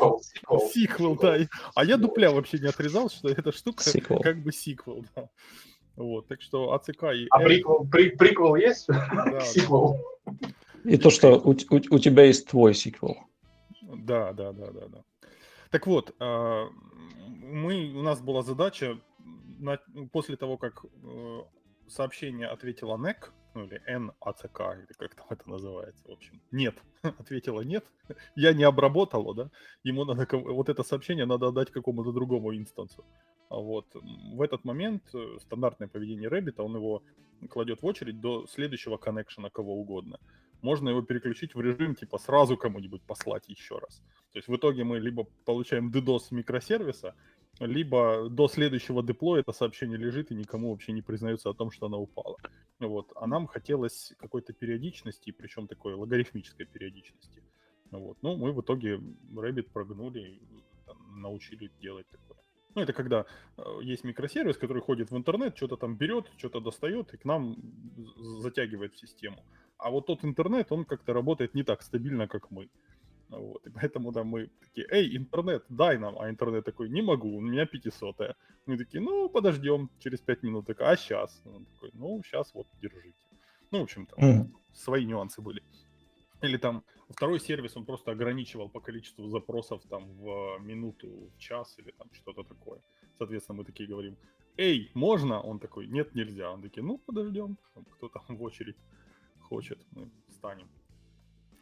сиквел, 0.73 1.17
да. 1.21 1.39
А 1.75 1.85
я 1.85 1.97
дупля 1.97 2.31
вообще 2.31 2.59
не 2.59 2.67
отрезал, 2.67 3.09
что 3.09 3.29
эта 3.29 3.53
штука 3.53 3.85
как 4.23 4.43
бы 4.43 4.53
сиквел, 4.53 5.05
да. 5.15 5.29
Вот, 5.97 6.27
так 6.29 6.41
что 6.41 6.73
АЦК 6.73 7.05
и... 7.15 7.27
А 7.31 7.39
приквел, 7.39 7.87
при, 7.91 8.11
приквел 8.11 8.55
есть? 8.55 8.87
Да, 8.89 9.41
сиквел. 9.41 10.01
И 10.85 10.97
то, 10.97 11.11
что 11.11 11.39
у, 11.39 11.51
у, 11.51 11.77
у 11.91 11.99
тебя 11.99 12.25
есть 12.25 12.49
твой 12.49 12.75
сиквел. 12.75 13.17
Да, 13.83 14.33
да, 14.33 14.53
да, 14.53 14.71
да, 14.71 14.89
да. 14.89 15.05
Так 15.71 15.87
вот, 15.87 16.15
а, 16.19 16.69
мы, 17.27 17.93
у 17.95 18.03
нас 18.03 18.21
была 18.21 18.43
задача, 18.43 18.99
на, 19.59 19.79
после 20.13 20.37
того, 20.37 20.57
как 20.57 20.85
э, 20.85 21.41
сообщение 21.89 22.49
ответила 22.49 22.97
NEC, 22.97 23.31
ну 23.55 23.65
или 23.65 23.81
NACK, 23.89 24.79
или 24.79 24.93
как 24.99 25.15
там 25.15 25.27
это 25.31 25.49
называется, 25.49 26.09
в 26.09 26.13
общем. 26.13 26.41
Нет, 26.51 26.75
ответила 27.03 27.61
нет, 27.63 27.85
я 28.35 28.53
не 28.53 28.65
обработала, 28.65 29.35
да, 29.35 29.51
ему 29.85 30.05
надо, 30.05 30.27
вот 30.37 30.69
это 30.69 30.83
сообщение 30.83 31.27
надо 31.27 31.49
отдать 31.49 31.71
какому-то 31.71 32.13
другому 32.13 32.55
инстансу. 32.57 33.05
А 33.49 33.57
вот 33.57 33.87
в 33.93 34.41
этот 34.41 34.65
момент 34.65 35.03
э, 35.15 35.39
стандартное 35.41 35.89
поведение 35.89 36.31
Rabbit, 36.31 36.55
он 36.57 36.75
его 36.75 37.03
кладет 37.51 37.83
в 37.83 37.87
очередь 37.87 38.21
до 38.21 38.47
следующего 38.47 38.97
коннекшена 38.97 39.51
кого 39.51 39.75
угодно. 39.75 40.19
Можно 40.63 40.91
его 40.91 41.03
переключить 41.03 41.55
в 41.55 41.61
режим, 41.61 41.95
типа, 41.95 42.19
сразу 42.19 42.57
кому-нибудь 42.57 43.03
послать 43.03 43.49
еще 43.49 43.79
раз. 43.79 44.03
То 44.33 44.39
есть 44.39 44.49
в 44.49 44.57
итоге 44.57 44.85
мы 44.85 45.01
либо 45.01 45.25
получаем 45.45 45.91
DDoS 45.91 46.29
микросервиса, 46.31 47.15
либо 47.61 48.29
до 48.29 48.49
следующего 48.49 49.03
деплоя 49.03 49.41
это 49.41 49.53
сообщение 49.53 49.99
лежит 49.99 50.31
и 50.31 50.35
никому 50.35 50.71
вообще 50.71 50.93
не 50.93 51.03
признается 51.03 51.51
о 51.51 51.55
том, 51.55 51.71
что 51.71 51.87
она 51.87 51.99
упала. 51.99 52.37
Вот. 52.81 53.13
А 53.15 53.27
нам 53.27 53.47
хотелось 53.47 54.13
какой-то 54.19 54.53
периодичности, 54.53 55.31
причем 55.31 55.69
такой 55.69 55.95
логарифмической 55.95 56.67
периодичности. 56.67 57.43
Вот. 57.91 58.17
Ну, 58.23 58.37
мы 58.37 58.53
в 58.53 58.61
итоге 58.61 59.01
Rabbit 59.35 59.71
прогнули, 59.73 60.41
там, 60.87 61.21
научили 61.21 61.71
делать 61.81 62.07
такое. 62.11 62.39
Ну, 62.75 62.81
это 62.81 62.93
когда 62.95 63.27
э, 63.59 63.63
есть 63.83 64.03
микросервис, 64.03 64.57
который 64.57 64.81
ходит 64.81 65.11
в 65.11 65.17
интернет, 65.17 65.57
что-то 65.57 65.77
там 65.77 65.97
берет, 65.97 66.31
что-то 66.39 66.61
достает 66.61 67.13
и 67.13 67.19
к 67.19 67.25
нам 67.27 67.57
затягивает 68.41 68.95
в 68.95 68.99
систему. 68.99 69.45
А 69.77 69.91
вот 69.91 70.07
тот 70.07 70.25
интернет, 70.25 70.73
он 70.73 70.85
как-то 70.85 71.13
работает 71.13 71.55
не 71.55 71.65
так 71.65 71.83
стабильно, 71.83 72.29
как 72.29 72.51
мы. 72.51 72.71
Вот, 73.39 73.67
и 73.67 73.71
поэтому 73.71 74.13
да, 74.13 74.25
мы 74.25 74.51
такие, 74.61 74.87
эй, 74.91 75.17
интернет, 75.17 75.65
дай 75.69 75.99
нам, 75.99 76.19
а 76.19 76.29
интернет 76.29 76.65
такой, 76.65 76.89
не 76.91 77.03
могу, 77.03 77.37
у 77.37 77.41
меня 77.41 77.67
500 77.67 78.21
-е. 78.21 78.35
Мы 78.67 78.77
такие, 78.77 79.01
ну, 79.01 79.29
подождем, 79.29 79.89
через 79.99 80.21
5 80.21 80.43
минут, 80.45 80.67
так, 80.67 80.81
а 80.81 80.97
сейчас? 80.97 81.43
Он 81.45 81.65
такой, 81.65 81.91
ну, 81.95 82.23
сейчас 82.25 82.55
вот, 82.55 82.67
держите. 82.83 83.27
Ну, 83.71 83.79
в 83.79 83.83
общем-то, 83.83 84.17
mm. 84.17 84.47
свои 84.73 85.07
нюансы 85.07 85.41
были. 85.43 85.63
Или 86.43 86.59
там 86.59 86.83
второй 87.09 87.41
сервис, 87.41 87.77
он 87.77 87.85
просто 87.85 88.11
ограничивал 88.11 88.69
по 88.69 88.81
количеству 88.81 89.29
запросов 89.29 89.83
там 89.89 90.13
в 90.19 90.59
минуту, 90.61 91.09
в 91.35 91.39
час 91.39 91.79
или 91.79 91.93
там 91.93 92.09
что-то 92.13 92.43
такое. 92.43 92.81
Соответственно, 93.19 93.59
мы 93.59 93.65
такие 93.65 93.89
говорим, 93.89 94.17
эй, 94.59 94.91
можно? 94.95 95.41
Он 95.41 95.59
такой, 95.59 95.87
нет, 95.87 96.15
нельзя. 96.15 96.51
Он 96.51 96.63
такие, 96.63 96.83
ну, 96.83 96.99
подождем, 96.99 97.57
кто 97.91 98.09
там 98.09 98.37
в 98.37 98.43
очередь 98.43 98.77
хочет, 99.41 99.79
мы 99.93 100.11
станем 100.29 100.69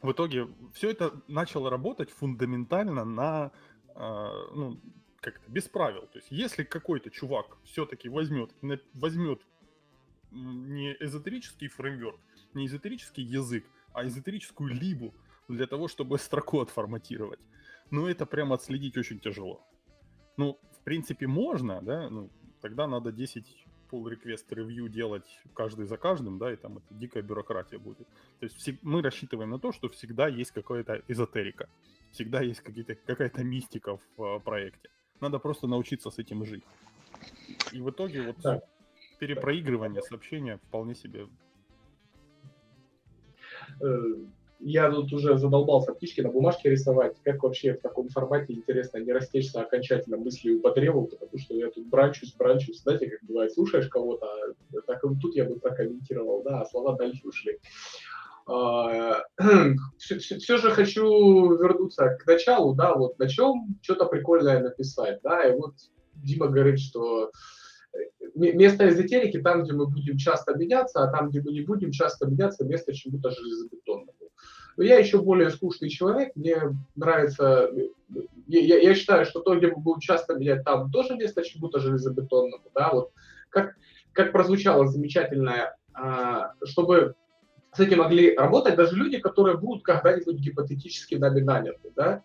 в 0.03 0.13
итоге 0.13 0.49
все 0.73 0.91
это 0.91 1.21
начало 1.29 1.71
работать 1.71 2.11
фундаментально 2.11 3.05
на, 3.05 3.53
э, 3.95 4.31
ну, 4.55 4.81
как-то 5.21 5.51
без 5.51 5.69
правил. 5.69 6.03
То 6.13 6.19
есть, 6.19 6.29
если 6.31 6.65
какой-то 6.65 7.11
чувак 7.11 7.59
все-таки 7.65 8.09
возьмет, 8.09 8.51
возьмет 8.95 9.43
не 10.31 10.97
эзотерический 11.01 11.69
фреймворк, 11.69 12.21
не 12.55 12.67
эзотерический 12.67 13.25
язык, 13.25 13.67
а 13.93 14.07
эзотерическую 14.07 14.73
либу 14.73 15.15
для 15.49 15.67
того, 15.67 15.89
чтобы 15.89 16.19
строку 16.19 16.61
отформатировать, 16.61 17.41
ну, 17.91 18.07
это 18.07 18.25
прямо 18.25 18.55
отследить 18.55 18.97
очень 18.97 19.19
тяжело. 19.19 19.67
Ну, 20.37 20.59
в 20.73 20.85
принципе, 20.85 21.27
можно, 21.27 21.83
да, 21.83 22.09
ну, 22.09 22.31
тогда 22.61 22.87
надо 22.87 23.13
10 23.13 23.67
pull 23.91 24.05
request 24.05 24.49
review 24.51 24.89
делать 24.89 25.41
каждый 25.55 25.87
за 25.87 25.97
каждым, 25.97 26.39
да, 26.39 26.53
и 26.53 26.57
там 26.57 26.79
это 26.79 26.87
дикая 26.91 27.23
бюрократия 27.23 27.79
будет. 27.79 28.07
То 28.39 28.47
есть 28.47 28.83
мы 28.83 29.03
рассчитываем 29.03 29.51
на 29.51 29.59
то, 29.59 29.73
что 29.73 29.89
всегда 29.89 30.29
есть 30.29 30.53
какая-то 30.53 31.03
эзотерика, 31.09 31.69
всегда 32.13 32.41
есть 32.41 32.61
какие-то, 32.61 32.95
какая-то 32.95 33.45
мистика 33.45 33.99
в 34.17 34.23
э, 34.23 34.41
проекте. 34.41 34.91
Надо 35.21 35.39
просто 35.39 35.67
научиться 35.67 36.11
с 36.11 36.19
этим 36.19 36.45
жить. 36.45 36.65
И 37.73 37.81
в 37.81 37.91
итоге 37.91 38.23
вот 38.23 38.37
да. 38.43 38.63
перепроигрывание 39.19 40.03
сообщения 40.03 40.59
вполне 40.69 40.95
себе 40.95 41.29
э, 43.81 44.15
я 44.61 44.91
тут 44.91 45.13
уже 45.13 45.39
задолбался 45.39 45.93
птички 45.93 46.21
на 46.21 46.31
бумажке 46.31 46.71
рисовать. 46.71 47.17
Как 47.25 47.43
вообще 47.43 47.75
в 47.75 47.81
таком 47.81 48.09
формате, 48.09 48.53
интересно, 48.53 48.99
не 48.99 49.13
растечься 49.13 49.61
окончательно 49.61 50.17
мыслью 50.19 50.61
по 50.61 50.73
древу, 50.73 51.07
потому 51.07 51.39
что 51.39 51.55
я 51.55 51.71
тут 51.71 51.87
бранчусь, 51.89 52.35
бранчусь. 52.35 52.83
Знаете, 52.83 53.09
как 53.09 53.23
бывает, 53.23 53.53
слушаешь 53.53 53.89
кого-то, 53.89 54.27
а 54.27 54.81
так 54.87 55.01
тут 55.21 55.35
я 55.35 55.45
бы 55.45 55.59
прокомментировал, 55.59 56.43
да, 56.43 56.61
а 56.61 56.67
слова 56.67 56.97
дальше 56.97 57.27
ушли. 57.27 57.59
все, 59.99 60.19
все, 60.19 60.39
все 60.39 60.57
же 60.59 60.71
хочу 60.71 61.05
вернуться 61.57 62.19
к 62.21 62.27
началу, 62.27 62.75
да, 62.75 62.95
вот 62.95 63.19
на 63.19 63.29
чем 63.29 63.79
что-то 63.81 64.07
прикольное 64.07 64.61
написать, 64.61 65.21
да, 65.23 65.45
и 65.45 65.57
вот 65.57 65.75
Дима 66.15 66.49
говорит, 66.49 66.81
что 66.81 67.31
э, 67.95 67.99
место 68.35 68.89
эзотерики 68.89 69.41
там, 69.41 69.63
где 69.63 69.73
мы 69.73 69.87
будем 69.87 70.19
часто 70.19 70.55
меняться, 70.55 71.03
а 71.03 71.11
там, 71.11 71.31
где 71.31 71.41
мы 71.41 71.53
не 71.53 71.63
будем 71.63 71.93
часто 71.93 72.27
меняться, 72.27 72.65
место 72.65 72.93
чему-то 72.93 73.31
железобетонному. 73.31 74.20
Но 74.77 74.85
я 74.85 74.99
еще 74.99 75.21
более 75.21 75.51
скучный 75.51 75.89
человек, 75.89 76.35
мне 76.35 76.57
нравится, 76.97 77.71
я, 78.47 78.79
я 78.79 78.95
считаю, 78.95 79.25
что 79.27 79.41
то, 79.41 79.57
где 79.57 79.69
мы 79.69 79.77
будем 79.77 80.01
часто 80.01 80.35
менять, 80.35 80.65
там 80.65 80.91
тоже 80.91 81.17
место 81.17 81.43
чему-то 81.43 81.81
железобетонному, 81.81 82.65
да, 82.75 82.91
вот. 82.93 83.13
Как, 83.49 83.75
как 84.13 84.33
прозвучало 84.33 84.87
замечательное, 84.87 85.77
а, 85.93 86.53
чтобы 86.65 87.15
с 87.73 87.81
этим 87.81 87.99
могли 87.99 88.37
работать 88.37 88.77
даже 88.77 88.97
люди, 88.97 89.19
которые 89.19 89.57
будут 89.57 89.85
когда-нибудь 89.85 90.37
гипотетически 90.37 91.17
нами 91.17 91.41
наняты, 91.41 91.93
да, 91.95 92.23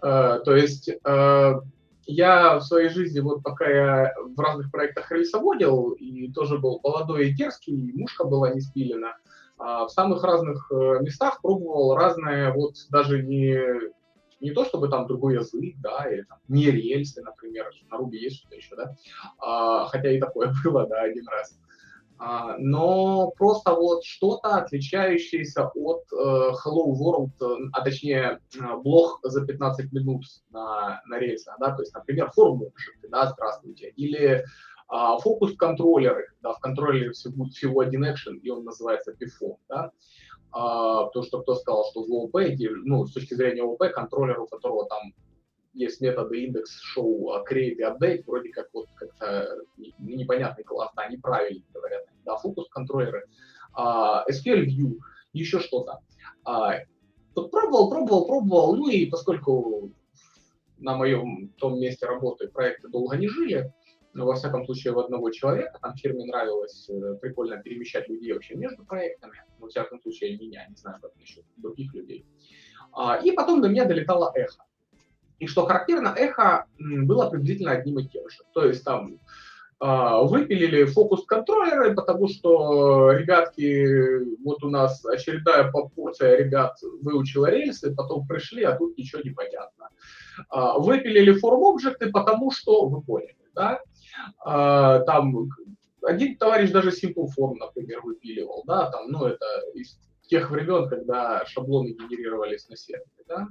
а, 0.00 0.40
то 0.40 0.54
есть 0.54 0.90
а, 1.04 1.60
я 2.06 2.58
в 2.58 2.62
своей 2.62 2.88
жизни, 2.88 3.20
вот 3.20 3.42
пока 3.42 3.68
я 3.68 4.14
в 4.16 4.38
разных 4.40 4.70
проектах 4.70 5.10
рельсоводил, 5.10 5.90
и 5.92 6.30
тоже 6.32 6.58
был 6.58 6.80
молодой 6.82 7.28
и 7.28 7.34
дерзкий, 7.34 7.74
и 7.74 7.98
мушка 7.98 8.24
была 8.24 8.54
не 8.54 8.60
спилена, 8.60 9.16
в 9.58 9.88
самых 9.88 10.22
разных 10.22 10.70
э, 10.70 11.00
местах 11.00 11.40
пробовал 11.40 11.96
разные, 11.96 12.52
вот 12.52 12.74
даже 12.90 13.22
не, 13.22 13.58
не 14.40 14.50
то 14.50 14.64
чтобы 14.64 14.88
там 14.88 15.06
другой 15.06 15.34
язык, 15.34 15.76
да, 15.78 16.06
или 16.10 16.22
там 16.22 16.38
не 16.48 16.70
рельсы, 16.70 17.22
например, 17.22 17.70
на 17.90 17.96
Руби 17.96 18.18
есть 18.18 18.36
что-то 18.36 18.56
еще, 18.56 18.76
да, 18.76 18.94
а, 19.38 19.86
хотя 19.86 20.10
и 20.10 20.20
такое 20.20 20.52
было, 20.64 20.86
да, 20.86 21.02
один 21.02 21.26
раз. 21.28 21.58
А, 22.18 22.56
но 22.58 23.30
просто 23.36 23.74
вот 23.74 24.02
что-то 24.04 24.56
отличающееся 24.56 25.68
от 25.74 26.04
э, 26.12 26.16
Hello 26.16 26.94
World, 26.94 27.32
э, 27.40 27.68
а 27.72 27.82
точнее 27.82 28.40
э, 28.54 28.76
блог 28.82 29.20
за 29.22 29.44
15 29.44 29.92
минут 29.92 30.24
на, 30.50 31.02
на 31.06 31.18
рельсах, 31.18 31.56
да, 31.60 31.74
то 31.74 31.82
есть, 31.82 31.94
например, 31.94 32.30
форум 32.34 32.62
да, 33.10 33.26
здравствуйте, 33.26 33.92
или 33.96 34.44
А, 34.88 35.18
фокус-контроллеры, 35.18 36.28
да, 36.42 36.52
в 36.52 36.60
контроллере 36.60 37.10
всего, 37.10 37.34
будет 37.34 37.54
всего 37.54 37.80
один 37.80 38.04
экшен, 38.04 38.36
и 38.38 38.50
он 38.50 38.64
называется 38.64 39.12
PFOM, 39.12 39.56
да. 39.68 39.90
А, 40.52 41.08
то, 41.10 41.22
что 41.22 41.42
кто 41.42 41.56
сказал, 41.56 41.84
что 41.90 42.04
в 42.04 42.10
ООП, 42.10 42.36
ну, 42.84 43.04
с 43.04 43.12
точки 43.12 43.34
зрения 43.34 43.62
ООП, 43.62 43.92
контроллер, 43.92 44.40
у 44.40 44.46
которого 44.46 44.86
там 44.88 45.12
есть 45.74 46.00
методы 46.00 46.44
индекс, 46.44 46.80
шоу, 46.80 47.32
create 47.44 47.76
и 47.76 47.82
update, 47.82 48.24
вроде 48.26 48.50
как 48.50 48.68
вот 48.72 48.86
как-то 48.94 49.58
непонятный 49.98 50.64
класс, 50.64 50.90
да, 50.96 51.08
неправильно 51.08 51.64
говорят, 51.74 52.04
да, 52.24 52.36
фокус-контроллеры, 52.36 53.26
а, 53.74 54.24
SQL 54.30 54.64
View, 54.64 54.98
еще 55.32 55.58
что-то. 55.58 56.00
А, 56.44 56.76
вот 57.34 57.50
пробовал, 57.50 57.90
пробовал, 57.90 58.26
пробовал, 58.26 58.76
ну 58.76 58.88
и 58.88 59.06
поскольку 59.06 59.90
на 60.78 60.96
моем 60.96 61.48
том 61.58 61.78
месте 61.78 62.06
работы 62.06 62.48
проекты 62.48 62.88
долго 62.88 63.16
не 63.16 63.28
жили, 63.28 63.72
но 64.16 64.26
во 64.26 64.34
всяком 64.34 64.64
случае 64.64 64.92
в 64.94 64.98
одного 64.98 65.30
человека, 65.30 65.78
там 65.80 65.94
фирме 65.94 66.24
нравилось 66.24 66.88
э, 66.88 67.14
прикольно 67.20 67.58
перемещать 67.58 68.08
людей 68.08 68.32
вообще 68.32 68.54
между 68.54 68.84
проектами, 68.84 69.44
во 69.58 69.68
всяком 69.68 70.00
случае 70.00 70.38
меня, 70.38 70.66
не 70.68 70.76
знаю, 70.76 70.98
как 71.02 71.14
насчет 71.16 71.44
других 71.56 71.92
людей. 71.94 72.24
А, 72.92 73.16
и 73.16 73.32
потом 73.32 73.60
до 73.60 73.68
меня 73.68 73.84
долетало 73.84 74.32
эхо. 74.34 74.64
И 75.38 75.46
что 75.46 75.66
характерно, 75.66 76.14
эхо 76.16 76.66
было 76.78 77.28
приблизительно 77.28 77.72
одним 77.72 77.98
и 77.98 78.08
тем 78.08 78.28
же. 78.30 78.38
То 78.54 78.64
есть 78.64 78.84
там 78.84 79.20
а, 79.78 80.22
выпилили 80.22 80.84
фокус-контроллеры, 80.84 81.94
потому 81.94 82.26
что, 82.28 83.12
ребятки, 83.12 84.42
вот 84.42 84.64
у 84.64 84.70
нас 84.70 85.04
очередная 85.04 85.70
порция 85.70 86.38
ребят 86.38 86.78
выучила 87.02 87.50
рельсы, 87.50 87.94
потом 87.94 88.26
пришли, 88.26 88.62
а 88.62 88.76
тут 88.76 88.96
ничего 88.96 89.20
не 89.22 89.30
понятно. 89.30 89.90
А, 90.48 90.78
выпилили 90.78 91.32
форм-объекты, 91.32 92.10
потому 92.10 92.50
что, 92.50 92.86
вы 92.86 93.02
поняли, 93.02 93.36
да, 93.54 93.80
там 94.44 95.48
один 96.02 96.36
товарищ 96.36 96.70
даже 96.70 96.90
Simple 96.90 97.26
Form, 97.36 97.54
например, 97.58 98.00
выпиливал, 98.02 98.62
да, 98.66 98.90
там, 98.90 99.08
ну, 99.08 99.26
это 99.26 99.44
из 99.74 99.98
тех 100.22 100.50
времен, 100.50 100.88
когда 100.88 101.44
шаблоны 101.46 101.88
генерировались 101.88 102.68
на 102.68 102.76
сервере, 102.76 103.06
да. 103.28 103.48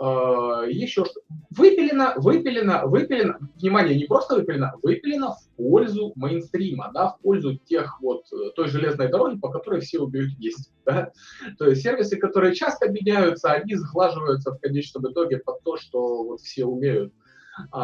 А, 0.00 0.64
еще 0.66 1.04
что 1.04 1.20
выпилено, 1.50 2.14
выпилено, 2.16 2.86
выпилено, 2.86 3.38
внимание, 3.56 3.96
не 3.96 4.04
просто 4.04 4.36
выпилено, 4.36 4.74
выпилено 4.82 5.32
в 5.32 5.56
пользу 5.56 6.12
мейнстрима, 6.14 6.92
да, 6.94 7.08
в 7.08 7.20
пользу 7.20 7.56
тех 7.56 8.00
вот, 8.00 8.24
э, 8.32 8.50
той 8.54 8.68
железной 8.68 9.08
дороги, 9.08 9.38
по 9.38 9.50
которой 9.50 9.80
все 9.80 9.98
умеют 9.98 10.30
есть, 10.38 10.72
да. 10.84 11.10
То 11.58 11.68
есть 11.68 11.82
сервисы, 11.82 12.16
которые 12.16 12.54
часто 12.54 12.86
объединяются, 12.86 13.50
они 13.50 13.74
сглаживаются 13.74 14.52
в 14.52 14.60
конечном 14.60 15.10
итоге 15.10 15.38
под 15.38 15.62
то, 15.64 15.76
что 15.76 16.22
вот 16.22 16.40
все 16.42 16.64
умеют. 16.64 17.12
А 17.12 17.27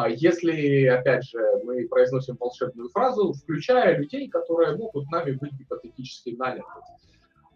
если, 0.09 0.85
опять 0.85 1.25
же, 1.25 1.39
мы 1.63 1.87
произносим 1.87 2.37
волшебную 2.39 2.89
фразу, 2.89 3.33
включая 3.33 3.97
людей, 3.97 4.29
которые 4.29 4.75
могут 4.75 5.09
нами 5.11 5.31
быть 5.31 5.53
гипотетически 5.53 6.31
наняты. 6.31 6.63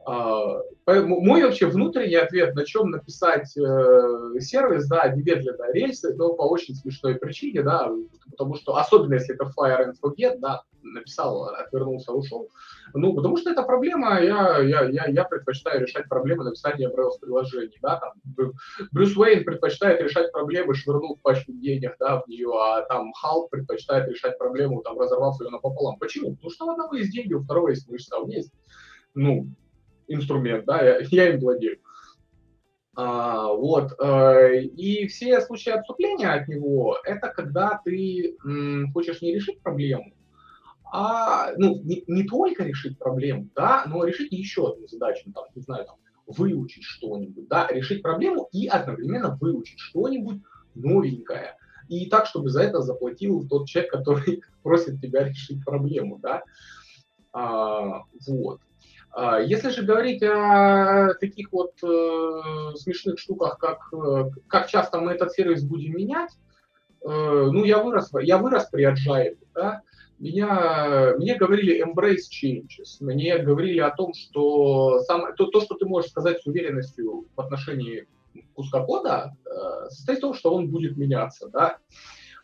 А, 0.10 0.64
мой 0.88 1.44
вообще 1.44 1.68
внутренний 1.68 2.16
ответ, 2.16 2.56
на 2.56 2.66
чем 2.66 2.90
написать 2.90 3.56
э, 3.56 4.40
сервис, 4.40 4.88
да, 4.88 5.08
немедленно 5.10 5.72
рельсы, 5.72 6.16
но 6.16 6.34
по 6.34 6.44
очень 6.44 6.74
смешной 6.74 7.16
причине, 7.16 7.62
да, 7.62 7.92
потому 8.32 8.56
что, 8.56 8.76
особенно 8.76 9.14
если 9.14 9.36
это 9.36 9.52
Fire 9.56 9.86
and 9.86 9.94
Forget, 10.04 10.40
да, 10.40 10.64
написал, 10.82 11.44
отвернулся, 11.50 12.12
ушел, 12.12 12.50
ну, 12.96 13.14
потому 13.14 13.38
что 13.38 13.52
это 13.52 13.62
проблема, 13.62 14.20
я, 14.20 14.58
я, 14.60 14.86
я, 14.86 15.06
я 15.10 15.24
предпочитаю 15.26 15.82
решать 15.82 16.10
проблемы 16.10 16.44
написания 16.44 16.90
Braille-приложений, 16.90 17.78
да, 17.84 18.00
там, 18.00 18.14
Брюс 18.92 19.16
Уэйн 19.16 19.44
предпочитает 19.44 20.02
решать 20.02 20.32
проблемы, 20.32 20.74
швырнув 20.74 21.22
пачку 21.22 21.52
денег, 21.52 21.96
да, 22.00 22.22
в 22.22 22.28
нее, 22.28 22.50
а 22.52 22.82
там 22.82 23.14
Халк 23.14 23.52
предпочитает 23.52 24.10
решать 24.10 24.40
проблему, 24.40 24.82
там, 24.82 25.00
разорвав 25.00 25.40
ее 25.40 25.52
напополам. 25.52 26.00
Почему? 26.00 26.34
Потому 26.34 26.50
что 26.50 26.66
у 26.66 26.72
одного 26.72 26.96
есть 26.96 27.12
деньги, 27.12 27.34
у 27.34 27.44
второго 27.44 27.70
есть 27.70 27.88
мышца, 27.88 28.18
у 28.18 28.26
меня 28.26 28.38
есть, 28.38 28.54
ну, 29.14 29.50
инструмент, 30.10 30.66
да, 30.66 30.82
я, 30.82 31.00
я 31.12 31.30
им 31.30 31.40
владею. 31.40 31.80
А, 32.96 33.54
вот, 33.54 33.94
э, 34.00 34.64
и 34.64 35.08
все 35.08 35.40
случаи 35.42 35.70
отступления 35.70 36.34
от 36.34 36.48
него, 36.50 36.98
это 37.06 37.30
когда 37.30 37.80
ты 37.86 38.36
м, 38.44 38.92
хочешь 38.92 39.22
не 39.22 39.34
решить 39.34 39.62
проблему, 39.62 40.12
а, 40.92 41.54
ну, 41.58 41.82
не, 41.84 42.04
не 42.08 42.24
только 42.24 42.64
решить 42.64 42.98
проблему, 42.98 43.48
да, 43.56 43.86
но 43.88 44.04
решить 44.04 44.32
еще 44.32 44.72
одну 44.72 44.88
задачу, 44.88 45.24
ну, 45.28 45.34
там, 45.34 45.46
не 45.56 45.62
знаю, 45.62 45.86
там, 45.86 45.96
выучить 46.26 46.84
что-нибудь, 46.84 47.48
да, 47.48 47.68
решить 47.68 48.02
проблему 48.02 48.50
и 48.52 48.68
одновременно 48.68 49.38
выучить 49.40 49.80
что-нибудь 49.80 50.42
новенькое. 50.76 51.56
И 51.90 52.08
так, 52.08 52.26
чтобы 52.28 52.50
за 52.50 52.64
это 52.64 52.82
заплатил 52.82 53.48
тот 53.48 53.68
человек, 53.68 53.92
который 53.94 54.42
просит 54.64 55.00
тебя 55.02 55.24
решить 55.30 55.64
проблему, 55.64 56.20
да. 56.20 56.44
А, 57.32 58.04
вот. 58.28 58.60
А, 59.12 59.40
если 59.40 59.70
же 59.70 59.84
говорить 59.84 60.22
о 60.24 61.14
таких 61.20 61.52
вот 61.52 61.74
э, 61.84 62.76
смешных 62.76 63.20
штуках, 63.20 63.58
как, 63.58 63.80
э, 63.94 64.30
как 64.48 64.68
часто 64.68 65.00
мы 65.00 65.14
этот 65.14 65.32
сервис 65.32 65.64
будем 65.64 65.96
менять, 65.96 66.32
э, 67.02 67.08
ну, 67.08 67.64
я 67.64 67.80
вырос, 67.80 68.12
я 68.22 68.38
вырос 68.38 68.66
при 68.70 68.86
Agile, 68.86 69.38
да, 69.56 69.82
меня, 70.20 71.16
мне 71.18 71.36
говорили 71.36 71.84
embrace 71.84 72.30
changes, 72.30 72.98
мне 73.00 73.38
говорили 73.40 73.80
о 73.80 73.90
том, 73.90 74.14
что 74.14 75.00
сам, 75.02 75.34
то, 75.36 75.46
то, 75.48 75.62
что 75.62 75.76
ты 75.76 75.86
можешь 75.86 76.12
сказать 76.12 76.42
с 76.42 76.46
уверенностью 76.46 77.26
в 77.36 77.42
отношении 77.42 78.08
куска 78.54 78.84
кода, 78.84 79.36
э, 79.46 79.90
состоит 79.90 80.20
в 80.20 80.22
том, 80.22 80.34
что 80.36 80.54
он 80.54 80.70
будет 80.70 80.98
меняться, 80.98 81.50
да, 81.50 81.78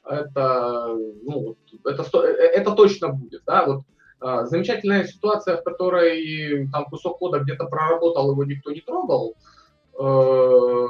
это, 0.03 0.95
ну, 1.23 1.57
это, 1.83 2.03
это, 2.03 2.19
это 2.21 2.71
точно 2.71 3.09
будет, 3.09 3.43
да, 3.45 3.65
вот 3.65 3.83
замечательная 4.21 5.03
ситуация, 5.03 5.57
в 5.57 5.63
которой 5.63 6.67
там 6.71 6.85
кусок 6.85 7.19
кода 7.19 7.39
где-то 7.39 7.65
проработал, 7.65 8.31
его 8.31 8.43
никто 8.43 8.71
не 8.71 8.81
трогал. 8.81 9.35
Э, 9.99 10.87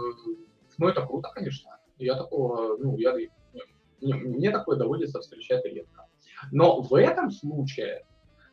ну, 0.77 0.87
это 0.87 1.05
круто, 1.05 1.29
конечно. 1.33 1.77
Я 1.97 2.15
такого, 2.15 2.77
ну, 2.77 2.97
я, 2.97 3.13
мне 4.01 4.51
такое 4.51 4.77
доводится 4.77 5.19
встречать 5.21 5.65
редко. 5.65 6.07
Но 6.51 6.81
в 6.81 6.93
этом 6.95 7.31
случае, 7.31 8.05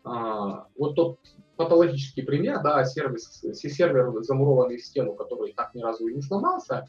а, 0.05 0.67
вот 0.77 0.95
тот 0.95 1.19
патологический 1.57 2.23
пример, 2.23 2.63
да, 2.63 2.85
сервис, 2.85 3.43
сервер 3.55 4.23
замурованный 4.23 4.77
в 4.79 4.85
стену, 4.85 5.15
который 5.15 5.53
так 5.53 5.75
ни 5.75 5.83
разу 5.83 6.07
и 6.07 6.15
не 6.15 6.23
сломался, 6.23 6.75
а, 6.75 6.87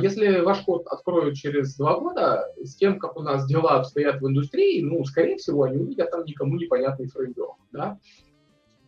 если 0.00 0.40
ваш 0.40 0.60
код 0.60 0.86
откроют 0.86 1.36
через 1.36 1.76
два 1.76 1.98
года, 1.98 2.52
с 2.62 2.76
тем, 2.76 2.98
как 2.98 3.16
у 3.16 3.22
нас 3.22 3.46
дела 3.46 3.80
обстоят 3.80 4.20
в 4.20 4.28
индустрии, 4.28 4.80
ну, 4.82 5.04
скорее 5.04 5.36
всего, 5.36 5.64
они 5.64 5.78
увидят 5.78 6.10
там 6.10 6.24
никому 6.24 6.56
непонятный 6.56 7.08
фреймворк, 7.08 7.56
да. 7.72 7.98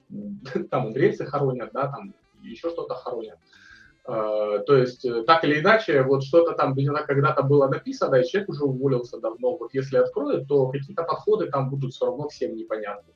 Там 0.71 0.95
рельсы 0.95 1.25
хоронят, 1.25 1.71
да, 1.73 1.89
там 1.89 2.15
еще 2.43 2.71
что-то 2.71 2.95
хоронят. 2.95 3.39
А, 4.05 4.61
то 4.61 4.77
есть, 4.77 5.05
э, 5.05 5.25
так 5.25 5.43
или 5.45 5.61
иначе, 5.61 6.03
вот 6.03 6.23
что-то 6.23 6.53
там 6.53 6.75
где-то 6.75 7.03
когда-то 7.05 7.43
было 7.43 7.67
написано, 7.67 8.15
и 8.17 8.25
человек 8.25 8.51
уже 8.51 8.65
уволился 8.65 9.19
давно. 9.19 9.57
Вот 9.57 9.75
если 9.75 9.97
откроют, 9.97 10.47
то 10.47 10.69
какие-то 10.69 11.03
подходы 11.03 11.47
там 11.47 11.69
будут 11.71 11.93
все 11.93 12.07
равно 12.07 12.29
всем 12.29 12.55
непонятны. 12.55 13.13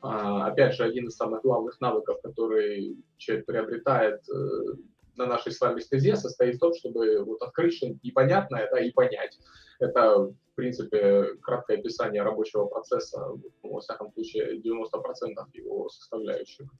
А, 0.00 0.46
опять 0.46 0.74
же, 0.74 0.84
один 0.84 1.08
из 1.08 1.16
самых 1.16 1.42
главных 1.42 1.80
навыков, 1.80 2.18
который 2.22 2.96
человек 3.18 3.44
приобретает 3.44 4.22
э, 4.30 4.74
на 5.16 5.26
нашей 5.26 5.52
с 5.52 5.60
вами 5.60 5.80
стезе 5.80 6.16
состоит 6.16 6.56
в 6.56 6.60
том, 6.60 6.74
чтобы 6.74 7.24
вот 7.24 7.42
открыть 7.42 7.74
что-нибудь 7.74 8.02
непонятное 8.02 8.68
да, 8.70 8.80
и 8.80 8.90
понять. 8.90 9.38
Это, 9.78 10.18
в 10.18 10.54
принципе, 10.54 11.34
краткое 11.42 11.78
описание 11.78 12.22
рабочего 12.22 12.66
процесса, 12.66 13.26
ну, 13.62 13.72
во 13.72 13.80
всяком 13.80 14.12
случае, 14.12 14.60
90% 14.60 14.90
его 15.54 15.88
составляющих. 15.88 16.70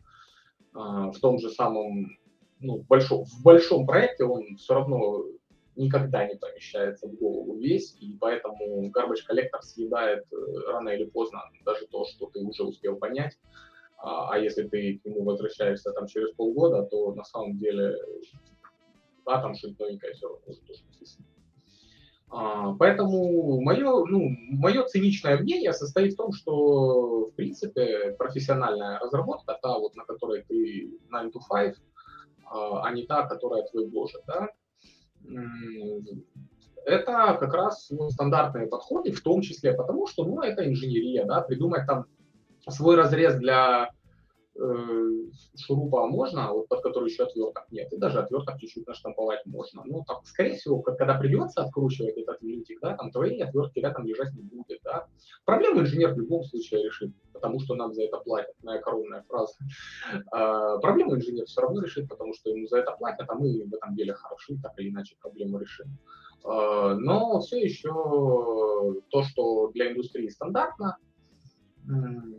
А, 0.75 1.11
в 1.11 1.19
том 1.19 1.39
же 1.39 1.51
самом, 1.51 2.17
ну, 2.61 2.79
большом, 2.89 3.25
в 3.25 3.43
большом 3.43 3.87
проекте 3.87 4.25
он 4.25 4.57
все 4.57 4.75
равно 4.75 5.25
никогда 5.77 6.27
не 6.27 6.37
помещается 6.37 7.09
в 7.09 7.15
голову 7.15 7.57
весь, 7.57 7.97
и 8.01 8.17
поэтому 8.21 8.91
garbage 8.91 9.25
коллектор 9.27 9.63
съедает 9.63 10.27
э, 10.31 10.37
рано 10.69 10.91
или 10.91 11.05
поздно 11.05 11.41
даже 11.65 11.87
то, 11.87 12.05
что 12.05 12.27
ты 12.27 12.41
уже 12.41 12.63
успел 12.63 12.97
понять, 12.97 13.39
а, 14.03 14.31
а 14.33 14.39
если 14.39 14.65
ты 14.65 14.99
к 14.99 15.05
нему 15.05 15.23
возвращаешься 15.23 15.93
там 15.93 16.09
через 16.09 16.35
полгода, 16.35 16.83
то 16.83 17.15
на 17.15 17.23
самом 17.23 17.57
деле, 17.57 17.97
да, 19.25 19.41
там 19.41 19.55
что-то 19.55 19.85
новенькое 19.85 20.13
все 20.15 20.27
равно 20.27 20.41
тоже 20.45 20.83
написано. 20.93 21.27
А, 22.29 22.75
поэтому 22.75 23.61
мое, 23.61 24.05
ну, 24.07 24.29
мое 24.51 24.85
циничное 24.87 25.39
мнение 25.39 25.73
состоит 25.73 26.15
в 26.15 26.17
том, 26.17 26.33
что, 26.33 27.27
в 27.27 27.35
принципе, 27.35 28.17
профессиональная 28.19 28.99
разработка, 28.99 29.57
та, 29.63 29.79
вот, 29.79 29.95
на 29.95 30.05
которой 30.05 30.43
ты 30.43 30.91
9 31.11 31.35
to 31.35 31.41
5, 31.49 31.77
а, 32.47 32.85
а 32.85 32.93
не 32.93 33.07
та, 33.07 33.29
которая 33.29 33.63
твой 33.65 33.87
бложит, 33.87 34.23
да, 34.27 34.49
это 36.85 37.37
как 37.39 37.55
раз 37.55 37.89
ну, 37.91 38.11
стандартные 38.11 38.67
подходы, 38.67 39.13
в 39.13 39.21
том 39.21 39.41
числе 39.43 39.73
потому, 39.73 40.09
что, 40.09 40.25
ну, 40.25 40.41
это 40.41 40.69
инженерия, 40.69 41.25
да, 41.25 41.43
придумать 41.43 41.87
там 41.87 42.07
свой 42.69 42.97
разрез 42.97 43.37
для 43.37 43.91
э, 44.55 45.13
шурупа 45.57 46.07
можно, 46.07 46.53
вот 46.53 46.69
под 46.69 46.83
который 46.83 47.11
еще 47.11 47.25
отверток 47.25 47.67
нет, 47.71 47.93
и 47.93 47.97
даже 47.97 48.21
отверток 48.21 48.59
чуть-чуть 48.59 48.87
наштамповать 48.87 49.45
можно. 49.47 49.83
Ну, 49.85 50.05
так, 50.07 50.25
скорее 50.25 50.57
всего, 50.57 50.81
когда 50.81 51.15
придется 51.15 51.63
откручивать 51.63 52.17
этот 52.17 52.41
винтик, 52.43 52.81
да, 52.81 52.97
там 52.97 53.11
твои 53.11 53.41
отвертки 53.41 53.81
рядом 53.81 54.07
лежать 54.07 54.33
не 54.35 54.43
будет, 54.43 54.81
да. 54.85 55.07
Проблему 55.45 55.81
инженер 55.81 56.15
в 56.15 56.19
любом 56.19 56.45
случае 56.45 56.85
решит, 56.85 57.13
потому 57.33 57.61
что 57.61 57.75
нам 57.75 57.93
за 57.95 58.03
это 58.03 58.19
платят, 58.19 58.55
моя 58.63 58.81
коронная 58.81 59.25
фраза. 59.29 59.55
А, 60.31 60.79
проблему 60.79 61.17
инженер 61.17 61.47
все 61.47 61.61
равно 61.61 61.83
решит, 61.83 62.09
потому 62.09 62.35
что 62.35 62.51
ему 62.51 62.67
за 62.67 62.79
это 62.79 62.93
платят, 62.93 63.29
а 63.29 63.35
мы 63.35 63.65
в 63.65 63.75
этом 63.75 63.95
деле 63.95 64.15
хороши, 64.15 64.57
так 64.63 64.73
или 64.79 64.91
иначе 64.91 65.17
проблему 65.21 65.59
решим. 65.59 65.87
А, 66.45 66.95
но 66.95 67.41
все 67.41 67.61
еще 67.61 67.93
то, 69.11 69.23
что 69.23 69.69
для 69.69 69.93
индустрии 69.93 70.29
стандартно, 70.29 70.99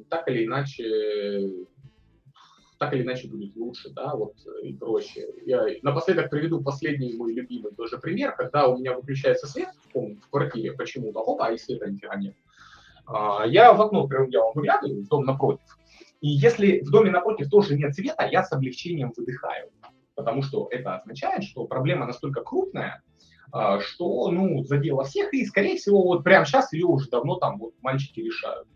так 0.10 0.28
или 0.28 0.46
иначе 0.46 1.66
так 2.84 2.94
или 2.94 3.04
иначе 3.04 3.30
будет 3.30 3.56
лучше, 3.56 3.92
да, 3.92 4.14
вот 4.14 4.34
и 4.62 4.74
проще. 4.74 5.28
Я 5.46 5.66
напоследок 5.84 6.30
приведу 6.30 6.62
последний 6.62 7.14
мой 7.14 7.34
любимый 7.34 7.74
тоже 7.74 7.98
пример, 7.98 8.36
когда 8.36 8.68
у 8.68 8.78
меня 8.78 8.94
выключается 8.94 9.48
свет 9.48 9.70
в, 9.94 10.16
в 10.16 10.30
квартире 10.30 10.74
почему-то, 10.74 11.22
опа, 11.22 11.52
и 11.52 11.58
света 11.58 11.90
нифига 11.90 12.16
нет. 12.16 12.36
А, 13.06 13.46
я 13.46 13.74
в 13.74 13.82
окно 13.82 14.08
первым 14.08 14.32
делом 14.32 14.52
выглядываю, 14.54 15.04
в 15.04 15.08
дом 15.08 15.24
напротив, 15.24 15.78
и 16.20 16.28
если 16.28 16.82
в 16.82 16.90
доме 16.90 17.12
напротив 17.12 17.50
тоже 17.50 17.78
нет 17.78 17.96
света, 17.96 18.28
я 18.30 18.44
с 18.44 18.52
облегчением 18.52 19.14
выдыхаю, 19.16 19.70
потому 20.16 20.42
что 20.42 20.68
это 20.70 20.98
означает, 20.98 21.44
что 21.44 21.66
проблема 21.66 22.06
настолько 22.06 22.42
крупная, 22.42 23.02
а, 23.52 23.80
что, 23.80 24.30
ну, 24.32 24.64
задела 24.64 25.04
всех, 25.04 25.34
и, 25.34 25.46
скорее 25.46 25.78
всего, 25.78 26.04
вот 26.04 26.24
прямо 26.24 26.46
сейчас 26.46 26.74
ее 26.74 26.86
уже 26.86 27.10
давно 27.10 27.36
там 27.36 27.60
вот 27.60 27.74
мальчики 27.82 28.20
решают. 28.20 28.68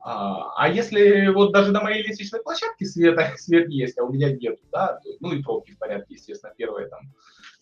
А, 0.00 0.52
а 0.56 0.68
если 0.68 1.28
вот 1.28 1.52
даже 1.52 1.72
на 1.72 1.82
моей 1.82 2.02
лестничной 2.06 2.42
площадке 2.42 2.84
света, 2.84 3.32
свет 3.36 3.68
есть, 3.68 3.98
а 3.98 4.04
у 4.04 4.12
меня 4.12 4.32
нет, 4.32 4.58
да, 4.70 5.00
ну 5.20 5.32
и 5.32 5.42
пробки 5.42 5.72
в 5.72 5.78
порядке, 5.78 6.14
естественно, 6.14 6.52
первое 6.56 6.88
там, 6.88 7.00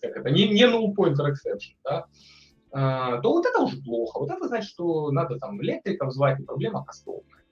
как 0.01 0.16
это, 0.16 0.31
не, 0.31 0.49
не 0.49 0.64
null 0.64 0.94
pointer 0.94 1.31
exception, 1.31 1.77
да, 1.85 2.07
а, 2.77 3.20
то 3.20 3.33
вот 3.33 3.47
это 3.47 3.61
уже 3.61 3.81
плохо. 3.81 4.18
Вот 4.18 4.31
это 4.31 4.49
значит, 4.49 4.68
что 4.68 5.11
надо 5.12 5.38
там 5.38 5.62
электриков 5.62 6.12
звать, 6.12 6.40
и 6.40 6.44
проблема 6.44 6.85
кастовная. 6.85 7.44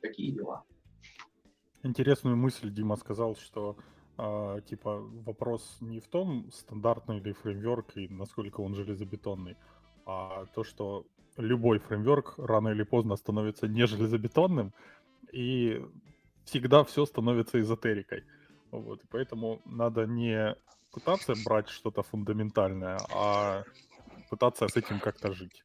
Такие 0.00 0.32
дела. 0.32 0.62
Интересную 1.82 2.36
мысль 2.36 2.70
Дима 2.70 2.96
сказал, 2.96 3.34
что 3.34 3.76
э, 4.16 4.60
типа 4.68 5.00
вопрос 5.26 5.78
не 5.80 5.98
в 5.98 6.06
том, 6.06 6.50
стандартный 6.52 7.18
ли 7.18 7.32
фреймворк 7.32 7.96
и 7.96 8.06
насколько 8.08 8.60
он 8.60 8.74
железобетонный, 8.74 9.56
а 10.06 10.44
то, 10.54 10.62
что 10.62 11.06
любой 11.40 11.78
фреймворк 11.78 12.34
рано 12.38 12.68
или 12.68 12.82
поздно 12.82 13.16
становится 13.16 13.68
не 13.68 13.86
железобетонным, 13.86 14.72
и 15.32 15.82
всегда 16.44 16.84
все 16.84 17.06
становится 17.06 17.60
эзотерикой. 17.60 18.24
Вот, 18.70 19.02
и 19.02 19.06
поэтому 19.10 19.60
надо 19.64 20.06
не 20.06 20.54
пытаться 20.92 21.34
брать 21.44 21.68
что-то 21.68 22.02
фундаментальное, 22.02 22.98
а 23.14 23.64
пытаться 24.28 24.68
с 24.68 24.76
этим 24.76 25.00
как-то 25.00 25.32
жить. 25.32 25.64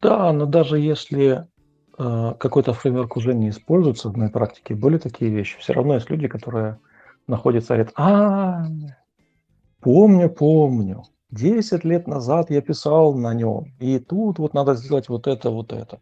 Да, 0.00 0.32
но 0.32 0.46
даже 0.46 0.78
если 0.78 1.46
э, 1.98 2.34
какой-то 2.38 2.72
фреймворк 2.72 3.16
уже 3.16 3.34
не 3.34 3.50
используется 3.50 4.08
в 4.08 4.16
моей 4.16 4.30
практике, 4.30 4.74
были 4.74 4.98
такие 4.98 5.30
вещи, 5.30 5.58
все 5.58 5.72
равно 5.72 5.94
есть 5.94 6.10
люди, 6.10 6.28
которые 6.28 6.78
находятся 7.26 7.74
и 7.74 7.76
говорят, 7.78 7.94
а, 7.96 8.66
помню, 9.80 10.28
помню, 10.28 11.04
10 11.34 11.84
лет 11.84 12.06
назад 12.06 12.50
я 12.50 12.60
писал 12.60 13.14
на 13.14 13.34
нем, 13.34 13.72
и 13.80 13.98
тут 13.98 14.38
вот 14.38 14.54
надо 14.54 14.74
сделать 14.74 15.08
вот 15.08 15.26
это, 15.26 15.50
вот 15.50 15.72
это. 15.72 16.00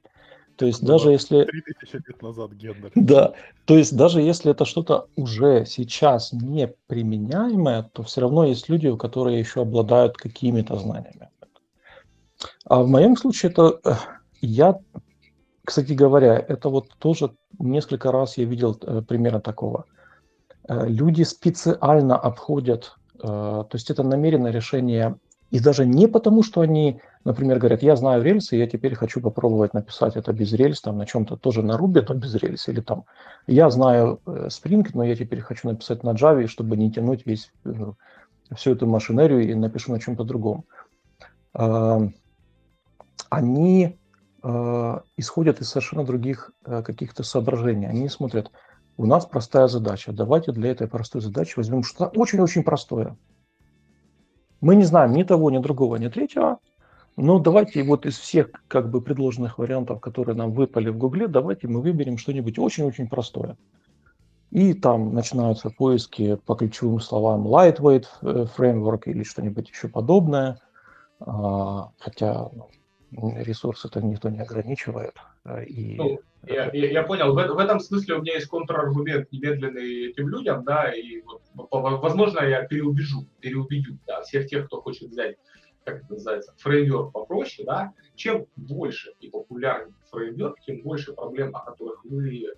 То 0.57 0.67
есть 0.67 0.85
даже 0.85 1.11
если... 1.11 1.45
3000 1.45 1.95
лет 1.95 2.23
назад 2.23 2.53
гендер. 2.53 2.93
Да, 2.95 3.33
то 3.65 3.77
есть 3.77 3.97
даже 3.97 4.21
если 4.21 4.51
это 4.51 4.65
что-то 4.65 5.09
уже 5.17 5.65
сейчас 5.67 6.33
не 6.33 6.69
применяемое, 6.87 7.85
то 7.93 8.03
все 8.03 8.21
равно 8.21 8.45
есть 8.45 8.69
люди, 8.69 8.95
которые 8.97 9.39
еще 9.39 9.63
обладают 9.63 10.17
какими-то 10.17 10.77
знаниями. 10.77 11.31
А 12.65 12.83
в 12.83 12.89
моем 12.89 13.17
случае 13.17 13.53
это 13.53 13.81
э, 13.85 13.95
я, 14.41 14.79
кстати 15.65 15.93
говоря, 15.93 16.37
это 16.37 16.69
вот 16.69 16.91
тоже 16.99 17.35
несколько 17.59 18.13
раз 18.13 18.37
я 18.37 18.45
видел 18.45 18.77
э, 18.83 19.03
примерно 19.03 19.41
такого. 19.41 19.87
Э, 20.69 20.87
люди 20.87 21.23
специально 21.23 22.17
обходят 22.17 22.97
то 23.23 23.69
есть 23.73 23.91
это 23.91 24.03
намеренное 24.03 24.51
решение, 24.51 25.17
и 25.51 25.61
даже 25.61 25.87
не 25.87 26.09
потому, 26.09 26.43
что 26.43 26.61
они, 26.63 27.01
например, 27.25 27.59
говорят, 27.59 27.83
я 27.83 27.95
знаю 27.95 28.23
рельсы, 28.23 28.57
я 28.57 28.67
теперь 28.67 28.95
хочу 28.95 29.21
попробовать 29.21 29.75
написать 29.75 30.17
это 30.17 30.33
без 30.33 30.53
рельс, 30.53 30.81
там 30.81 30.99
на 30.99 31.07
чем-то 31.07 31.37
тоже 31.37 31.63
на 31.63 31.77
Ruby, 31.77 32.05
но 32.09 32.15
без 32.15 32.35
рельс, 32.35 32.69
или 32.69 32.81
там, 32.81 33.05
я 33.47 33.71
знаю 33.71 34.21
э, 34.27 34.49
Spring, 34.49 34.89
но 34.95 35.05
я 35.05 35.15
теперь 35.15 35.41
хочу 35.41 35.69
написать 35.69 36.03
на 36.03 36.15
Java, 36.15 36.47
чтобы 36.47 36.77
не 36.77 36.91
тянуть 36.91 37.27
весь, 37.27 37.53
э, 37.65 37.71
всю 38.57 38.73
эту 38.73 38.87
машинерию 38.87 39.49
и 39.49 39.55
напишу 39.55 39.93
на 39.93 40.01
чем-то 40.01 40.25
другом. 40.25 40.65
Они 43.31 43.99
исходят 45.17 45.61
из 45.61 45.69
совершенно 45.69 46.05
других 46.05 46.51
каких-то 46.65 47.23
соображений. 47.23 47.87
Они 47.87 48.09
смотрят, 48.09 48.51
у 48.97 49.07
нас 49.07 49.27
простая 49.27 49.69
задача. 49.69 50.13
Давайте 50.13 50.53
для 50.53 50.71
этой 50.71 50.89
простой 50.89 51.21
задачи 51.21 51.55
возьмем 51.57 51.83
что-то 51.83 52.19
очень-очень 52.19 52.63
простое. 52.63 53.17
Мы 54.61 54.77
не 54.77 54.85
знаем 54.85 55.13
ни 55.13 55.23
того, 55.23 55.51
ни 55.51 55.59
другого, 55.59 55.97
ни 55.97 56.09
третьего, 56.09 56.59
но 57.17 57.39
давайте 57.39 57.83
вот 57.83 58.07
из 58.07 58.19
всех 58.19 58.51
как 58.69 58.91
бы 58.91 59.01
предложенных 59.01 59.59
вариантов, 59.59 60.01
которые 60.01 60.37
нам 60.37 60.53
выпали 60.53 60.89
в 60.89 60.97
Гугле, 60.97 61.27
давайте 61.27 61.69
мы 61.69 61.81
выберем 61.81 62.17
что-нибудь 62.17 62.59
очень-очень 62.59 63.09
простое. 63.09 63.57
И 64.51 64.75
там 64.75 65.15
начинаются 65.15 65.71
поиски 65.71 66.37
по 66.47 66.55
ключевым 66.55 67.01
словам 67.01 67.47
lightweight 67.47 68.05
э, 68.21 68.47
framework 68.57 69.03
или 69.07 69.23
что-нибудь 69.25 69.71
еще 69.71 69.89
подобное. 69.89 70.59
А, 71.21 71.91
хотя 71.99 72.51
ну, 73.11 73.35
ресурсы 73.39 73.89
это 73.89 74.03
никто 74.03 74.29
не 74.29 74.41
ограничивает. 74.41 75.15
И 75.67 75.97
ну, 75.97 76.21
я, 76.47 76.71
я, 76.73 76.91
я 76.91 77.03
понял. 77.03 77.33
В, 77.33 77.35
в 77.35 77.59
этом 77.59 77.81
смысле 77.81 78.17
у 78.17 78.23
меня 78.23 78.35
есть 78.35 78.47
контраргумент 78.47 79.31
немедленный 79.33 80.11
этим 80.11 80.29
людям, 80.29 80.65
да, 80.65 80.93
и 80.93 81.21
вот, 81.23 81.43
возможно, 81.71 82.41
я 82.41 82.65
переубежу, 82.65 83.27
переубедю, 83.41 83.99
да, 84.07 84.23
всех 84.23 84.47
тех, 84.47 84.67
кто 84.67 84.81
хочет 84.81 85.11
взять, 85.11 85.37
как 85.85 86.05
это 86.05 86.13
называется, 86.13 86.55
фреймворк 86.59 87.13
попроще, 87.13 87.67
да, 87.67 87.93
чем 88.15 88.47
больше 88.57 89.13
и 89.21 89.31
популярнее 89.31 89.95
фреймворк, 90.11 90.61
тем 90.61 90.83
больше 90.83 91.13
проблем, 91.13 91.55
о 91.57 91.61
которых 91.61 92.05
вы 92.05 92.45
э, 92.45 92.51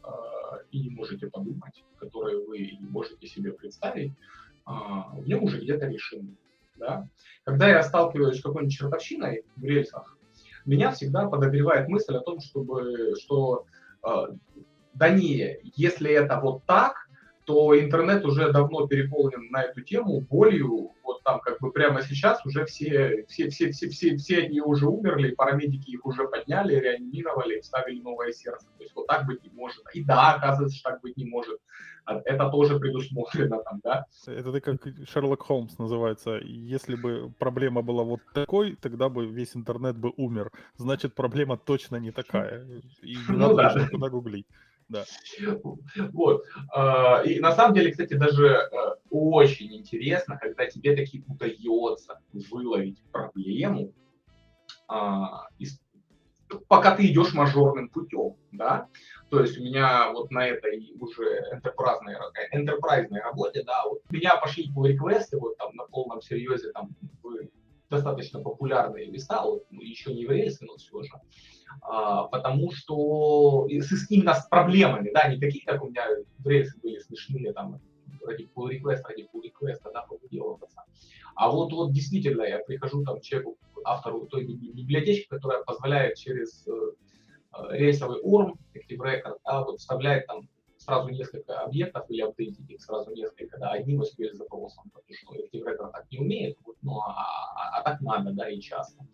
и 0.70 0.80
не 0.80 0.90
можете 0.90 1.28
подумать, 1.28 1.84
которые 1.98 2.44
вы 2.44 2.58
и 2.58 2.76
не 2.76 2.88
можете 2.88 3.26
себе 3.26 3.52
представить, 3.52 4.12
э, 4.12 4.12
в 4.66 5.26
нем 5.26 5.44
уже 5.44 5.60
где-то 5.60 5.86
решены. 5.86 6.36
Да? 6.76 7.08
Когда 7.44 7.68
я 7.68 7.82
сталкиваюсь 7.82 8.38
с 8.38 8.42
какой-нибудь 8.42 8.74
чертовщиной 8.74 9.44
в 9.56 9.64
рельсах, 9.64 10.13
меня 10.64 10.92
всегда 10.92 11.28
подогревает 11.28 11.88
мысль 11.88 12.16
о 12.16 12.20
том, 12.20 12.40
чтобы, 12.40 13.14
что 13.20 13.66
э, 14.06 14.26
да 14.94 15.08
не, 15.10 15.58
если 15.76 16.10
это 16.12 16.40
вот 16.40 16.64
так, 16.64 17.04
то 17.44 17.78
интернет 17.78 18.24
уже 18.24 18.52
давно 18.52 18.86
переполнен 18.86 19.50
на 19.50 19.62
эту 19.62 19.82
тему 19.82 20.20
болью. 20.20 20.92
Вот 21.02 21.22
там 21.24 21.40
как 21.40 21.60
бы 21.60 21.70
прямо 21.72 22.02
сейчас 22.02 22.44
уже 22.46 22.64
все, 22.64 23.24
все, 23.28 23.50
все, 23.50 23.70
все, 23.70 23.88
все, 23.88 24.16
все 24.16 24.38
они 24.44 24.60
уже 24.60 24.86
умерли, 24.86 25.34
парамедики 25.34 25.90
их 25.90 26.06
уже 26.06 26.26
подняли, 26.26 26.74
реанимировали, 26.74 27.60
вставили 27.60 28.00
новое 28.00 28.32
сердце. 28.32 28.66
То 28.78 28.82
есть 28.82 28.94
вот 28.94 29.06
так 29.06 29.26
быть 29.26 29.42
не 29.42 29.50
может. 29.50 29.84
И 29.92 30.02
да, 30.02 30.34
оказывается, 30.34 30.78
что 30.78 30.90
так 30.90 31.02
быть 31.02 31.16
не 31.16 31.26
может. 31.26 31.58
Это 32.06 32.50
тоже 32.50 32.78
предусмотрено 32.78 33.62
там, 33.62 33.80
да. 33.82 34.06
Это 34.26 34.52
ты 34.52 34.60
как 34.60 34.86
Шерлок 35.08 35.42
Холмс 35.42 35.78
называется. 35.78 36.38
Если 36.42 36.96
бы 36.96 37.32
проблема 37.38 37.82
была 37.82 38.02
вот 38.02 38.20
такой, 38.34 38.76
тогда 38.76 39.08
бы 39.08 39.26
весь 39.26 39.56
интернет 39.56 39.96
бы 39.96 40.12
умер. 40.16 40.52
Значит, 40.76 41.14
проблема 41.14 41.56
точно 41.56 41.96
не 41.96 42.10
такая. 42.10 42.66
И 43.02 43.16
не 43.16 43.36
ну, 43.36 43.54
надо 43.54 43.78
да. 43.78 43.88
туда 43.88 44.10
гуглить. 44.10 44.46
Да. 44.88 45.04
Вот. 46.12 46.44
А, 46.74 47.22
и 47.22 47.40
на 47.40 47.52
самом 47.52 47.74
деле, 47.74 47.90
кстати, 47.90 48.14
даже 48.14 48.46
э, 48.46 48.68
очень 49.10 49.74
интересно, 49.74 50.36
когда 50.36 50.66
тебе 50.66 50.94
таки 50.94 51.24
удается 51.26 52.20
выловить 52.50 53.02
проблему, 53.10 53.94
а, 54.88 55.48
пока 56.68 56.96
ты 56.96 57.06
идешь 57.06 57.34
мажорным 57.34 57.88
путем, 57.88 58.36
да, 58.52 58.88
то 59.30 59.40
есть 59.40 59.58
у 59.58 59.62
меня 59.62 60.12
вот 60.12 60.30
на 60.30 60.46
этой 60.46 60.94
уже 60.98 61.50
энтерпрайзной, 61.52 62.14
энтерпрайзной 62.52 63.20
работе, 63.20 63.62
да, 63.64 63.84
вот 63.88 64.00
меня 64.10 64.36
пошли 64.36 64.70
pull 64.74 64.88
реквесты 64.88 65.38
вот 65.38 65.56
там 65.56 65.74
на 65.74 65.84
полном 65.84 66.20
серьезе, 66.22 66.72
там 66.72 66.90
достаточно 67.90 68.40
популярные 68.40 69.10
места, 69.10 69.42
вот, 69.42 69.64
ну, 69.70 69.80
еще 69.80 70.12
не 70.14 70.26
в 70.26 70.30
рельсы, 70.30 70.64
но 70.64 70.76
все 70.76 71.02
же, 71.02 71.12
а, 71.82 72.24
потому 72.24 72.72
что 72.72 73.66
с, 73.68 74.10
именно 74.10 74.34
с 74.34 74.46
проблемами, 74.48 75.10
да, 75.12 75.28
не 75.28 75.38
такие, 75.38 75.64
как 75.64 75.82
у 75.82 75.88
меня 75.88 76.06
в 76.38 76.48
рельсы 76.48 76.78
были 76.80 76.98
смешные, 76.98 77.52
там, 77.52 77.80
ради 78.26 78.48
pull 78.54 78.70
request, 78.70 79.02
ради 79.04 79.28
pull 79.32 79.42
request, 79.42 79.80
да, 79.92 80.02
побудиловаться. 80.02 80.82
А 81.34 81.50
вот, 81.50 81.72
вот 81.72 81.92
действительно 81.92 82.42
я 82.42 82.58
прихожу 82.60 83.04
там 83.04 83.20
человеку, 83.20 83.58
автору 83.84 84.26
той 84.26 84.44
библиотечки, 84.44 85.28
которая 85.28 85.62
позволяет 85.62 86.16
через 86.16 86.66
э, 86.66 86.70
рейсовый 87.70 88.22
URM, 88.22 88.54
Active 88.74 88.98
Record, 88.98 89.38
да, 89.44 89.64
вот 89.64 89.80
вставлять 89.80 90.26
там 90.26 90.48
сразу 90.78 91.08
несколько 91.08 91.60
объектов 91.60 92.04
или 92.10 92.20
апдейтить 92.20 92.68
их 92.68 92.82
сразу 92.82 93.10
несколько, 93.12 93.58
да, 93.58 93.70
одним 93.70 94.02
SQL 94.02 94.34
запросом, 94.34 94.90
потому 94.92 95.14
что 95.14 95.36
интегратор 95.36 95.90
так 95.90 96.10
не 96.10 96.18
умеет, 96.18 96.58
вот, 96.64 96.76
но 96.82 97.00
а, 97.00 97.12
а, 97.12 97.78
а 97.78 97.82
так 97.82 98.00
надо, 98.00 98.32
да, 98.32 98.48
и 98.48 98.60
часто. 98.60 99.06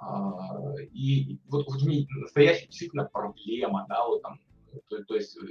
А, 0.00 0.74
и 0.92 1.38
вот, 1.48 1.66
вот 1.66 1.80
настоящая 2.20 2.66
действительно 2.66 3.04
проблема, 3.04 3.86
да, 3.88 4.06
вот 4.06 4.22
там 4.22 4.40
то, 4.88 5.02
то 5.04 5.14
есть, 5.14 5.36
э, 5.36 5.46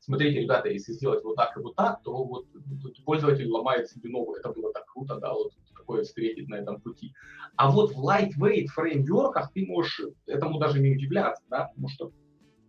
смотрите, 0.00 0.40
ребята, 0.40 0.68
если 0.68 0.92
сделать 0.92 1.24
вот 1.24 1.36
так 1.36 1.56
и 1.56 1.60
вот 1.60 1.76
так, 1.76 2.02
то 2.02 2.24
вот 2.24 2.46
пользователь 3.04 3.48
ломает 3.48 3.88
себе 3.88 4.10
ногу. 4.10 4.34
Это 4.34 4.50
было 4.50 4.72
так 4.72 4.86
круто, 4.86 5.18
да, 5.18 5.32
вот 5.32 5.52
такое 5.76 6.04
встретить 6.04 6.48
на 6.48 6.56
этом 6.56 6.80
пути. 6.80 7.12
А 7.56 7.70
вот 7.70 7.92
в 7.92 8.04
lightweight 8.04 8.66
фреймворках 8.66 9.52
ты 9.52 9.66
можешь 9.66 10.00
этому 10.26 10.58
даже 10.58 10.80
не 10.80 10.90
удивляться, 10.90 11.42
да, 11.50 11.64
потому 11.66 11.88
что 11.88 12.12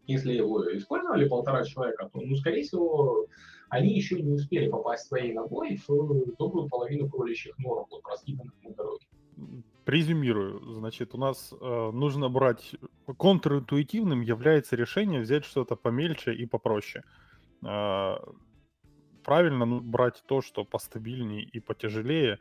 если 0.07 0.33
его 0.33 0.75
использовали 0.75 1.27
полтора 1.27 1.63
человека, 1.63 2.09
то, 2.11 2.19
ну, 2.19 2.35
скорее 2.35 2.63
всего, 2.63 3.27
они 3.69 3.95
еще 3.95 4.21
не 4.21 4.33
успели 4.33 4.69
попасть 4.69 5.07
своей 5.07 5.33
ногой 5.33 5.79
в 5.87 6.35
добрую 6.37 6.67
половину 6.67 7.09
кроличьих 7.09 7.57
норок, 7.59 7.87
вот 7.91 8.01
раскиданных 8.05 8.53
на 8.63 8.71
дороге. 8.71 9.05
Презюмирую, 9.85 10.73
значит, 10.73 11.15
у 11.15 11.17
нас 11.17 11.53
э, 11.59 11.91
нужно 11.91 12.29
брать 12.29 12.75
контринтуитивным 13.17 14.21
является 14.21 14.75
решение 14.75 15.21
взять 15.21 15.43
что-то 15.43 15.75
помельче 15.75 16.33
и 16.33 16.45
попроще. 16.45 17.03
Э, 17.65 18.17
правильно 19.23 19.65
ну, 19.65 19.79
брать 19.81 20.23
то, 20.27 20.41
что 20.41 20.65
постабильнее 20.65 21.43
и 21.43 21.59
потяжелее, 21.59 22.37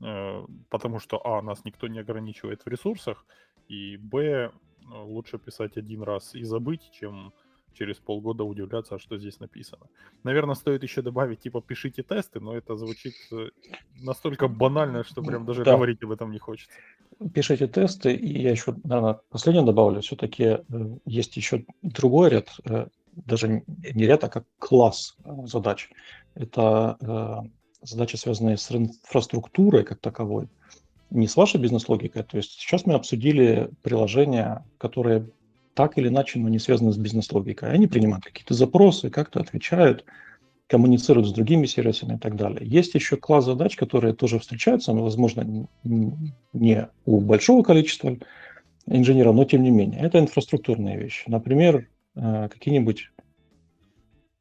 э, 0.00 0.46
потому 0.68 0.98
что 0.98 1.26
а 1.26 1.40
нас 1.40 1.64
никто 1.64 1.88
не 1.88 1.98
ограничивает 1.98 2.62
в 2.66 2.68
ресурсах, 2.68 3.24
и 3.68 3.96
б 3.96 4.52
лучше 4.84 5.38
писать 5.38 5.78
один 5.78 6.02
раз 6.02 6.34
и 6.34 6.44
забыть, 6.44 6.90
чем 6.92 7.32
через 7.74 7.96
полгода 7.96 8.44
удивляться, 8.44 8.98
что 8.98 9.18
здесь 9.18 9.40
написано. 9.40 9.86
Наверное, 10.24 10.54
стоит 10.54 10.82
еще 10.82 11.02
добавить, 11.02 11.40
типа, 11.40 11.60
пишите 11.60 12.02
тесты, 12.02 12.40
но 12.40 12.56
это 12.56 12.76
звучит 12.76 13.14
э, 13.32 13.48
настолько 14.00 14.48
банально, 14.48 15.04
что 15.04 15.22
прям 15.22 15.44
даже 15.44 15.64
да. 15.64 15.72
говорить 15.72 16.02
об 16.02 16.10
этом 16.10 16.32
не 16.32 16.38
хочется. 16.38 16.72
Пишите 17.34 17.66
тесты, 17.66 18.14
и 18.14 18.42
я 18.42 18.50
еще, 18.50 18.74
наверное, 18.84 19.20
последнее 19.30 19.64
добавлю. 19.64 20.00
Все-таки 20.00 20.44
э, 20.44 20.60
есть 21.04 21.36
еще 21.36 21.64
другой 21.82 22.30
ряд, 22.30 22.48
э, 22.64 22.86
даже 23.12 23.62
не 23.68 24.06
ряд, 24.06 24.24
а 24.24 24.28
как 24.28 24.44
класс 24.58 25.16
задач. 25.44 25.90
Это 26.34 27.46
задачи, 27.82 28.16
связанные 28.16 28.56
с 28.56 28.70
инфраструктурой 28.72 29.84
как 29.84 30.00
таковой, 30.00 30.48
не 31.10 31.28
с 31.28 31.36
вашей 31.36 31.60
бизнес-логикой. 31.60 32.22
То 32.22 32.38
есть 32.38 32.52
сейчас 32.52 32.86
мы 32.86 32.94
обсудили 32.94 33.70
приложения, 33.82 34.64
которые 34.78 35.28
так 35.74 35.98
или 35.98 36.08
иначе, 36.08 36.38
но 36.38 36.48
не 36.48 36.58
связаны 36.58 36.92
с 36.92 36.96
бизнес-логикой. 36.96 37.72
Они 37.72 37.86
принимают 37.86 38.24
какие-то 38.24 38.54
запросы, 38.54 39.10
как-то 39.10 39.40
отвечают, 39.40 40.04
коммуницируют 40.66 41.28
с 41.28 41.32
другими 41.32 41.66
сервисами 41.66 42.16
и 42.16 42.18
так 42.18 42.36
далее. 42.36 42.60
Есть 42.62 42.94
еще 42.94 43.16
класс 43.16 43.44
задач, 43.44 43.76
которые 43.76 44.14
тоже 44.14 44.38
встречаются, 44.38 44.92
но, 44.92 45.02
возможно, 45.02 45.68
не 45.84 46.88
у 47.04 47.20
большого 47.20 47.62
количества 47.62 48.16
инженеров, 48.86 49.34
но 49.34 49.44
тем 49.44 49.62
не 49.62 49.70
менее. 49.70 50.00
Это 50.00 50.18
инфраструктурные 50.18 50.98
вещи. 50.98 51.24
Например, 51.28 51.88
э, 52.16 52.48
какие-нибудь... 52.48 53.10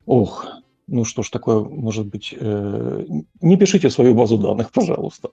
Ох, 0.06 0.48
ну 0.88 1.06
что 1.06 1.24
ж 1.24 1.30
такое 1.30 1.64
может 1.64 2.08
быть? 2.08 2.34
Э, 2.38 3.06
не 3.42 3.58
пишите 3.58 3.90
свою 3.90 4.16
базу 4.16 4.38
данных, 4.38 4.72
пожалуйста. 4.74 5.30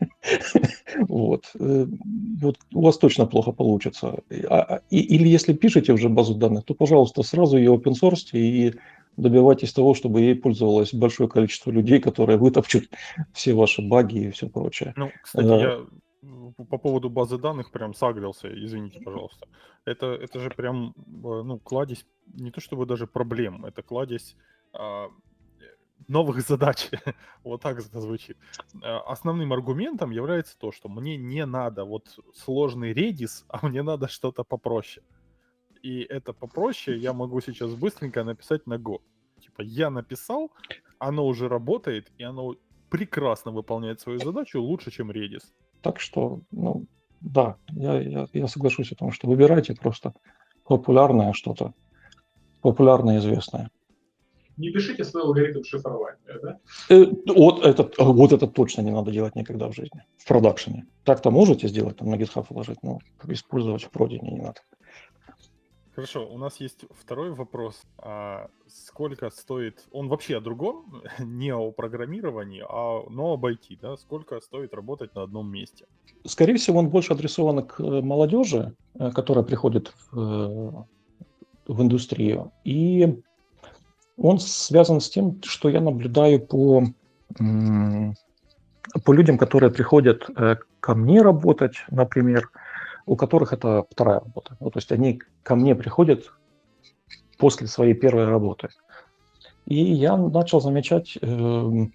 Вот. 1.08 1.50
Э, 1.58 1.86
вот 2.40 2.56
у 2.72 2.82
вас 2.82 2.98
точно 2.98 3.26
плохо 3.26 3.52
получится. 3.52 4.22
А, 4.48 4.60
а, 4.60 4.82
или 4.90 5.28
если 5.28 5.52
пишете 5.52 5.92
уже 5.92 6.08
базу 6.08 6.34
данных, 6.34 6.64
то, 6.64 6.74
пожалуйста, 6.74 7.22
сразу 7.22 7.56
ее 7.56 7.74
open 7.74 7.94
source 8.00 8.30
и 8.32 8.74
добивайтесь 9.16 9.72
того, 9.72 9.94
чтобы 9.94 10.20
ей 10.20 10.34
пользовалось 10.34 10.94
большое 10.94 11.28
количество 11.28 11.70
людей, 11.70 12.00
которые 12.00 12.38
вытопчут 12.38 12.88
все 13.32 13.54
ваши 13.54 13.82
баги 13.82 14.26
и 14.26 14.30
все 14.30 14.48
прочее. 14.48 14.94
Ну, 14.96 15.10
кстати, 15.22 15.46
а, 15.46 15.56
я 15.56 15.86
по 16.68 16.78
поводу 16.78 17.10
базы 17.10 17.38
данных 17.38 17.70
прям 17.70 17.94
сагрился, 17.94 18.48
извините, 18.48 19.00
пожалуйста. 19.00 19.46
Это, 19.84 20.06
это 20.06 20.40
же 20.40 20.50
прям, 20.50 20.94
э, 20.96 21.42
ну, 21.42 21.58
кладезь, 21.58 22.06
не 22.34 22.50
то 22.50 22.60
чтобы 22.60 22.86
даже 22.86 23.06
проблем, 23.06 23.64
это 23.64 23.82
кладезь 23.82 24.36
а, 24.72 25.08
новых 26.08 26.40
задач. 26.40 26.90
вот 27.44 27.62
так 27.62 27.78
это 27.78 28.00
звучит. 28.00 28.36
Э, 28.82 28.98
основным 29.06 29.52
аргументом 29.52 30.10
является 30.10 30.58
то, 30.58 30.72
что 30.72 30.88
мне 30.88 31.16
не 31.16 31.46
надо 31.46 31.84
вот 31.84 32.18
сложный 32.34 32.92
редис, 32.92 33.44
а 33.48 33.66
мне 33.66 33.82
надо 33.82 34.08
что-то 34.08 34.44
попроще. 34.44 35.04
И 35.82 36.00
это 36.00 36.32
попроще 36.32 36.98
я 36.98 37.12
могу 37.12 37.40
сейчас 37.40 37.74
быстренько 37.74 38.24
написать 38.24 38.66
на 38.66 38.74
Go. 38.74 39.00
Типа 39.40 39.62
я 39.62 39.90
написал, 39.90 40.50
оно 40.98 41.26
уже 41.26 41.48
работает, 41.48 42.10
и 42.18 42.24
оно 42.24 42.56
прекрасно 42.90 43.50
выполняет 43.52 44.00
свою 44.00 44.18
задачу 44.18 44.60
лучше, 44.60 44.90
чем 44.90 45.10
Redis. 45.10 45.44
Так 45.82 46.00
что, 46.00 46.40
ну, 46.50 46.86
да, 47.20 47.56
я, 47.72 48.00
я, 48.00 48.26
я 48.32 48.48
соглашусь 48.48 48.92
о 48.92 48.96
том, 48.96 49.12
что 49.12 49.28
выбирайте 49.28 49.74
просто 49.74 50.14
популярное 50.64 51.32
что-то, 51.32 51.74
популярное 52.62 53.18
известное 53.18 53.70
не 54.56 54.70
пишите 54.70 55.04
свой 55.04 55.22
алгоритм 55.22 55.62
шифрования, 55.64 56.40
да? 56.42 56.58
Э, 56.88 57.06
вот, 57.26 57.64
этот, 57.64 57.98
вот 57.98 58.32
это 58.32 58.46
точно 58.46 58.82
не 58.82 58.90
надо 58.90 59.10
делать 59.10 59.36
никогда 59.36 59.68
в 59.68 59.74
жизни, 59.74 60.02
в 60.18 60.26
продакшене. 60.26 60.86
Так-то 61.04 61.30
можете 61.30 61.68
сделать, 61.68 61.96
там 61.96 62.10
на 62.10 62.16
GitHub 62.16 62.46
вложить, 62.50 62.82
но 62.82 62.98
использовать 63.28 63.84
в 63.84 63.90
продине 63.90 64.30
не 64.30 64.40
надо. 64.40 64.60
Хорошо, 65.96 66.28
у 66.28 66.36
нас 66.36 66.60
есть 66.60 66.84
второй 66.90 67.30
вопрос. 67.30 67.80
А 67.96 68.48
сколько 68.66 69.30
стоит... 69.30 69.86
Он 69.92 70.08
вообще 70.08 70.36
о 70.36 70.40
другом, 70.40 71.02
не 71.18 71.54
о 71.54 71.72
программировании, 71.72 72.62
а 72.68 73.08
но 73.08 73.32
об 73.32 73.46
IT, 73.46 73.78
да? 73.80 73.96
Сколько 73.96 74.40
стоит 74.40 74.74
работать 74.74 75.14
на 75.14 75.22
одном 75.22 75.50
месте? 75.50 75.86
Скорее 76.26 76.56
всего, 76.56 76.80
он 76.80 76.90
больше 76.90 77.14
адресован 77.14 77.66
к 77.66 77.80
молодежи, 77.80 78.74
э, 78.98 79.10
которая 79.10 79.42
приходит 79.42 79.94
в, 80.12 80.18
э, 80.20 80.84
в 81.72 81.82
индустрию. 81.82 82.52
И 82.64 83.22
он 84.16 84.38
связан 84.38 85.00
с 85.00 85.10
тем, 85.10 85.40
что 85.44 85.68
я 85.68 85.80
наблюдаю 85.80 86.40
по, 86.40 86.84
по 89.04 89.12
людям, 89.12 89.38
которые 89.38 89.70
приходят 89.70 90.28
э, 90.36 90.56
ко 90.80 90.94
мне 90.94 91.22
работать, 91.22 91.84
например, 91.90 92.50
у 93.04 93.16
которых 93.16 93.52
это 93.52 93.84
вторая 93.90 94.20
работа. 94.20 94.56
Ну, 94.60 94.70
то 94.70 94.78
есть 94.78 94.90
они 94.92 95.20
ко 95.42 95.54
мне 95.54 95.74
приходят 95.74 96.32
после 97.38 97.66
своей 97.66 97.94
первой 97.94 98.24
работы. 98.24 98.68
И 99.66 99.76
я 99.76 100.16
начал 100.16 100.60
замечать, 100.60 101.18
эм, 101.20 101.92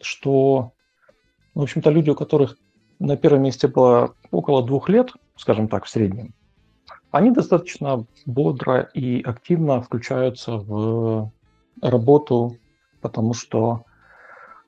что, 0.00 0.72
в 1.54 1.62
общем-то, 1.62 1.90
люди, 1.90 2.10
у 2.10 2.14
которых 2.14 2.56
на 2.98 3.16
первом 3.16 3.42
месте 3.42 3.68
было 3.68 4.14
около 4.30 4.64
двух 4.64 4.88
лет, 4.88 5.12
скажем 5.36 5.68
так, 5.68 5.84
в 5.84 5.88
среднем, 5.88 6.34
они 7.10 7.30
достаточно 7.30 8.06
бодро 8.26 8.80
и 8.94 9.22
активно 9.22 9.80
включаются 9.80 10.56
в 10.56 11.30
работу, 11.80 12.56
потому 13.00 13.34
что 13.34 13.84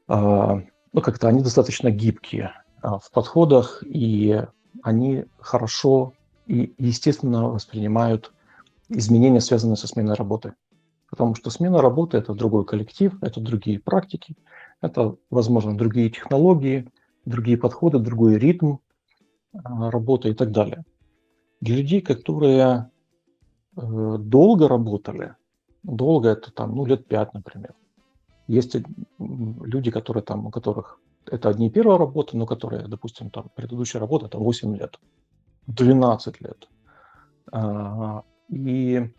э, 0.09 0.61
ну, 0.93 1.01
как-то 1.01 1.29
они 1.29 1.43
достаточно 1.43 1.91
гибкие 1.91 2.53
э, 2.83 2.89
в 2.89 3.11
подходах, 3.13 3.83
и 3.87 4.43
они 4.83 5.25
хорошо 5.39 6.15
и 6.47 6.75
естественно 6.79 7.49
воспринимают 7.49 8.33
изменения, 8.89 9.41
связанные 9.41 9.77
со 9.77 9.89
сменой 9.89 10.15
работы. 10.15 10.55
Потому 11.11 11.35
что 11.35 11.51
смена 11.51 11.81
работы– 11.81 12.17
это 12.19 12.35
другой 12.35 12.65
коллектив, 12.65 13.17
это 13.23 13.41
другие 13.41 13.79
практики, 13.79 14.37
это, 14.81 15.17
возможно, 15.31 15.77
другие 15.77 16.11
технологии, 16.11 16.91
другие 17.25 17.57
подходы, 17.57 17.99
другой 17.99 18.39
ритм 18.39 18.77
э, 19.53 19.59
работы 19.63 20.31
и 20.31 20.35
так 20.35 20.53
далее. 20.53 20.85
Для 21.61 21.77
людей, 21.77 22.01
которые 22.01 22.91
э, 23.77 24.17
долго 24.19 24.69
работали, 24.69 25.35
долго 25.87 26.31
это 26.31 26.51
там, 26.51 26.75
ну, 26.75 26.85
лет 26.85 27.07
пять, 27.07 27.33
например. 27.35 27.75
Есть 28.49 28.77
люди, 29.19 29.91
которые 29.91 30.23
там, 30.23 30.47
у 30.47 30.51
которых 30.51 31.01
это 31.27 31.49
одни 31.49 31.71
первая 31.71 31.99
работа, 31.99 32.37
но 32.37 32.47
которые, 32.47 32.87
допустим, 32.87 33.31
там 33.31 33.51
предыдущая 33.55 34.01
работа 34.01 34.27
это 34.27 34.39
8 34.39 34.77
лет, 34.77 34.99
12 35.67 36.41
лет. 36.41 36.69
А, 37.53 38.23
и 38.49 39.11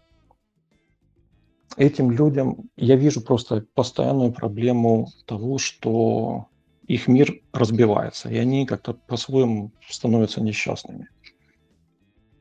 этим 1.75 2.11
людям 2.11 2.69
я 2.77 2.95
вижу 2.95 3.21
просто 3.21 3.65
постоянную 3.73 4.31
проблему 4.31 5.07
того, 5.25 5.57
что 5.57 6.47
их 6.87 7.09
мир 7.09 7.41
разбивается, 7.51 8.29
и 8.29 8.37
они 8.37 8.65
как-то 8.65 8.93
по-своему 8.93 9.71
становятся 9.89 10.41
несчастными 10.41 11.09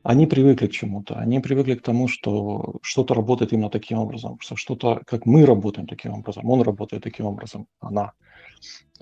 они 0.07 0.25
привыкли 0.25 0.67
к 0.67 0.71
чему-то, 0.71 1.15
они 1.19 1.41
привыкли 1.41 1.75
к 1.75 1.81
тому, 1.81 2.07
что 2.07 2.75
что-то 2.81 3.13
работает 3.13 3.51
именно 3.51 3.69
таким 3.69 3.97
образом, 3.97 4.39
что 4.39 4.55
что-то, 4.55 5.01
как 5.05 5.25
мы 5.25 5.45
работаем 5.45 5.85
таким 5.85 6.13
образом, 6.13 6.49
он 6.49 6.61
работает 6.61 7.03
таким 7.03 7.25
образом, 7.25 7.67
она. 7.81 8.13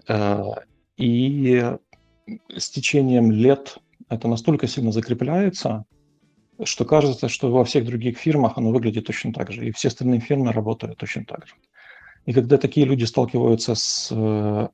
Э, 0.07 0.41
и 0.97 1.63
с 2.57 2.69
течением 2.71 3.31
лет 3.31 3.77
это 4.09 4.27
настолько 4.27 4.65
сильно 4.65 4.91
закрепляется, 4.91 5.85
что 6.63 6.85
кажется, 6.85 7.29
что 7.29 7.51
во 7.51 7.63
всех 7.65 7.85
других 7.85 8.17
фирмах 8.17 8.53
оно 8.57 8.71
выглядит 8.71 9.05
точно 9.05 9.31
так 9.31 9.51
же, 9.51 9.67
и 9.67 9.71
все 9.71 9.89
остальные 9.89 10.21
фирмы 10.21 10.53
работают 10.53 10.97
точно 10.97 11.23
так 11.25 11.45
же. 11.45 11.53
И 12.25 12.33
когда 12.33 12.57
такие 12.57 12.87
люди 12.87 13.03
сталкиваются 13.03 13.75
с 13.75 14.09
э, 14.11 14.67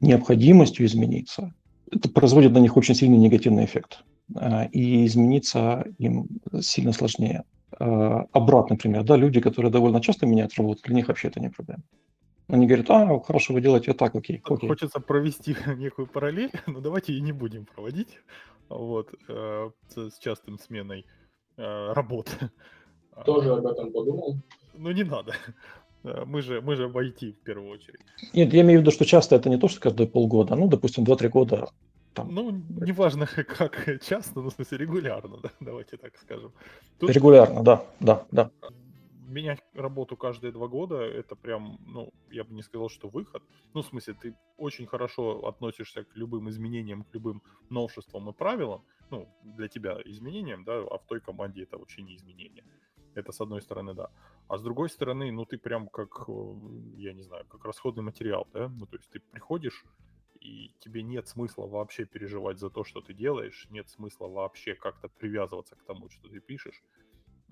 необходимостью 0.00 0.84
измениться, 0.86 1.54
это 1.92 2.08
производит 2.08 2.50
на 2.50 2.58
них 2.58 2.76
очень 2.76 2.96
сильный 2.96 3.18
негативный 3.18 3.66
эффект. 3.66 4.02
Э, 4.34 4.68
и 4.68 5.06
измениться 5.06 5.84
им 5.98 6.28
сильно 6.60 6.92
сложнее. 6.92 7.44
Э, 7.78 8.24
обратный 8.32 8.76
пример, 8.76 9.04
да, 9.04 9.16
люди, 9.16 9.40
которые 9.40 9.70
довольно 9.70 10.00
часто 10.00 10.26
меняют 10.26 10.54
работу, 10.56 10.82
для 10.84 10.94
них 10.94 11.08
вообще 11.08 11.28
это 11.28 11.40
не 11.40 11.48
проблема. 11.48 11.82
Они 12.48 12.66
говорят, 12.66 12.90
а, 12.90 13.20
хорошо, 13.20 13.54
вы 13.54 13.60
делаете 13.60 13.94
так, 13.94 14.14
окей, 14.14 14.40
окей. 14.44 14.68
Хочется 14.68 15.00
провести 15.00 15.54
некую 15.76 16.06
параллель, 16.06 16.50
но 16.66 16.80
давайте 16.80 17.12
и 17.12 17.20
не 17.20 17.32
будем 17.32 17.64
проводить 17.64 18.18
вот, 18.68 19.14
э, 19.28 19.70
с 19.94 20.18
частым 20.18 20.58
сменой 20.58 21.06
э, 21.56 21.92
работ. 21.92 22.28
Тоже 23.24 23.52
об 23.52 23.66
этом 23.66 23.92
подумал. 23.92 24.36
Ну, 24.74 24.90
не 24.92 25.04
надо. 25.04 25.34
Мы 26.02 26.40
же, 26.40 26.62
мы 26.62 26.76
же 26.76 26.88
в 26.88 26.96
IT 26.96 27.32
в 27.32 27.44
первую 27.44 27.72
очередь. 27.72 28.00
Нет, 28.32 28.54
я 28.54 28.62
имею 28.62 28.80
в 28.80 28.82
виду, 28.82 28.90
что 28.90 29.04
часто 29.04 29.36
это 29.36 29.50
не 29.50 29.58
то, 29.58 29.68
что 29.68 29.80
каждые 29.80 30.06
полгода, 30.06 30.56
ну, 30.56 30.66
допустим, 30.66 31.04
2-3 31.04 31.28
года. 31.28 31.68
Там. 32.14 32.34
Ну, 32.34 32.50
неважно, 32.50 33.26
как 33.58 34.02
часто, 34.02 34.40
но 34.40 34.50
в 34.50 34.54
смысле 34.54 34.78
регулярно, 34.78 35.38
да, 35.38 35.50
давайте 35.60 35.96
так 35.96 36.16
скажем. 36.16 36.52
Тут... 36.98 37.10
Регулярно, 37.10 37.62
да, 37.62 37.84
да, 38.00 38.26
да 38.30 38.50
менять 39.30 39.62
работу 39.74 40.16
каждые 40.16 40.52
два 40.52 40.68
года, 40.68 40.96
это 40.96 41.36
прям, 41.36 41.78
ну, 41.86 42.12
я 42.30 42.44
бы 42.44 42.54
не 42.54 42.62
сказал, 42.62 42.88
что 42.88 43.08
выход. 43.08 43.42
Ну, 43.74 43.82
в 43.82 43.86
смысле, 43.86 44.14
ты 44.14 44.36
очень 44.56 44.86
хорошо 44.86 45.46
относишься 45.46 46.04
к 46.04 46.16
любым 46.16 46.48
изменениям, 46.48 47.04
к 47.04 47.14
любым 47.14 47.42
новшествам 47.70 48.28
и 48.28 48.32
правилам, 48.32 48.82
ну, 49.10 49.28
для 49.42 49.68
тебя 49.68 49.98
изменениям, 50.04 50.64
да, 50.64 50.78
а 50.78 50.98
в 50.98 51.06
той 51.06 51.20
команде 51.20 51.62
это 51.62 51.78
вообще 51.78 52.02
не 52.02 52.16
изменение. 52.16 52.64
Это 53.14 53.32
с 53.32 53.40
одной 53.40 53.62
стороны, 53.62 53.94
да. 53.94 54.10
А 54.48 54.58
с 54.58 54.62
другой 54.62 54.88
стороны, 54.88 55.32
ну, 55.32 55.44
ты 55.44 55.58
прям 55.58 55.88
как, 55.88 56.28
э, 56.28 56.32
я 56.96 57.12
не 57.12 57.22
знаю, 57.22 57.44
как 57.46 57.64
расходный 57.64 58.02
материал, 58.02 58.46
да, 58.52 58.68
ну, 58.68 58.86
то 58.86 58.96
есть 58.96 59.10
ты 59.10 59.20
приходишь, 59.20 59.84
и 60.40 60.72
тебе 60.80 61.02
нет 61.02 61.28
смысла 61.28 61.66
вообще 61.66 62.04
переживать 62.04 62.58
за 62.58 62.70
то, 62.70 62.84
что 62.84 63.00
ты 63.00 63.14
делаешь, 63.14 63.66
нет 63.70 63.88
смысла 63.88 64.28
вообще 64.28 64.74
как-то 64.74 65.08
привязываться 65.08 65.76
к 65.76 65.84
тому, 65.84 66.08
что 66.10 66.28
ты 66.28 66.40
пишешь. 66.40 66.82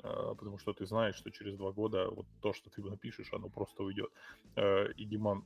А, 0.02 0.34
потому 0.34 0.58
что 0.58 0.72
ты 0.72 0.86
знаешь, 0.86 1.16
что 1.16 1.30
через 1.30 1.56
два 1.56 1.72
года 1.72 2.10
вот 2.10 2.26
то, 2.40 2.52
что 2.52 2.70
ты 2.70 2.82
напишешь, 2.82 3.32
оно 3.32 3.48
просто 3.48 3.82
уйдет. 3.82 4.10
Э, 4.56 4.92
и 4.92 5.04
Диман 5.04 5.44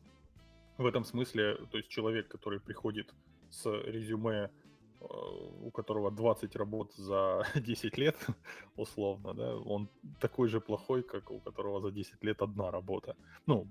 в 0.79 0.87
этом 0.87 1.05
смысле, 1.05 1.57
то 1.71 1.79
есть 1.79 1.89
человек, 1.89 2.29
который 2.29 2.61
приходит 2.61 3.15
с 3.51 3.67
резюме, 3.67 4.51
э, 5.01 5.05
у 5.61 5.71
которого 5.71 6.11
20 6.11 6.57
работ 6.57 6.95
за 6.95 7.43
10 7.55 7.99
лет, 7.99 8.17
условно, 8.77 9.35
да, 9.35 9.57
он 9.57 9.89
такой 10.21 10.49
же 10.49 10.61
плохой, 10.61 11.03
как 11.03 11.31
у 11.31 11.41
которого 11.41 11.81
за 11.81 11.91
10 11.91 12.25
лет 12.25 12.43
одна 12.43 12.71
работа. 12.71 13.17
Ну, 13.47 13.67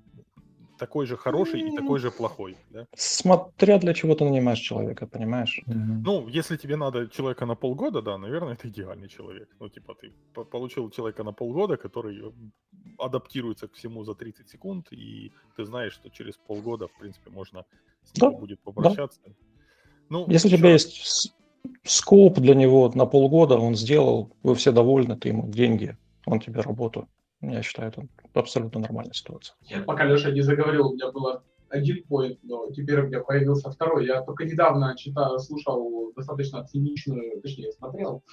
такой 0.82 1.06
же 1.06 1.16
хороший 1.16 1.62
и 1.62 1.76
такой 1.76 2.00
же 2.00 2.10
плохой. 2.10 2.58
Да? 2.72 2.86
Смотря 2.98 3.78
для 3.78 3.94
чего 3.94 4.16
ты 4.16 4.24
нанимаешь 4.24 4.60
человека, 4.60 5.06
понимаешь? 5.08 5.62
Ну, 5.68 6.28
если 6.28 6.58
тебе 6.58 6.76
надо 6.76 7.08
человека 7.08 7.46
на 7.46 7.56
полгода, 7.56 8.02
да, 8.02 8.18
наверное, 8.18 8.54
это 8.54 8.68
идеальный 8.68 9.08
человек. 9.08 9.48
Ну, 9.60 9.70
типа, 9.70 9.94
ты 9.94 10.12
получил 10.52 10.90
человека 10.90 11.24
на 11.24 11.34
полгода, 11.34 11.78
который 11.78 12.34
адаптируется 12.98 13.68
к 13.68 13.74
всему 13.74 14.04
за 14.04 14.14
30 14.14 14.50
секунд, 14.50 14.88
и 14.92 15.32
ты 15.58 15.66
знаешь, 15.66 15.94
что 15.94 16.10
через 16.10 16.38
полгода, 16.48 16.88
в 16.88 17.00
принципе, 17.00 17.30
можно 17.30 17.64
с 18.04 18.22
ним 18.22 18.32
да, 18.32 18.40
будет 18.40 18.60
попрощаться. 18.64 19.20
Да. 19.26 19.34
Ну, 20.10 20.26
если 20.32 20.56
у 20.56 20.58
тебя 20.58 20.72
есть 20.74 21.32
скоп 21.84 22.40
для 22.40 22.56
него 22.56 22.92
на 22.96 23.06
полгода, 23.06 23.56
он 23.58 23.76
сделал, 23.76 24.30
вы 24.44 24.54
все 24.56 24.72
довольны, 24.72 25.16
ты 25.16 25.30
ему 25.30 25.48
деньги, 25.48 25.96
он 26.26 26.40
тебе 26.40 26.62
работу. 26.62 27.08
Я 27.42 27.62
считаю, 27.64 27.90
это 27.90 28.08
абсолютно 28.34 28.82
нормальная 28.82 29.14
ситуация. 29.14 29.56
Пока 29.86 30.06
Леша 30.06 30.32
не 30.32 30.42
заговорил, 30.42 30.90
у 30.90 30.94
меня 30.94 31.12
было 31.12 31.44
один 31.70 32.04
поинт, 32.04 32.40
но 32.44 32.70
теперь 32.72 33.00
у 33.02 33.08
меня 33.08 33.22
появился 33.22 33.72
второй. 33.72 34.06
Я 34.06 34.22
только 34.22 34.46
недавно 34.46 34.96
читал, 34.98 35.40
слушал 35.40 36.12
достаточно 36.16 36.64
циничную, 36.66 37.42
точнее, 37.42 37.72
смотрел, 37.72 38.24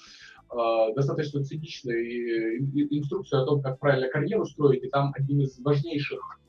э, 0.52 0.94
достаточно 0.94 1.42
циничную 1.42 2.58
инструкцию 2.58 3.42
о 3.42 3.46
том, 3.46 3.62
как 3.62 3.78
правильно 3.78 4.08
карьеру 4.08 4.44
строить, 4.44 4.84
и 4.84 4.88
там 4.88 5.12
одним 5.16 5.40
из 5.40 5.58
важнейших 5.60 6.40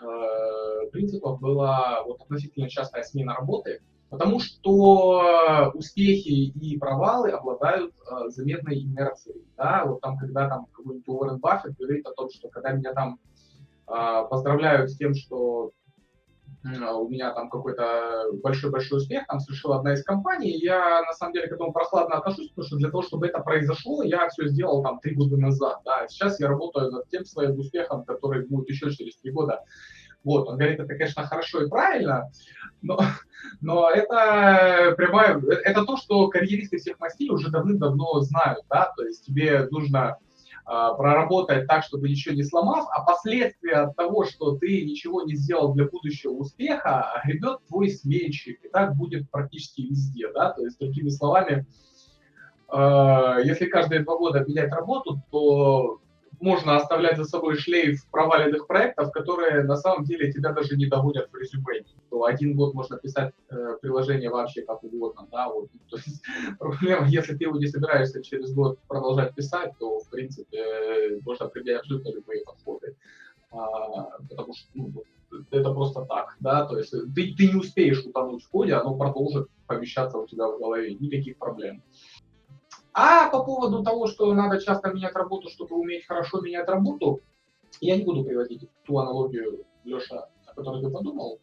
э, 0.00 0.90
принципов 0.92 1.40
была 1.40 2.02
вот 2.04 2.20
относительно 2.20 2.68
частая 2.68 3.02
смена 3.02 3.34
работы, 3.34 3.80
Потому 4.10 4.40
что 4.40 5.70
успехи 5.74 6.28
и 6.28 6.78
провалы 6.78 7.30
обладают 7.30 7.94
э, 7.94 8.28
заметной 8.30 8.82
инерцией. 8.82 9.44
Да? 9.56 9.84
Вот 9.86 10.00
там, 10.00 10.18
когда 10.18 10.48
там 10.48 10.66
какой-нибудь 10.72 11.06
Уоррен 11.06 11.38
Баффет 11.38 11.76
говорит 11.78 12.04
о 12.06 12.12
том, 12.12 12.28
что 12.28 12.48
когда 12.48 12.72
меня 12.72 12.92
там 12.92 13.20
э, 13.86 14.26
поздравляют 14.28 14.90
с 14.90 14.96
тем, 14.96 15.14
что 15.14 15.70
э, 16.64 16.92
у 16.92 17.08
меня 17.08 17.32
там 17.34 17.48
какой-то 17.48 18.32
большой-большой 18.42 18.98
успех, 18.98 19.28
там 19.28 19.38
совершила 19.38 19.78
одна 19.78 19.94
из 19.94 20.02
компаний, 20.02 20.58
я 20.58 21.02
на 21.02 21.12
самом 21.12 21.32
деле 21.32 21.46
к 21.46 21.52
этому 21.52 21.72
прохладно 21.72 22.16
отношусь, 22.16 22.48
потому 22.48 22.66
что 22.66 22.76
для 22.78 22.90
того, 22.90 23.02
чтобы 23.02 23.28
это 23.28 23.38
произошло, 23.38 24.02
я 24.02 24.28
все 24.28 24.48
сделал 24.48 24.82
там 24.82 24.98
три 24.98 25.14
года 25.14 25.36
назад, 25.36 25.82
да, 25.84 26.08
сейчас 26.08 26.40
я 26.40 26.48
работаю 26.48 26.90
над 26.90 27.08
тем 27.10 27.24
своим 27.24 27.56
успехом, 27.56 28.04
который 28.04 28.44
будет 28.44 28.68
еще 28.68 28.90
через 28.90 29.16
три 29.18 29.30
года. 29.30 29.62
Вот, 30.24 30.48
он 30.48 30.56
говорит, 30.56 30.80
это, 30.80 30.94
конечно, 30.94 31.26
хорошо 31.26 31.62
и 31.62 31.68
правильно, 31.68 32.30
но, 32.82 32.98
но 33.60 33.90
это 33.90 34.94
прямая, 34.96 35.40
это 35.64 35.84
то, 35.84 35.96
что 35.96 36.28
карьеристы 36.28 36.78
всех 36.78 36.98
мастей 36.98 37.30
уже 37.30 37.50
давным-давно 37.50 38.20
знают, 38.20 38.64
да, 38.68 38.92
то 38.96 39.04
есть 39.04 39.24
тебе 39.24 39.66
нужно 39.70 40.18
а, 40.72 40.94
проработать 40.94 41.66
так, 41.66 41.84
чтобы 41.84 42.08
ничего 42.08 42.34
не 42.34 42.44
сломав, 42.44 42.86
а 42.92 43.02
последствия 43.02 43.74
от 43.74 43.96
того, 43.96 44.24
что 44.24 44.56
ты 44.56 44.84
ничего 44.84 45.22
не 45.22 45.34
сделал 45.34 45.72
для 45.72 45.86
будущего 45.86 46.32
успеха, 46.32 47.20
гребет 47.24 47.58
твой 47.66 47.90
сменщик, 47.90 48.64
и 48.64 48.68
так 48.68 48.94
будет 48.94 49.28
практически 49.30 49.82
везде, 49.82 50.30
да, 50.32 50.52
то 50.52 50.62
есть, 50.62 50.78
другими 50.78 51.08
словами, 51.08 51.66
э, 52.72 53.36
если 53.44 53.66
каждые 53.66 54.04
два 54.04 54.16
года 54.16 54.44
менять 54.46 54.72
работу, 54.72 55.20
то 55.32 56.00
можно 56.40 56.76
оставлять 56.76 57.16
за 57.16 57.24
собой 57.24 57.56
шлейф 57.56 58.04
проваленных 58.10 58.66
проектов, 58.66 59.12
которые 59.12 59.62
на 59.64 59.76
самом 59.76 60.04
деле 60.04 60.32
тебя 60.32 60.52
даже 60.52 60.76
не 60.76 60.86
доводят 60.86 61.30
в 61.30 61.36
резюме. 61.36 61.84
То 62.10 62.24
один 62.24 62.54
год 62.56 62.74
можно 62.74 62.96
писать 62.98 63.32
э, 63.50 63.76
приложение 63.80 64.30
вообще 64.30 64.62
как 64.62 64.82
угодно, 64.82 65.28
да, 65.30 65.48
вот. 65.48 65.68
То 65.90 65.96
есть 65.96 66.22
проблема, 66.58 67.06
если 67.06 67.36
ты 67.36 67.44
его 67.44 67.58
не 67.58 67.66
собираешься 67.66 68.22
через 68.22 68.52
год 68.52 68.78
продолжать 68.88 69.34
писать, 69.34 69.72
то, 69.78 70.00
в 70.00 70.08
принципе, 70.08 70.58
э, 70.58 71.20
можно 71.24 71.48
применять 71.48 71.80
абсолютно 71.80 72.10
любые 72.14 72.42
подходы. 72.44 72.96
А, 73.52 74.18
потому 74.28 74.54
что 74.54 74.68
ну, 74.74 75.04
это 75.50 75.72
просто 75.72 76.04
так, 76.04 76.36
да, 76.40 76.66
то 76.66 76.78
есть 76.78 76.90
ты, 76.90 77.34
ты 77.34 77.48
не 77.48 77.56
успеешь 77.56 78.04
утонуть 78.04 78.44
в 78.44 78.48
коде, 78.48 78.74
оно 78.74 78.96
продолжит 78.96 79.48
помещаться 79.66 80.18
у 80.18 80.26
тебя 80.26 80.48
в 80.48 80.58
голове, 80.58 80.94
никаких 80.94 81.36
проблем. 81.36 81.82
А 82.92 83.30
по 83.30 83.44
поводу 83.44 83.82
того, 83.82 84.06
что 84.06 84.32
надо 84.34 84.60
часто 84.60 84.92
менять 84.92 85.14
работу, 85.14 85.48
чтобы 85.48 85.76
уметь 85.76 86.06
хорошо 86.06 86.40
менять 86.40 86.68
работу, 86.68 87.20
я 87.80 87.96
не 87.96 88.04
буду 88.04 88.24
приводить 88.24 88.68
ту 88.84 88.98
аналогию, 88.98 89.64
Леша, 89.84 90.28
о 90.46 90.54
которой 90.54 90.82
ты 90.82 90.90
подумал. 90.90 91.40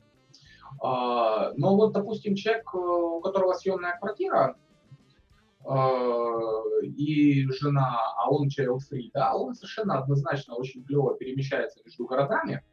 А, 0.81 1.53
но 1.55 1.75
вот, 1.75 1.93
допустим, 1.93 2.35
человек, 2.35 2.65
э, 2.73 2.77
у 2.77 3.21
которого 3.21 3.53
съемная 3.53 3.97
квартира, 3.97 4.57
э, 5.65 6.85
и 6.85 7.47
жена, 7.51 7.97
а 8.17 8.29
он 8.29 8.47
child 8.47 8.79
free, 8.91 9.09
да, 9.13 9.35
он 9.35 9.55
совершенно 9.55 9.99
однозначно 9.99 10.55
очень 10.55 10.83
клево 10.83 11.15
перемещается 11.15 11.79
между 11.85 12.05
городами, 12.05 12.63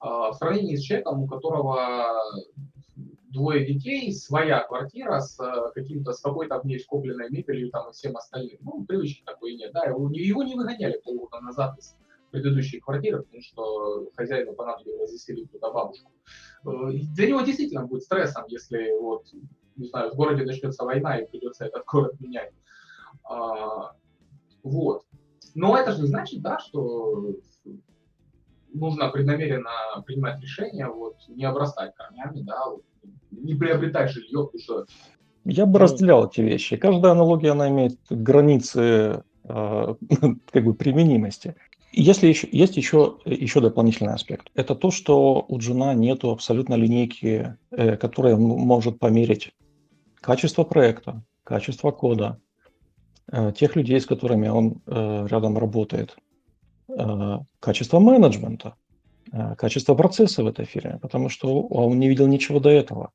а, 0.00 0.30
в 0.30 0.34
сравнении 0.34 0.76
с 0.76 0.82
человеком, 0.82 1.22
у 1.22 1.26
которого 1.26 2.22
двое 3.34 3.66
детей, 3.66 4.12
своя 4.12 4.60
квартира 4.60 5.20
с 5.20 5.38
э, 5.40 5.72
каким-то, 5.74 6.12
с 6.12 6.20
какой-то 6.20 6.60
в 6.60 6.64
ней 6.64 6.78
скопленной 6.78 7.28
мебелью 7.30 7.70
там 7.70 7.90
и 7.90 7.92
всем 7.92 8.16
остальным. 8.16 8.58
Ну, 8.60 8.84
привычки 8.84 9.22
такой 9.24 9.54
нет, 9.56 9.72
да, 9.72 9.84
его, 9.84 10.08
его 10.10 10.42
не 10.42 10.54
выгоняли 10.54 11.00
полгода 11.04 11.40
назад 11.40 11.78
из 11.78 11.96
предыдущей 12.30 12.80
квартиры, 12.80 13.22
потому 13.22 13.42
что 13.42 14.10
хозяину 14.16 14.54
понадобилось 14.54 15.10
заселить 15.10 15.50
туда 15.52 15.70
бабушку. 15.70 16.10
Э, 16.64 16.90
для 17.14 17.28
него 17.28 17.42
действительно 17.42 17.86
будет 17.86 18.04
стрессом, 18.04 18.44
если 18.48 18.98
вот, 19.00 19.26
не 19.76 19.88
знаю, 19.88 20.12
в 20.12 20.16
городе 20.16 20.44
начнется 20.44 20.84
война 20.84 21.18
и 21.18 21.26
придется 21.26 21.66
этот 21.66 21.84
город 21.84 22.18
менять. 22.20 22.52
А, 23.24 23.94
вот. 24.62 25.04
Но 25.54 25.76
это 25.76 25.92
же 25.92 26.02
не 26.02 26.08
значит, 26.08 26.42
да, 26.42 26.58
что 26.58 27.34
нужно 28.72 29.08
преднамеренно 29.08 30.02
принимать 30.04 30.40
решения, 30.40 30.88
вот, 30.88 31.16
не 31.28 31.44
обрастать 31.44 31.94
корнями, 31.94 32.42
да, 32.42 32.70
вот, 32.70 32.82
не 33.30 33.54
приобретать 33.54 34.10
жилье, 34.10 34.44
потому 34.44 34.58
что... 34.60 34.86
Я 35.44 35.66
бы 35.66 35.78
разделял 35.78 36.26
эти 36.26 36.40
вещи. 36.40 36.76
Каждая 36.76 37.12
аналогия, 37.12 37.50
она 37.50 37.68
имеет 37.68 37.98
границы 38.08 39.22
э, 39.44 39.94
как 40.50 40.64
бы 40.64 40.74
применимости. 40.74 41.54
Если 41.92 42.26
еще, 42.26 42.48
есть 42.50 42.76
еще, 42.76 43.18
еще 43.24 43.60
дополнительный 43.60 44.14
аспект. 44.14 44.50
Это 44.54 44.74
то, 44.74 44.90
что 44.90 45.44
у 45.46 45.58
Джина 45.58 45.94
нету 45.94 46.30
абсолютно 46.30 46.74
линейки, 46.74 47.56
э, 47.70 47.96
которая 47.96 48.36
может 48.36 48.98
померить 48.98 49.52
качество 50.20 50.64
проекта, 50.64 51.22
качество 51.44 51.90
кода, 51.90 52.40
э, 53.30 53.52
тех 53.56 53.76
людей, 53.76 54.00
с 54.00 54.06
которыми 54.06 54.48
он 54.48 54.82
э, 54.86 55.26
рядом 55.30 55.58
работает, 55.58 56.16
э, 56.88 57.38
качество 57.60 58.00
менеджмента, 58.00 58.74
качество 59.56 59.94
процесса 59.94 60.44
в 60.44 60.46
этой 60.46 60.64
фирме, 60.64 60.98
потому 61.00 61.28
что 61.28 61.62
он 61.62 61.98
не 61.98 62.08
видел 62.08 62.26
ничего 62.26 62.60
до 62.60 62.70
этого. 62.70 63.12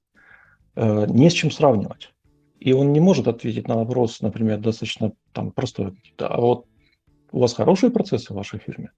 Э, 0.76 1.05
не 1.07 1.30
с 1.30 1.34
чем 1.34 1.51
сравнивать. 1.51 2.14
И 2.60 2.72
он 2.72 2.93
не 2.93 3.01
может 3.01 3.28
ответить 3.28 3.68
на 3.68 3.76
вопрос, 3.76 4.22
например, 4.22 4.60
достаточно 4.60 5.12
там 5.34 5.51
простой. 5.51 5.97
А 6.18 6.39
вот 6.39 6.68
у 7.34 7.39
вас 7.39 7.53
хорошие 7.53 7.89
процессы 7.89 8.32
в 8.32 8.38
вашей 8.38 8.60
фирме? 8.60 8.91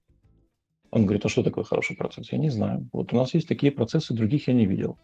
Он 0.92 1.06
говорит, 1.06 1.24
а 1.24 1.28
что 1.28 1.42
такое 1.42 1.64
хороший 1.64 1.96
процесс? 1.96 2.30
Я 2.30 2.38
не 2.38 2.50
знаю. 2.50 2.88
Вот 2.92 3.12
у 3.12 3.16
нас 3.16 3.34
есть 3.34 3.48
такие 3.48 3.72
процессы, 3.72 4.14
других 4.14 4.46
я 4.48 4.54
не 4.54 4.66
видел. 4.66 4.96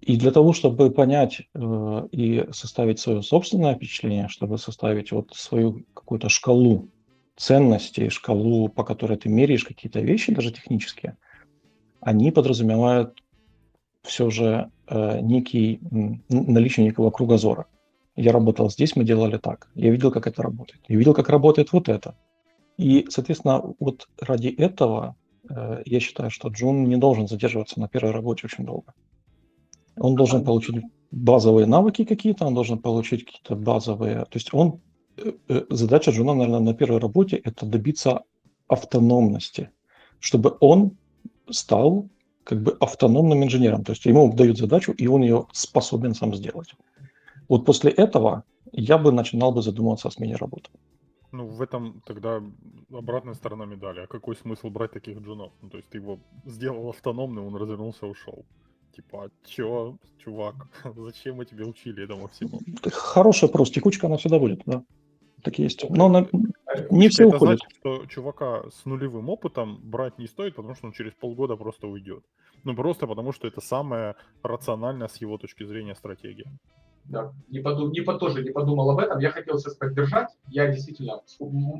И 0.00 0.16
для 0.16 0.32
того, 0.32 0.52
чтобы 0.52 0.90
понять 0.90 1.42
э, 1.54 2.08
и 2.10 2.44
составить 2.50 2.98
свое 2.98 3.22
собственное 3.22 3.76
впечатление, 3.76 4.28
чтобы 4.28 4.58
составить 4.58 5.12
вот 5.12 5.30
свою 5.32 5.84
какую-то 5.94 6.28
шкалу 6.28 6.88
ценностей, 7.36 8.08
шкалу, 8.10 8.68
по 8.68 8.84
которой 8.84 9.16
ты 9.16 9.28
меряешь 9.28 9.64
какие-то 9.64 10.00
вещи, 10.00 10.34
даже 10.34 10.52
технические, 10.52 11.16
они 12.00 12.30
подразумевают 12.30 13.22
все 14.02 14.30
же 14.30 14.70
э, 14.88 15.20
некий 15.20 15.80
наличие 16.28 16.86
некого 16.86 17.10
кругозора. 17.10 17.66
Я 18.16 18.32
работал 18.32 18.68
здесь, 18.70 18.96
мы 18.96 19.04
делали 19.04 19.38
так. 19.38 19.70
Я 19.74 19.90
видел, 19.90 20.10
как 20.10 20.26
это 20.26 20.42
работает. 20.42 20.82
Я 20.88 20.96
видел, 20.96 21.14
как 21.14 21.28
работает 21.28 21.72
вот 21.72 21.88
это. 21.88 22.16
И, 22.76 23.06
соответственно, 23.08 23.74
вот 23.78 24.08
ради 24.20 24.48
этого 24.48 25.16
э, 25.48 25.82
я 25.86 26.00
считаю, 26.00 26.30
что 26.30 26.48
Джун 26.48 26.84
не 26.84 26.96
должен 26.96 27.28
задерживаться 27.28 27.80
на 27.80 27.88
первой 27.88 28.10
работе 28.12 28.42
очень 28.46 28.64
долго. 28.64 28.92
Он 29.96 30.14
должен 30.14 30.44
получить 30.44 30.82
базовые 31.10 31.66
навыки 31.66 32.04
какие-то, 32.04 32.46
он 32.46 32.54
должен 32.54 32.78
получить 32.78 33.24
какие-то 33.24 33.56
базовые... 33.56 34.20
То 34.20 34.34
есть 34.34 34.52
он... 34.52 34.80
Э, 35.16 35.32
э, 35.48 35.64
задача 35.70 36.10
Джуна, 36.10 36.34
наверное, 36.34 36.60
на 36.60 36.74
первой 36.74 36.98
работе– 36.98 37.36
это 37.44 37.66
добиться 37.66 38.22
автономности, 38.68 39.70
чтобы 40.20 40.56
он 40.60 40.96
стал 41.50 42.08
как 42.44 42.62
бы 42.62 42.76
автономным 42.80 43.44
инженером. 43.44 43.84
То 43.84 43.92
есть 43.92 44.06
ему 44.06 44.32
дают 44.32 44.58
задачу, 44.58 44.92
и 44.92 45.06
он 45.06 45.22
ее 45.22 45.46
способен 45.52 46.14
сам 46.14 46.34
сделать. 46.34 46.74
Вот 47.48 47.64
после 47.64 47.90
этого 47.90 48.44
я 48.72 48.98
бы 48.98 49.12
начинал 49.12 49.52
бы 49.52 49.62
задумываться 49.62 50.08
о 50.08 50.10
смене 50.10 50.36
работы. 50.36 50.70
Ну, 51.32 51.46
в 51.46 51.62
этом 51.62 52.02
тогда 52.04 52.42
обратная 52.90 53.34
сторона 53.34 53.64
медали. 53.64 54.00
А 54.00 54.06
какой 54.06 54.36
смысл 54.36 54.70
брать 54.70 54.92
таких 54.92 55.18
джунов? 55.18 55.52
Ну, 55.62 55.70
то 55.70 55.78
есть 55.78 55.88
ты 55.88 55.98
его 55.98 56.18
сделал 56.44 56.88
автономным, 56.88 57.46
он 57.46 57.56
развернулся, 57.56 58.06
ушел. 58.06 58.44
Типа, 58.94 59.24
а 59.24 59.30
чё, 59.46 59.96
чувак, 60.18 60.54
зачем 60.96 61.36
мы 61.36 61.46
тебе 61.46 61.64
учили 61.64 62.04
этому 62.04 62.28
всему? 62.28 62.60
Хороший 62.92 63.44
вопрос. 63.44 63.70
Текучка 63.70 64.06
она 64.06 64.16
всегда 64.16 64.38
будет, 64.38 64.62
да. 64.66 64.82
Так 65.42 65.58
есть. 65.58 65.88
Но 65.90 66.06
она... 66.06 66.26
не 66.90 67.08
все 67.08 67.26
это 67.26 67.36
уходят. 67.36 67.60
значит, 67.60 67.78
что 67.78 68.06
чувака 68.06 68.62
с 68.70 68.84
нулевым 68.84 69.28
опытом 69.28 69.80
брать 69.82 70.18
не 70.18 70.26
стоит, 70.26 70.54
потому 70.54 70.74
что 70.74 70.86
он 70.86 70.92
через 70.92 71.12
полгода 71.12 71.56
просто 71.56 71.86
уйдет. 71.88 72.24
Ну, 72.64 72.76
просто 72.76 73.06
потому 73.06 73.32
что 73.32 73.48
это 73.48 73.60
самая 73.60 74.16
рациональная 74.42 75.08
с 75.08 75.16
его 75.20 75.38
точки 75.38 75.64
зрения 75.64 75.94
стратегия. 75.96 76.46
Да, 77.04 77.32
не, 77.48 77.58
подум, 77.58 77.90
не 77.90 78.00
по, 78.00 78.14
тоже 78.14 78.44
не 78.44 78.50
подумал 78.50 78.90
об 78.90 79.00
этом. 79.00 79.18
Я 79.18 79.30
хотел 79.30 79.58
сейчас 79.58 79.74
поддержать. 79.74 80.28
Я 80.48 80.68
действительно... 80.68 81.20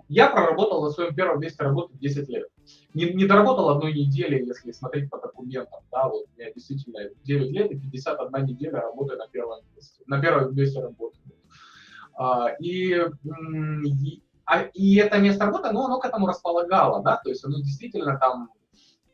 Я 0.08 0.28
проработал 0.28 0.82
на 0.82 0.90
своем 0.90 1.14
первом 1.14 1.40
месте 1.40 1.62
работы 1.62 1.96
10 1.98 2.28
лет. 2.28 2.48
Не, 2.94 3.12
не 3.12 3.26
доработал 3.26 3.68
одной 3.68 3.92
недели, 3.92 4.44
если 4.44 4.72
смотреть 4.72 5.08
по 5.10 5.20
документам. 5.20 5.80
Да, 5.92 6.08
вот 6.08 6.26
у 6.26 6.40
меня 6.40 6.52
действительно 6.52 7.08
9 7.22 7.50
лет 7.52 7.70
и 7.70 7.78
51 7.78 8.46
неделя 8.46 8.80
работы 8.80 9.16
на 9.16 9.28
первом 9.28 9.60
месте. 9.76 10.02
На 10.06 10.20
первом 10.20 10.54
месте 10.56 10.80
работы. 10.80 11.18
А, 12.14 12.48
и, 12.60 12.94
а, 14.44 14.62
и 14.74 14.96
это 14.96 15.18
место 15.18 15.46
работы, 15.46 15.70
ну, 15.72 15.84
оно 15.84 15.98
к 15.98 16.04
этому 16.04 16.26
располагало, 16.26 17.02
да, 17.02 17.16
то 17.16 17.30
есть 17.30 17.44
оно 17.44 17.58
действительно 17.58 18.18
там 18.18 18.50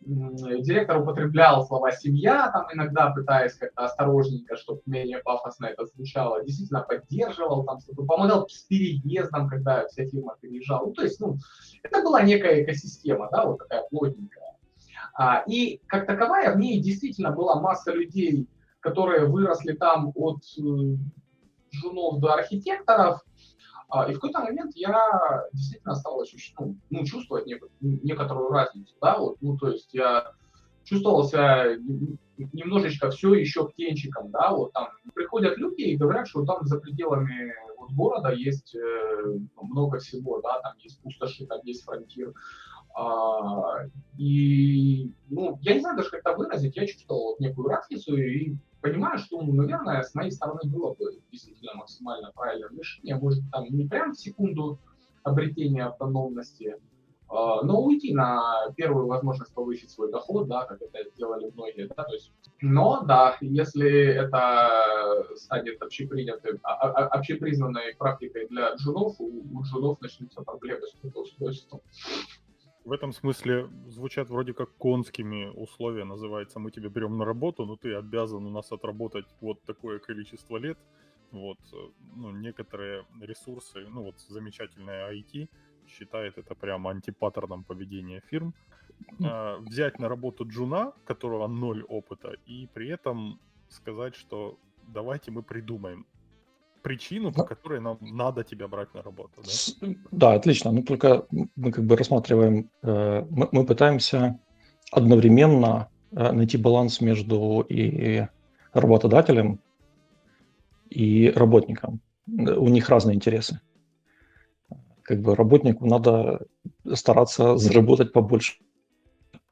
директор 0.01 1.01
употреблял 1.01 1.67
слова 1.67 1.93
«семья», 1.93 2.51
там 2.53 2.67
иногда 2.73 3.11
пытаясь 3.11 3.55
как-то 3.55 3.85
осторожненько, 3.85 4.57
чтобы 4.57 4.81
менее 4.87 5.19
пафосно 5.19 5.67
это 5.67 5.87
звучало, 5.87 6.45
действительно 6.45 6.81
поддерживал, 6.81 7.65
там 7.65 7.81
что-то 7.81 8.05
помогал 8.05 8.49
с 8.49 8.63
переездом, 8.63 9.49
когда 9.49 9.87
вся 9.89 10.07
фирма 10.07 10.37
переезжала. 10.41 10.87
Ну, 10.87 10.93
то 10.93 11.03
есть, 11.03 11.21
ну, 11.21 11.37
это 11.83 12.03
была 12.03 12.23
некая 12.23 12.63
экосистема, 12.63 13.29
да, 13.31 13.45
вот 13.45 13.59
такая 13.59 13.85
плотненькая. 13.91 14.57
А, 15.15 15.43
и 15.47 15.81
как 15.87 16.07
таковая 16.07 16.55
в 16.55 16.59
ней 16.59 16.81
действительно 16.81 17.33
была 17.33 17.61
масса 17.61 17.93
людей, 17.93 18.49
которые 18.81 19.27
выросли 19.27 19.73
там 19.73 20.13
от 20.15 20.43
э, 20.59 20.97
жунов 21.73 22.21
до 22.21 22.35
архитекторов, 22.35 23.21
а, 23.89 24.09
и 24.09 24.13
в 24.13 24.17
какой-то 24.17 24.41
момент 24.41 24.73
я 24.77 25.45
действительно 25.53 25.95
стал 25.95 26.21
ощущать, 26.21 26.55
ну, 26.59 26.77
ну, 26.91 27.05
чувствовать 27.05 27.47
нек- 27.47 27.71
некоторую 27.81 28.51
разницу, 28.51 28.95
да, 29.01 29.19
вот, 29.19 29.37
ну, 29.41 29.57
то 29.57 29.69
есть 29.69 29.95
я 29.95 30.33
чувствовал 30.85 31.25
себя 31.25 31.77
немножечко 32.37 33.11
все 33.11 33.35
еще 33.35 33.69
птенчиком, 33.69 34.31
да, 34.31 34.53
вот 34.53 34.73
там 34.73 34.89
приходят 35.15 35.57
люди 35.59 35.83
и 35.83 35.97
говорят, 35.97 36.29
что 36.29 36.45
там 36.45 36.67
за 36.67 36.79
пределами 36.79 37.53
вот 37.79 37.91
города 37.93 38.33
есть 38.33 38.75
э, 38.75 39.39
много 39.63 39.99
всего, 39.99 40.41
да, 40.41 40.61
там 40.61 40.75
есть 40.79 41.01
пустоши, 41.03 41.47
там 41.47 41.61
есть 41.65 41.85
фронтир, 41.85 42.33
а, 42.95 43.85
и, 44.17 45.13
ну, 45.29 45.59
я 45.63 45.75
не 45.75 45.81
знаю 45.81 45.97
даже, 45.97 46.11
как 46.11 46.21
это 46.21 46.37
выразить, 46.37 46.77
я 46.77 46.87
чувствовал 46.87 47.31
вот 47.31 47.41
некую 47.41 47.69
разницу 47.69 48.17
и 48.17 48.57
понимаю, 48.81 49.19
что, 49.19 49.41
ну, 49.43 49.53
наверное, 49.53 50.03
с 50.03 50.15
моей 50.15 50.31
стороны 50.31 50.61
было 50.65 50.95
бы 50.95 51.21
действительно 51.31 51.75
максимально 51.75 52.33
правильное 52.35 52.71
решение, 52.71 53.17
может, 53.17 53.43
там 53.51 53.65
не 53.65 53.87
прям 53.87 54.13
в 54.13 54.19
секунду 54.19 54.79
обретения 55.23 55.85
автономности, 55.85 56.77
а, 57.29 57.63
но 57.63 57.83
уйти 57.83 58.15
на 58.15 58.71
первую 58.77 59.07
возможность 59.07 59.53
повысить 59.53 59.91
свой 59.91 60.11
доход, 60.11 60.49
да, 60.49 60.65
как 60.65 60.81
это 60.81 60.99
делали 61.17 61.51
многие, 61.55 61.87
да, 61.87 62.05
то 62.05 62.13
есть, 62.13 62.33
но, 62.61 63.03
да, 63.03 63.37
если 63.41 63.91
это 63.91 65.27
станет 65.37 65.83
общепринятым, 65.83 66.59
а, 66.63 66.75
а, 66.75 67.07
общепризнанной 67.09 67.95
практикой 67.99 68.49
для 68.49 68.75
джунов, 68.77 69.17
у, 69.19 69.27
у 69.27 69.63
джунов 69.63 70.01
начнутся 70.01 70.41
проблемы 70.43 70.87
с 70.87 70.93
трудоустройством 70.93 71.81
в 72.89 72.93
этом 72.93 73.13
смысле 73.13 73.69
звучат 73.89 74.31
вроде 74.31 74.53
как 74.55 74.71
конскими 74.79 75.53
условия, 75.55 76.05
называется, 76.05 76.59
мы 76.59 76.71
тебя 76.71 76.89
берем 76.89 77.19
на 77.19 77.25
работу, 77.25 77.67
но 77.67 77.77
ты 77.77 77.95
обязан 77.95 78.47
у 78.47 78.51
нас 78.51 78.73
отработать 78.73 79.27
вот 79.41 79.63
такое 79.65 79.99
количество 79.99 80.57
лет. 80.57 80.79
Вот, 81.31 81.59
э, 81.73 81.77
ну, 82.17 82.31
некоторые 82.31 83.05
ресурсы, 83.21 83.87
ну 83.91 84.03
вот 84.03 84.21
замечательная 84.29 85.13
IT 85.13 85.49
считает 85.87 86.39
это 86.39 86.55
прямо 86.55 86.91
антипаттерном 86.91 87.65
поведения 87.65 88.23
фирм. 88.31 88.55
А, 89.23 89.59
взять 89.59 89.99
на 89.99 90.09
работу 90.09 90.45
джуна, 90.47 90.93
которого 91.05 91.47
ноль 91.47 91.83
опыта, 91.89 92.37
и 92.47 92.67
при 92.75 92.89
этом 92.89 93.39
сказать, 93.69 94.15
что 94.15 94.59
давайте 94.87 95.31
мы 95.31 95.43
придумаем, 95.43 96.07
причину, 96.83 97.33
по 97.33 97.45
которой 97.45 97.81
нам 97.81 97.99
надо 98.01 98.45
тебя 98.45 98.69
брать 98.69 98.95
на 98.95 99.03
работу. 99.03 99.43
Да, 99.81 99.89
да 100.11 100.33
отлично. 100.35 100.73
Ну, 100.73 100.83
только 100.83 101.27
мы 101.57 101.73
как 101.73 101.85
бы 101.85 101.97
рассматриваем, 101.97 102.71
э, 102.83 103.25
мы, 103.31 103.49
мы 103.53 103.67
пытаемся 103.67 104.39
одновременно 104.93 105.89
э, 106.13 106.33
найти 106.33 106.59
баланс 106.59 107.01
между 107.01 107.65
и 107.69 108.27
работодателем 108.73 109.61
и 110.91 111.31
работником. 111.31 112.01
У 112.27 112.69
них 112.69 112.89
разные 112.89 113.17
интересы. 113.17 113.61
Как 115.03 115.21
бы 115.21 115.35
работнику 115.35 115.87
надо 115.87 116.47
стараться 116.95 117.57
заработать 117.57 118.13
побольше. 118.13 118.57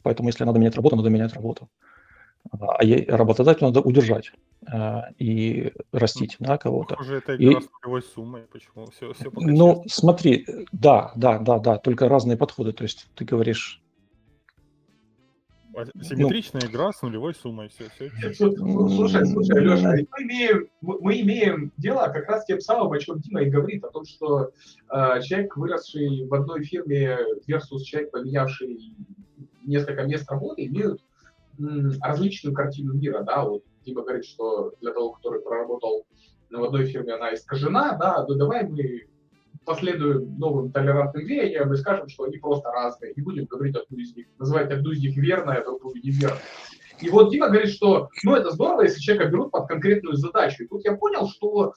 Поэтому, 0.02 0.28
если 0.28 0.44
надо 0.44 0.58
менять 0.58 0.76
работу, 0.76 0.96
надо 0.96 1.10
менять 1.10 1.32
работу. 1.34 1.68
А 2.52 2.78
работодателю 3.16 3.68
надо 3.68 3.80
удержать 3.80 4.32
э, 4.70 5.00
и 5.18 5.72
растить 5.92 6.36
да, 6.38 6.58
кого-то. 6.58 6.96
Это 7.02 7.36
игра 7.36 7.58
и... 7.58 7.62
с 7.62 7.68
нулевой 7.82 8.02
суммой. 8.02 8.42
Почему? 8.52 8.86
Все, 8.86 9.12
все 9.12 9.30
ну, 9.34 9.82
смотри, 9.86 10.46
да, 10.72 11.12
да, 11.16 11.38
да, 11.38 11.58
да, 11.58 11.78
только 11.78 12.08
разные 12.08 12.36
подходы. 12.36 12.72
То 12.72 12.84
есть 12.84 13.08
ты 13.14 13.24
говоришь... 13.24 13.82
А 15.74 15.84
симметричная 16.02 16.62
ну, 16.64 16.70
игра 16.70 16.90
с 16.90 17.02
нулевой 17.02 17.34
суммой. 17.34 17.68
Все, 17.68 17.84
все, 17.94 18.10
все. 18.32 18.50
Слушай, 18.52 19.26
слушай, 19.26 19.60
Леша, 19.60 19.90
мы 19.90 20.22
имеем, 20.22 20.68
мы 20.80 21.20
имеем 21.20 21.72
дело 21.76 22.08
как 22.08 22.26
раз 22.28 22.46
тем 22.46 22.60
самым, 22.60 22.92
о 22.92 22.98
чем 22.98 23.20
Дима 23.20 23.42
и 23.42 23.50
говорит, 23.50 23.84
о 23.84 23.90
том, 23.90 24.06
что 24.06 24.52
э, 24.90 25.20
человек, 25.22 25.54
выросший 25.56 26.26
в 26.26 26.32
одной 26.32 26.64
фирме 26.64 27.18
versus 27.46 27.80
человек, 27.80 28.10
поменявший 28.10 28.94
несколько 29.64 30.04
мест 30.04 30.30
работы, 30.30 30.64
имеют 30.64 31.02
различную 32.00 32.54
картину 32.54 32.94
мира, 32.94 33.22
да, 33.22 33.44
вот 33.44 33.64
Дима 33.84 34.02
говорит, 34.02 34.24
что 34.24 34.72
для 34.80 34.92
того, 34.92 35.12
который 35.12 35.40
проработал 35.40 36.06
в 36.50 36.62
одной 36.62 36.86
фирме, 36.86 37.14
она 37.14 37.34
искажена, 37.34 37.96
да, 37.96 38.24
ну 38.28 38.34
давай 38.34 38.66
мы 38.66 39.06
последуем 39.64 40.38
новым 40.38 40.70
толерантным 40.70 41.26
веяниям 41.26 41.72
и 41.72 41.76
скажем, 41.76 42.08
что 42.08 42.24
они 42.24 42.38
просто 42.38 42.70
разные, 42.70 43.14
не 43.16 43.22
будем 43.22 43.46
говорить 43.46 43.74
одну 43.74 43.98
из 43.98 44.14
них, 44.14 44.26
называть 44.38 44.70
одну 44.70 44.92
из 44.92 45.00
них 45.00 45.16
верной, 45.16 45.56
а 45.56 45.64
другую 45.64 45.96
неверной. 45.96 46.38
И 47.00 47.10
вот 47.10 47.30
Дима 47.30 47.48
говорит, 47.48 47.68
что 47.68 48.08
ну 48.22 48.34
это 48.34 48.50
здорово, 48.50 48.82
если 48.82 49.00
человека 49.00 49.30
берут 49.30 49.50
под 49.50 49.68
конкретную 49.68 50.16
задачу. 50.16 50.64
И 50.64 50.66
тут 50.66 50.84
я 50.84 50.96
понял, 50.96 51.28
что 51.28 51.74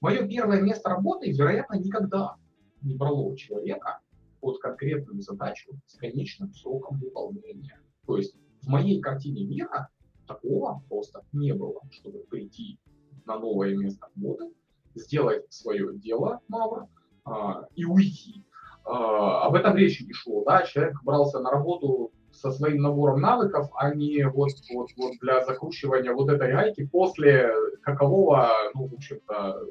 Мое 0.00 0.28
первое 0.28 0.60
место 0.60 0.90
работы, 0.90 1.30
вероятно, 1.32 1.74
никогда 1.74 2.36
не 2.82 2.94
брало 2.94 3.36
человека 3.36 3.98
под 4.40 4.60
конкретную 4.60 5.20
задачу 5.22 5.72
с 5.86 5.96
конечным 5.96 6.54
сроком 6.54 6.98
выполнения. 6.98 7.80
То 8.06 8.16
есть 8.16 8.36
в 8.68 8.70
моей 8.70 9.00
картине 9.00 9.46
мира 9.46 9.88
такого 10.26 10.82
просто 10.90 11.22
не 11.32 11.54
было, 11.54 11.80
чтобы 11.90 12.18
прийти 12.30 12.78
на 13.24 13.38
новое 13.38 13.74
место 13.74 14.08
работы, 14.14 14.52
сделать 14.94 15.50
свое 15.50 15.96
дело 15.98 16.40
мало 16.48 16.90
а, 17.24 17.66
и 17.74 17.86
уйти. 17.86 18.44
А, 18.84 19.46
об 19.46 19.54
этом 19.54 19.74
речи 19.74 20.02
не 20.02 20.12
шло. 20.12 20.44
Да? 20.44 20.62
Человек 20.64 21.02
брался 21.02 21.40
на 21.40 21.50
работу 21.50 22.12
со 22.30 22.50
своим 22.50 22.82
набором 22.82 23.22
навыков, 23.22 23.70
а 23.74 23.94
не 23.94 24.28
вот, 24.28 24.50
вот, 24.70 24.90
вот 24.98 25.12
для 25.22 25.42
закручивания 25.46 26.12
вот 26.12 26.28
этой 26.28 26.52
гайки 26.52 26.86
после 26.86 27.50
какового, 27.82 28.50
ну, 28.74 28.86
в 28.86 28.94
общем-то, 28.94 29.64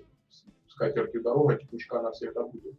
скатертью 0.67 1.21
дорога, 1.21 1.55
текучка 1.55 1.99
она 1.99 2.11
всегда 2.11 2.43
будет. 2.43 2.73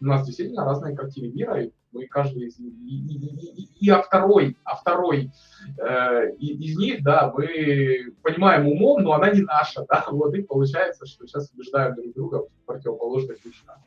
У 0.00 0.04
нас 0.04 0.24
действительно 0.24 0.64
разные 0.64 0.96
картины 0.96 1.32
мира, 1.32 1.64
и 1.64 1.72
мы 1.94 2.06
каждый 2.06 2.48
из 2.48 2.58
и, 2.58 2.64
и, 2.64 3.62
и, 3.62 3.86
и 3.86 3.90
а 3.90 4.02
второй, 4.02 4.56
а 4.64 4.76
второй 4.76 5.30
э, 5.78 6.30
из 6.36 6.76
них, 6.76 7.02
да, 7.02 7.32
мы 7.34 8.12
понимаем 8.22 8.66
умом, 8.66 9.02
но 9.02 9.12
она 9.12 9.30
не 9.30 9.42
наша, 9.42 9.86
да, 9.88 10.04
вот 10.10 10.34
и 10.34 10.42
получается, 10.42 11.06
что 11.06 11.26
сейчас 11.26 11.50
убеждаем 11.52 11.94
друг 11.94 12.14
друга 12.14 12.42
в 12.42 12.66
противоположных 12.66 13.44
вещах. 13.44 13.78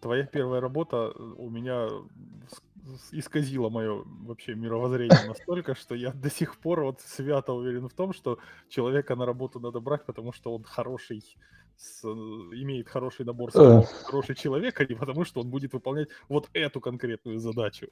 Твоя 0.00 0.24
первая 0.24 0.60
работа 0.60 1.10
у 1.36 1.50
меня 1.50 1.88
исказило 3.12 3.68
мое 3.68 4.02
вообще 4.22 4.54
мировоззрение 4.54 5.18
настолько, 5.28 5.74
что 5.74 5.94
я 5.94 6.12
до 6.12 6.30
сих 6.30 6.56
пор 6.56 6.84
вот 6.84 7.00
свято 7.00 7.52
уверен 7.52 7.88
в 7.88 7.94
том, 7.94 8.12
что 8.12 8.38
человека 8.68 9.16
на 9.16 9.26
работу 9.26 9.60
надо 9.60 9.80
брать, 9.80 10.04
потому 10.04 10.32
что 10.32 10.54
он 10.54 10.62
хороший, 10.62 11.22
с, 11.78 12.04
имеет 12.04 12.88
хороший 12.88 13.24
набор 13.24 13.50
э. 13.54 13.82
хороший 14.04 14.34
человек, 14.34 14.80
а 14.80 14.84
не 14.84 14.94
потому 14.94 15.24
что 15.24 15.40
он 15.40 15.48
будет 15.48 15.72
выполнять 15.72 16.08
вот 16.28 16.48
эту 16.52 16.80
конкретную 16.80 17.38
задачу. 17.38 17.86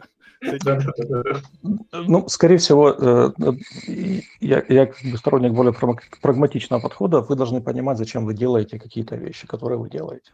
Ну, 1.92 2.28
скорее 2.28 2.56
всего, 2.58 2.90
э, 2.90 3.32
я, 4.40 4.64
я 4.68 4.86
как 4.86 5.02
бы 5.04 5.16
сторонник 5.16 5.52
более 5.52 5.72
прагматичного 6.20 6.80
подхода. 6.80 7.20
Вы 7.20 7.36
должны 7.36 7.62
понимать, 7.62 7.98
зачем 7.98 8.26
вы 8.26 8.34
делаете 8.34 8.78
какие-то 8.78 9.16
вещи, 9.16 9.46
которые 9.46 9.78
вы 9.78 9.88
делаете. 9.88 10.32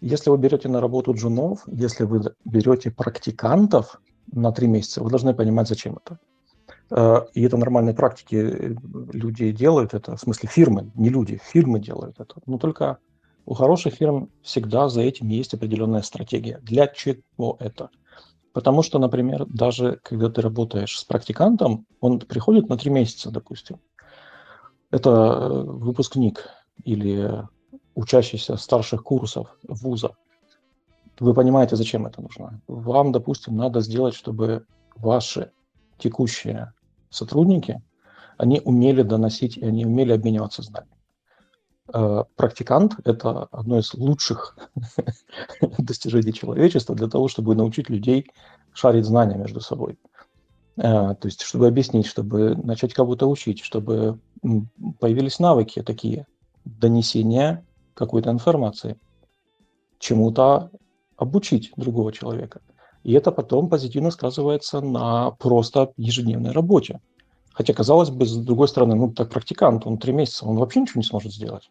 Если 0.00 0.30
вы 0.30 0.38
берете 0.38 0.68
на 0.68 0.80
работу 0.80 1.14
джунов, 1.14 1.62
если 1.66 2.04
вы 2.04 2.22
берете 2.44 2.90
практикантов 2.90 4.00
на 4.32 4.52
три 4.52 4.68
месяца, 4.68 5.02
вы 5.02 5.10
должны 5.10 5.34
понимать, 5.34 5.68
зачем 5.68 5.98
это. 6.04 6.18
Э, 6.94 7.22
и 7.32 7.42
это 7.42 7.56
нормальные 7.56 7.94
практики, 7.94 8.34
э, 8.34 8.74
люди 9.12 9.50
делают 9.52 9.94
это, 9.94 10.16
в 10.16 10.20
смысле 10.20 10.48
фирмы, 10.48 10.92
не 10.94 11.08
люди, 11.08 11.40
фирмы 11.42 11.80
делают 11.80 12.20
это. 12.20 12.34
Но 12.46 12.58
только 12.58 12.98
у 13.46 13.54
хороших 13.54 13.94
фирм 13.94 14.30
всегда 14.42 14.88
за 14.88 15.00
этим 15.00 15.28
есть 15.28 15.54
определенная 15.54 16.02
стратегия. 16.02 16.58
Для 16.62 16.86
чего 16.86 17.56
это? 17.60 17.90
Потому 18.52 18.82
что, 18.82 18.98
например, 18.98 19.46
даже 19.46 19.98
когда 20.02 20.28
ты 20.28 20.42
работаешь 20.42 20.98
с 20.98 21.04
практикантом, 21.04 21.86
он 22.00 22.20
приходит 22.20 22.68
на 22.68 22.76
три 22.76 22.90
месяца, 22.90 23.30
допустим. 23.30 23.80
Это 24.90 25.10
э, 25.10 25.62
выпускник 25.62 26.48
или 26.84 27.42
учащийся 27.94 28.56
старших 28.56 29.02
курсов 29.02 29.56
вуза, 29.66 30.16
вы 31.20 31.34
понимаете, 31.34 31.76
зачем 31.76 32.06
это 32.06 32.20
нужно. 32.20 32.60
Вам, 32.66 33.12
допустим, 33.12 33.56
надо 33.56 33.80
сделать, 33.80 34.14
чтобы 34.14 34.66
ваши 34.96 35.52
текущие 35.98 36.72
сотрудники, 37.12 37.82
они 38.38 38.60
умели 38.64 39.02
доносить 39.02 39.56
и 39.56 39.64
они 39.64 39.86
умели 39.86 40.12
обмениваться 40.12 40.62
знаниями. 40.62 40.96
Э, 41.92 42.24
практикант– 42.36 42.96
это 43.04 43.44
одно 43.44 43.78
из 43.78 43.92
лучших 43.94 44.56
достижений 45.78 46.32
человечества 46.32 46.94
для 46.94 47.08
того, 47.08 47.28
чтобы 47.28 47.54
научить 47.54 47.90
людей 47.90 48.30
шарить 48.72 49.04
знания 49.04 49.36
между 49.36 49.60
собой. 49.60 49.98
Э, 50.76 51.14
то 51.14 51.24
есть, 51.24 51.42
чтобы 51.42 51.66
объяснить, 51.66 52.06
чтобы 52.06 52.56
начать 52.56 52.94
кого-то 52.94 53.28
учить, 53.28 53.60
чтобы 53.60 54.18
появились 55.00 55.38
навыки 55.38 55.82
такие 55.82 56.26
донесения 56.64 57.64
какой-то 57.94 58.30
информации, 58.30 58.98
чему-то 59.98 60.70
обучить 61.16 61.72
другого 61.76 62.12
человека. 62.12 62.60
И 63.04 63.12
это 63.12 63.32
потом 63.32 63.68
позитивно 63.68 64.10
сказывается 64.10 64.80
на 64.80 65.32
просто 65.32 65.92
ежедневной 65.96 66.52
работе. 66.52 67.00
Хотя, 67.52 67.74
казалось 67.74 68.10
бы, 68.10 68.24
с 68.24 68.36
другой 68.36 68.68
стороны, 68.68 68.94
ну, 68.94 69.12
так 69.12 69.30
практикант, 69.30 69.86
он 69.86 69.98
три 69.98 70.12
месяца, 70.12 70.46
он 70.46 70.56
вообще 70.56 70.80
ничего 70.80 71.00
не 71.00 71.06
сможет 71.06 71.32
сделать. 71.32 71.70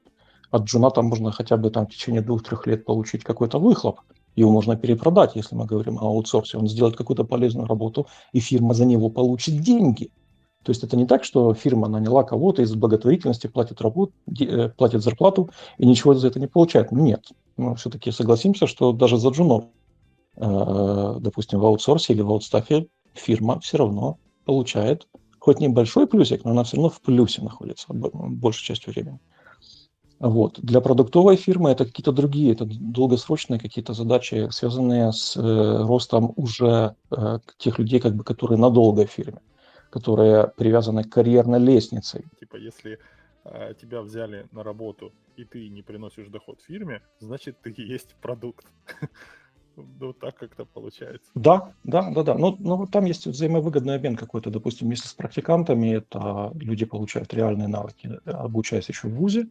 От 0.51 0.63
джуна 0.63 0.91
там 0.91 1.05
можно 1.05 1.31
хотя 1.31 1.57
бы 1.57 1.69
там 1.71 1.87
в 1.87 1.91
течение 1.91 2.21
двух-трех 2.21 2.67
лет 2.67 2.85
получить 2.85 3.23
какой-то 3.23 3.59
выхлоп. 3.59 4.01
Его 4.35 4.51
можно 4.51 4.75
перепродать, 4.75 5.35
если 5.35 5.55
мы 5.55 5.65
говорим 5.65 5.97
о 5.97 6.07
аутсорсе. 6.07 6.57
Он 6.57 6.67
сделает 6.67 6.95
какую-то 6.95 7.23
полезную 7.23 7.67
работу, 7.67 8.07
и 8.33 8.39
фирма 8.39 8.73
за 8.73 8.85
него 8.85 9.09
получит 9.09 9.61
деньги. 9.61 10.11
То 10.63 10.69
есть 10.69 10.83
это 10.83 10.95
не 10.95 11.07
так, 11.07 11.23
что 11.23 11.53
фирма 11.53 11.87
наняла 11.87 12.23
кого-то 12.23 12.61
из 12.61 12.75
благотворительности, 12.75 13.47
платит, 13.47 13.81
работу, 13.81 14.13
э, 14.39 14.69
платит 14.69 15.01
зарплату 15.01 15.49
и 15.79 15.87
ничего 15.87 16.13
за 16.13 16.27
это 16.27 16.39
не 16.39 16.47
получает. 16.47 16.91
Нет. 16.91 17.25
Мы 17.57 17.75
все-таки 17.75 18.11
согласимся, 18.11 18.67
что 18.67 18.91
даже 18.91 19.17
за 19.17 19.29
джунов, 19.29 19.65
допустим, 20.35 21.59
в 21.59 21.65
аутсорсе 21.65 22.13
или 22.13 22.21
в 22.21 22.29
аутстафе 22.29 22.87
фирма 23.13 23.59
все 23.59 23.77
равно 23.77 24.17
получает 24.45 25.07
хоть 25.39 25.59
небольшой 25.59 26.07
плюсик, 26.07 26.45
но 26.45 26.51
она 26.51 26.63
все 26.63 26.77
равно 26.77 26.89
в 26.89 27.01
плюсе 27.01 27.41
находится 27.41 27.87
большей 27.89 28.63
частью 28.63 28.93
времени. 28.93 29.19
Вот. 30.19 30.59
Для 30.61 30.81
продуктовой 30.81 31.35
фирмы 31.35 31.71
это 31.71 31.85
какие-то 31.85 32.11
другие, 32.11 32.53
это 32.53 32.65
долгосрочные 32.65 33.59
какие-то 33.59 33.93
задачи, 33.93 34.47
связанные 34.51 35.11
с 35.11 35.35
э, 35.35 35.83
ростом 35.83 36.33
уже 36.35 36.95
э, 37.09 37.39
тех 37.57 37.79
людей, 37.79 37.99
как 37.99 38.15
бы, 38.15 38.23
которые 38.23 38.59
надолго 38.59 39.05
в 39.05 39.11
фирме 39.11 39.41
которые 39.91 40.47
привязаны 40.47 41.03
к 41.03 41.09
карьерной 41.09 41.59
лестнице. 41.59 42.23
Типа, 42.39 42.55
если 42.55 42.97
э, 43.43 43.73
тебя 43.79 44.01
взяли 44.01 44.47
на 44.51 44.63
работу, 44.63 45.11
и 45.35 45.43
ты 45.43 45.69
не 45.69 45.83
приносишь 45.83 46.29
доход 46.29 46.61
фирме, 46.61 47.01
значит, 47.19 47.57
ты 47.61 47.73
есть 47.77 48.15
продукт. 48.21 48.65
Ну, 49.99 50.13
так 50.13 50.35
как-то 50.35 50.65
получается. 50.65 51.29
Да, 51.35 51.73
да, 51.83 52.09
да, 52.11 52.23
да. 52.23 52.33
Но, 52.35 52.55
ну, 52.59 52.77
но 52.77 52.85
там 52.85 53.05
есть 53.05 53.27
взаимовыгодный 53.27 53.95
обмен 53.95 54.15
какой-то. 54.15 54.49
Допустим, 54.49 54.89
если 54.89 55.07
с 55.07 55.13
практикантами, 55.13 55.95
это 55.95 56.51
люди 56.55 56.85
получают 56.85 57.33
реальные 57.33 57.67
навыки, 57.67 58.19
обучаясь 58.25 58.89
еще 58.89 59.07
в 59.07 59.15
ВУЗе. 59.15 59.47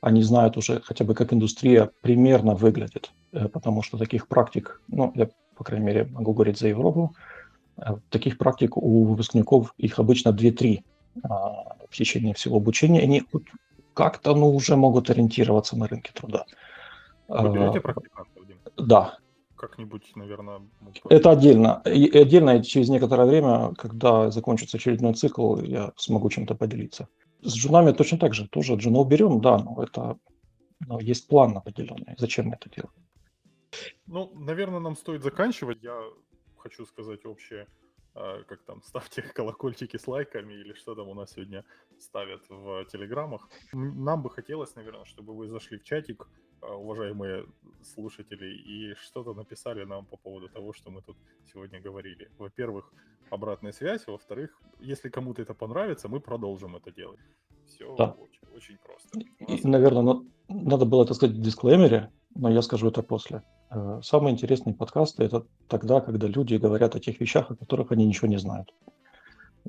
Они 0.00 0.22
знают 0.22 0.56
уже 0.56 0.80
хотя 0.80 1.04
бы, 1.04 1.14
как 1.14 1.32
индустрия 1.32 1.90
примерно 2.00 2.54
выглядит. 2.54 3.12
Э, 3.32 3.48
потому 3.48 3.82
что 3.82 3.98
таких 3.98 4.28
практик, 4.28 4.82
ну, 4.88 5.12
я, 5.14 5.28
по 5.56 5.64
крайней 5.64 5.86
мере, 5.86 6.04
могу 6.04 6.32
говорить 6.32 6.58
за 6.58 6.68
Европу, 6.68 7.14
Э, 7.76 7.96
таких 8.10 8.38
практик 8.38 8.76
у 8.76 9.04
выпускников 9.04 9.74
их 9.78 9.98
обычно 9.98 10.30
2-3 10.30 10.82
а, 11.24 11.76
в 11.88 11.96
течение 11.96 12.34
всего 12.34 12.56
обучения. 12.56 13.00
Они 13.00 13.24
как-то 13.94 14.34
ну, 14.34 14.50
уже 14.54 14.76
могут 14.76 15.10
ориентироваться 15.10 15.76
на 15.76 15.86
рынке 15.86 16.12
труда. 16.14 16.44
Вы 17.28 17.52
берете 17.52 17.80
практикантов, 17.80 18.46
Дим? 18.46 18.58
Да. 18.76 19.18
Как-нибудь, 19.62 20.16
наверное... 20.16 20.60
Это 21.08 21.30
отдельно. 21.30 21.82
И 21.86 22.18
отдельно 22.18 22.64
через 22.64 22.88
некоторое 22.88 23.26
время, 23.26 23.72
когда 23.78 24.28
закончится 24.32 24.76
очередной 24.76 25.14
цикл, 25.14 25.56
я 25.60 25.92
смогу 25.96 26.30
чем-то 26.30 26.56
поделиться. 26.56 27.06
С 27.42 27.54
джунами 27.54 27.92
точно 27.92 28.18
так 28.18 28.34
же. 28.34 28.48
Тоже 28.48 28.74
джунов 28.74 29.08
берем, 29.08 29.40
да, 29.40 29.58
но 29.58 29.80
это 29.80 30.18
но 30.88 31.00
есть 31.00 31.28
план 31.28 31.56
определенный. 31.56 32.14
Зачем 32.18 32.46
мы 32.46 32.54
это 32.54 32.68
делаем? 32.70 32.92
Ну, 34.06 34.32
наверное, 34.34 34.80
нам 34.80 34.96
стоит 34.96 35.22
заканчивать. 35.22 35.82
Я 35.82 36.02
хочу 36.56 36.84
сказать 36.86 37.24
общее, 37.24 37.66
а, 38.14 38.42
как 38.44 38.62
там, 38.64 38.82
ставьте 38.84 39.22
колокольчики 39.22 39.96
с 39.96 40.06
лайками 40.06 40.54
или 40.54 40.74
что 40.74 40.94
там 40.94 41.08
у 41.08 41.14
нас 41.14 41.32
сегодня 41.32 41.64
ставят 41.98 42.42
в 42.48 42.84
телеграммах. 42.86 43.48
Нам 43.72 44.22
бы 44.22 44.30
хотелось, 44.30 44.74
наверное, 44.74 45.04
чтобы 45.04 45.34
вы 45.34 45.48
зашли 45.48 45.78
в 45.78 45.84
чатик, 45.84 46.28
уважаемые 46.62 47.44
слушатели, 47.82 48.46
и 48.46 48.94
что-то 48.94 49.34
написали 49.34 49.84
нам 49.84 50.06
по 50.06 50.16
поводу 50.16 50.48
того, 50.48 50.72
что 50.72 50.90
мы 50.90 51.02
тут 51.02 51.16
сегодня 51.52 51.80
говорили. 51.80 52.30
Во-первых, 52.38 52.92
обратная 53.30 53.72
связь, 53.72 54.06
во-вторых, 54.06 54.50
если 54.80 55.08
кому-то 55.08 55.42
это 55.42 55.54
понравится, 55.54 56.08
мы 56.08 56.20
продолжим 56.20 56.76
это 56.76 56.92
делать. 56.92 57.20
Все 57.66 57.94
да. 57.96 58.16
очень, 58.18 58.56
очень 58.56 58.78
просто. 58.78 59.20
И, 59.38 59.66
наверное, 59.66 60.22
надо 60.48 60.84
было 60.84 61.04
это 61.04 61.14
сказать 61.14 61.36
в 61.36 61.40
дисклеймере, 61.40 62.10
но 62.34 62.50
я 62.50 62.62
скажу 62.62 62.88
это 62.88 63.02
после. 63.02 63.42
Э, 63.70 64.00
самые 64.02 64.32
интересные 64.32 64.74
подкасты– 64.74 65.24
это 65.24 65.46
тогда, 65.68 66.00
когда 66.00 66.26
люди 66.26 66.56
говорят 66.56 66.94
о 66.94 67.00
тех 67.00 67.20
вещах, 67.20 67.50
о 67.50 67.56
которых 67.56 67.92
они 67.92 68.06
ничего 68.06 68.28
не 68.28 68.38
знают. 68.38 68.72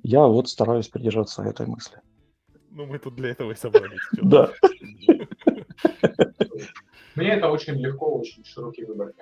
Я 0.04 0.26
вот 0.28 0.50
стараюсь 0.50 0.89
придерживаться 0.89 1.44
этой 1.44 1.68
мысли. 1.68 2.00
Ну, 2.72 2.88
мы 2.88 2.98
тут 2.98 3.16
для 3.16 3.30
этого 3.30 3.52
и 3.52 3.56
собрались. 3.56 4.02
Да. 4.14 4.52
Мне 7.16 7.34
это 7.34 7.49
очень 7.49 7.76
легко, 7.76 8.18
очень 8.18 8.43
широкий 8.43 8.86
выбор. 8.86 9.14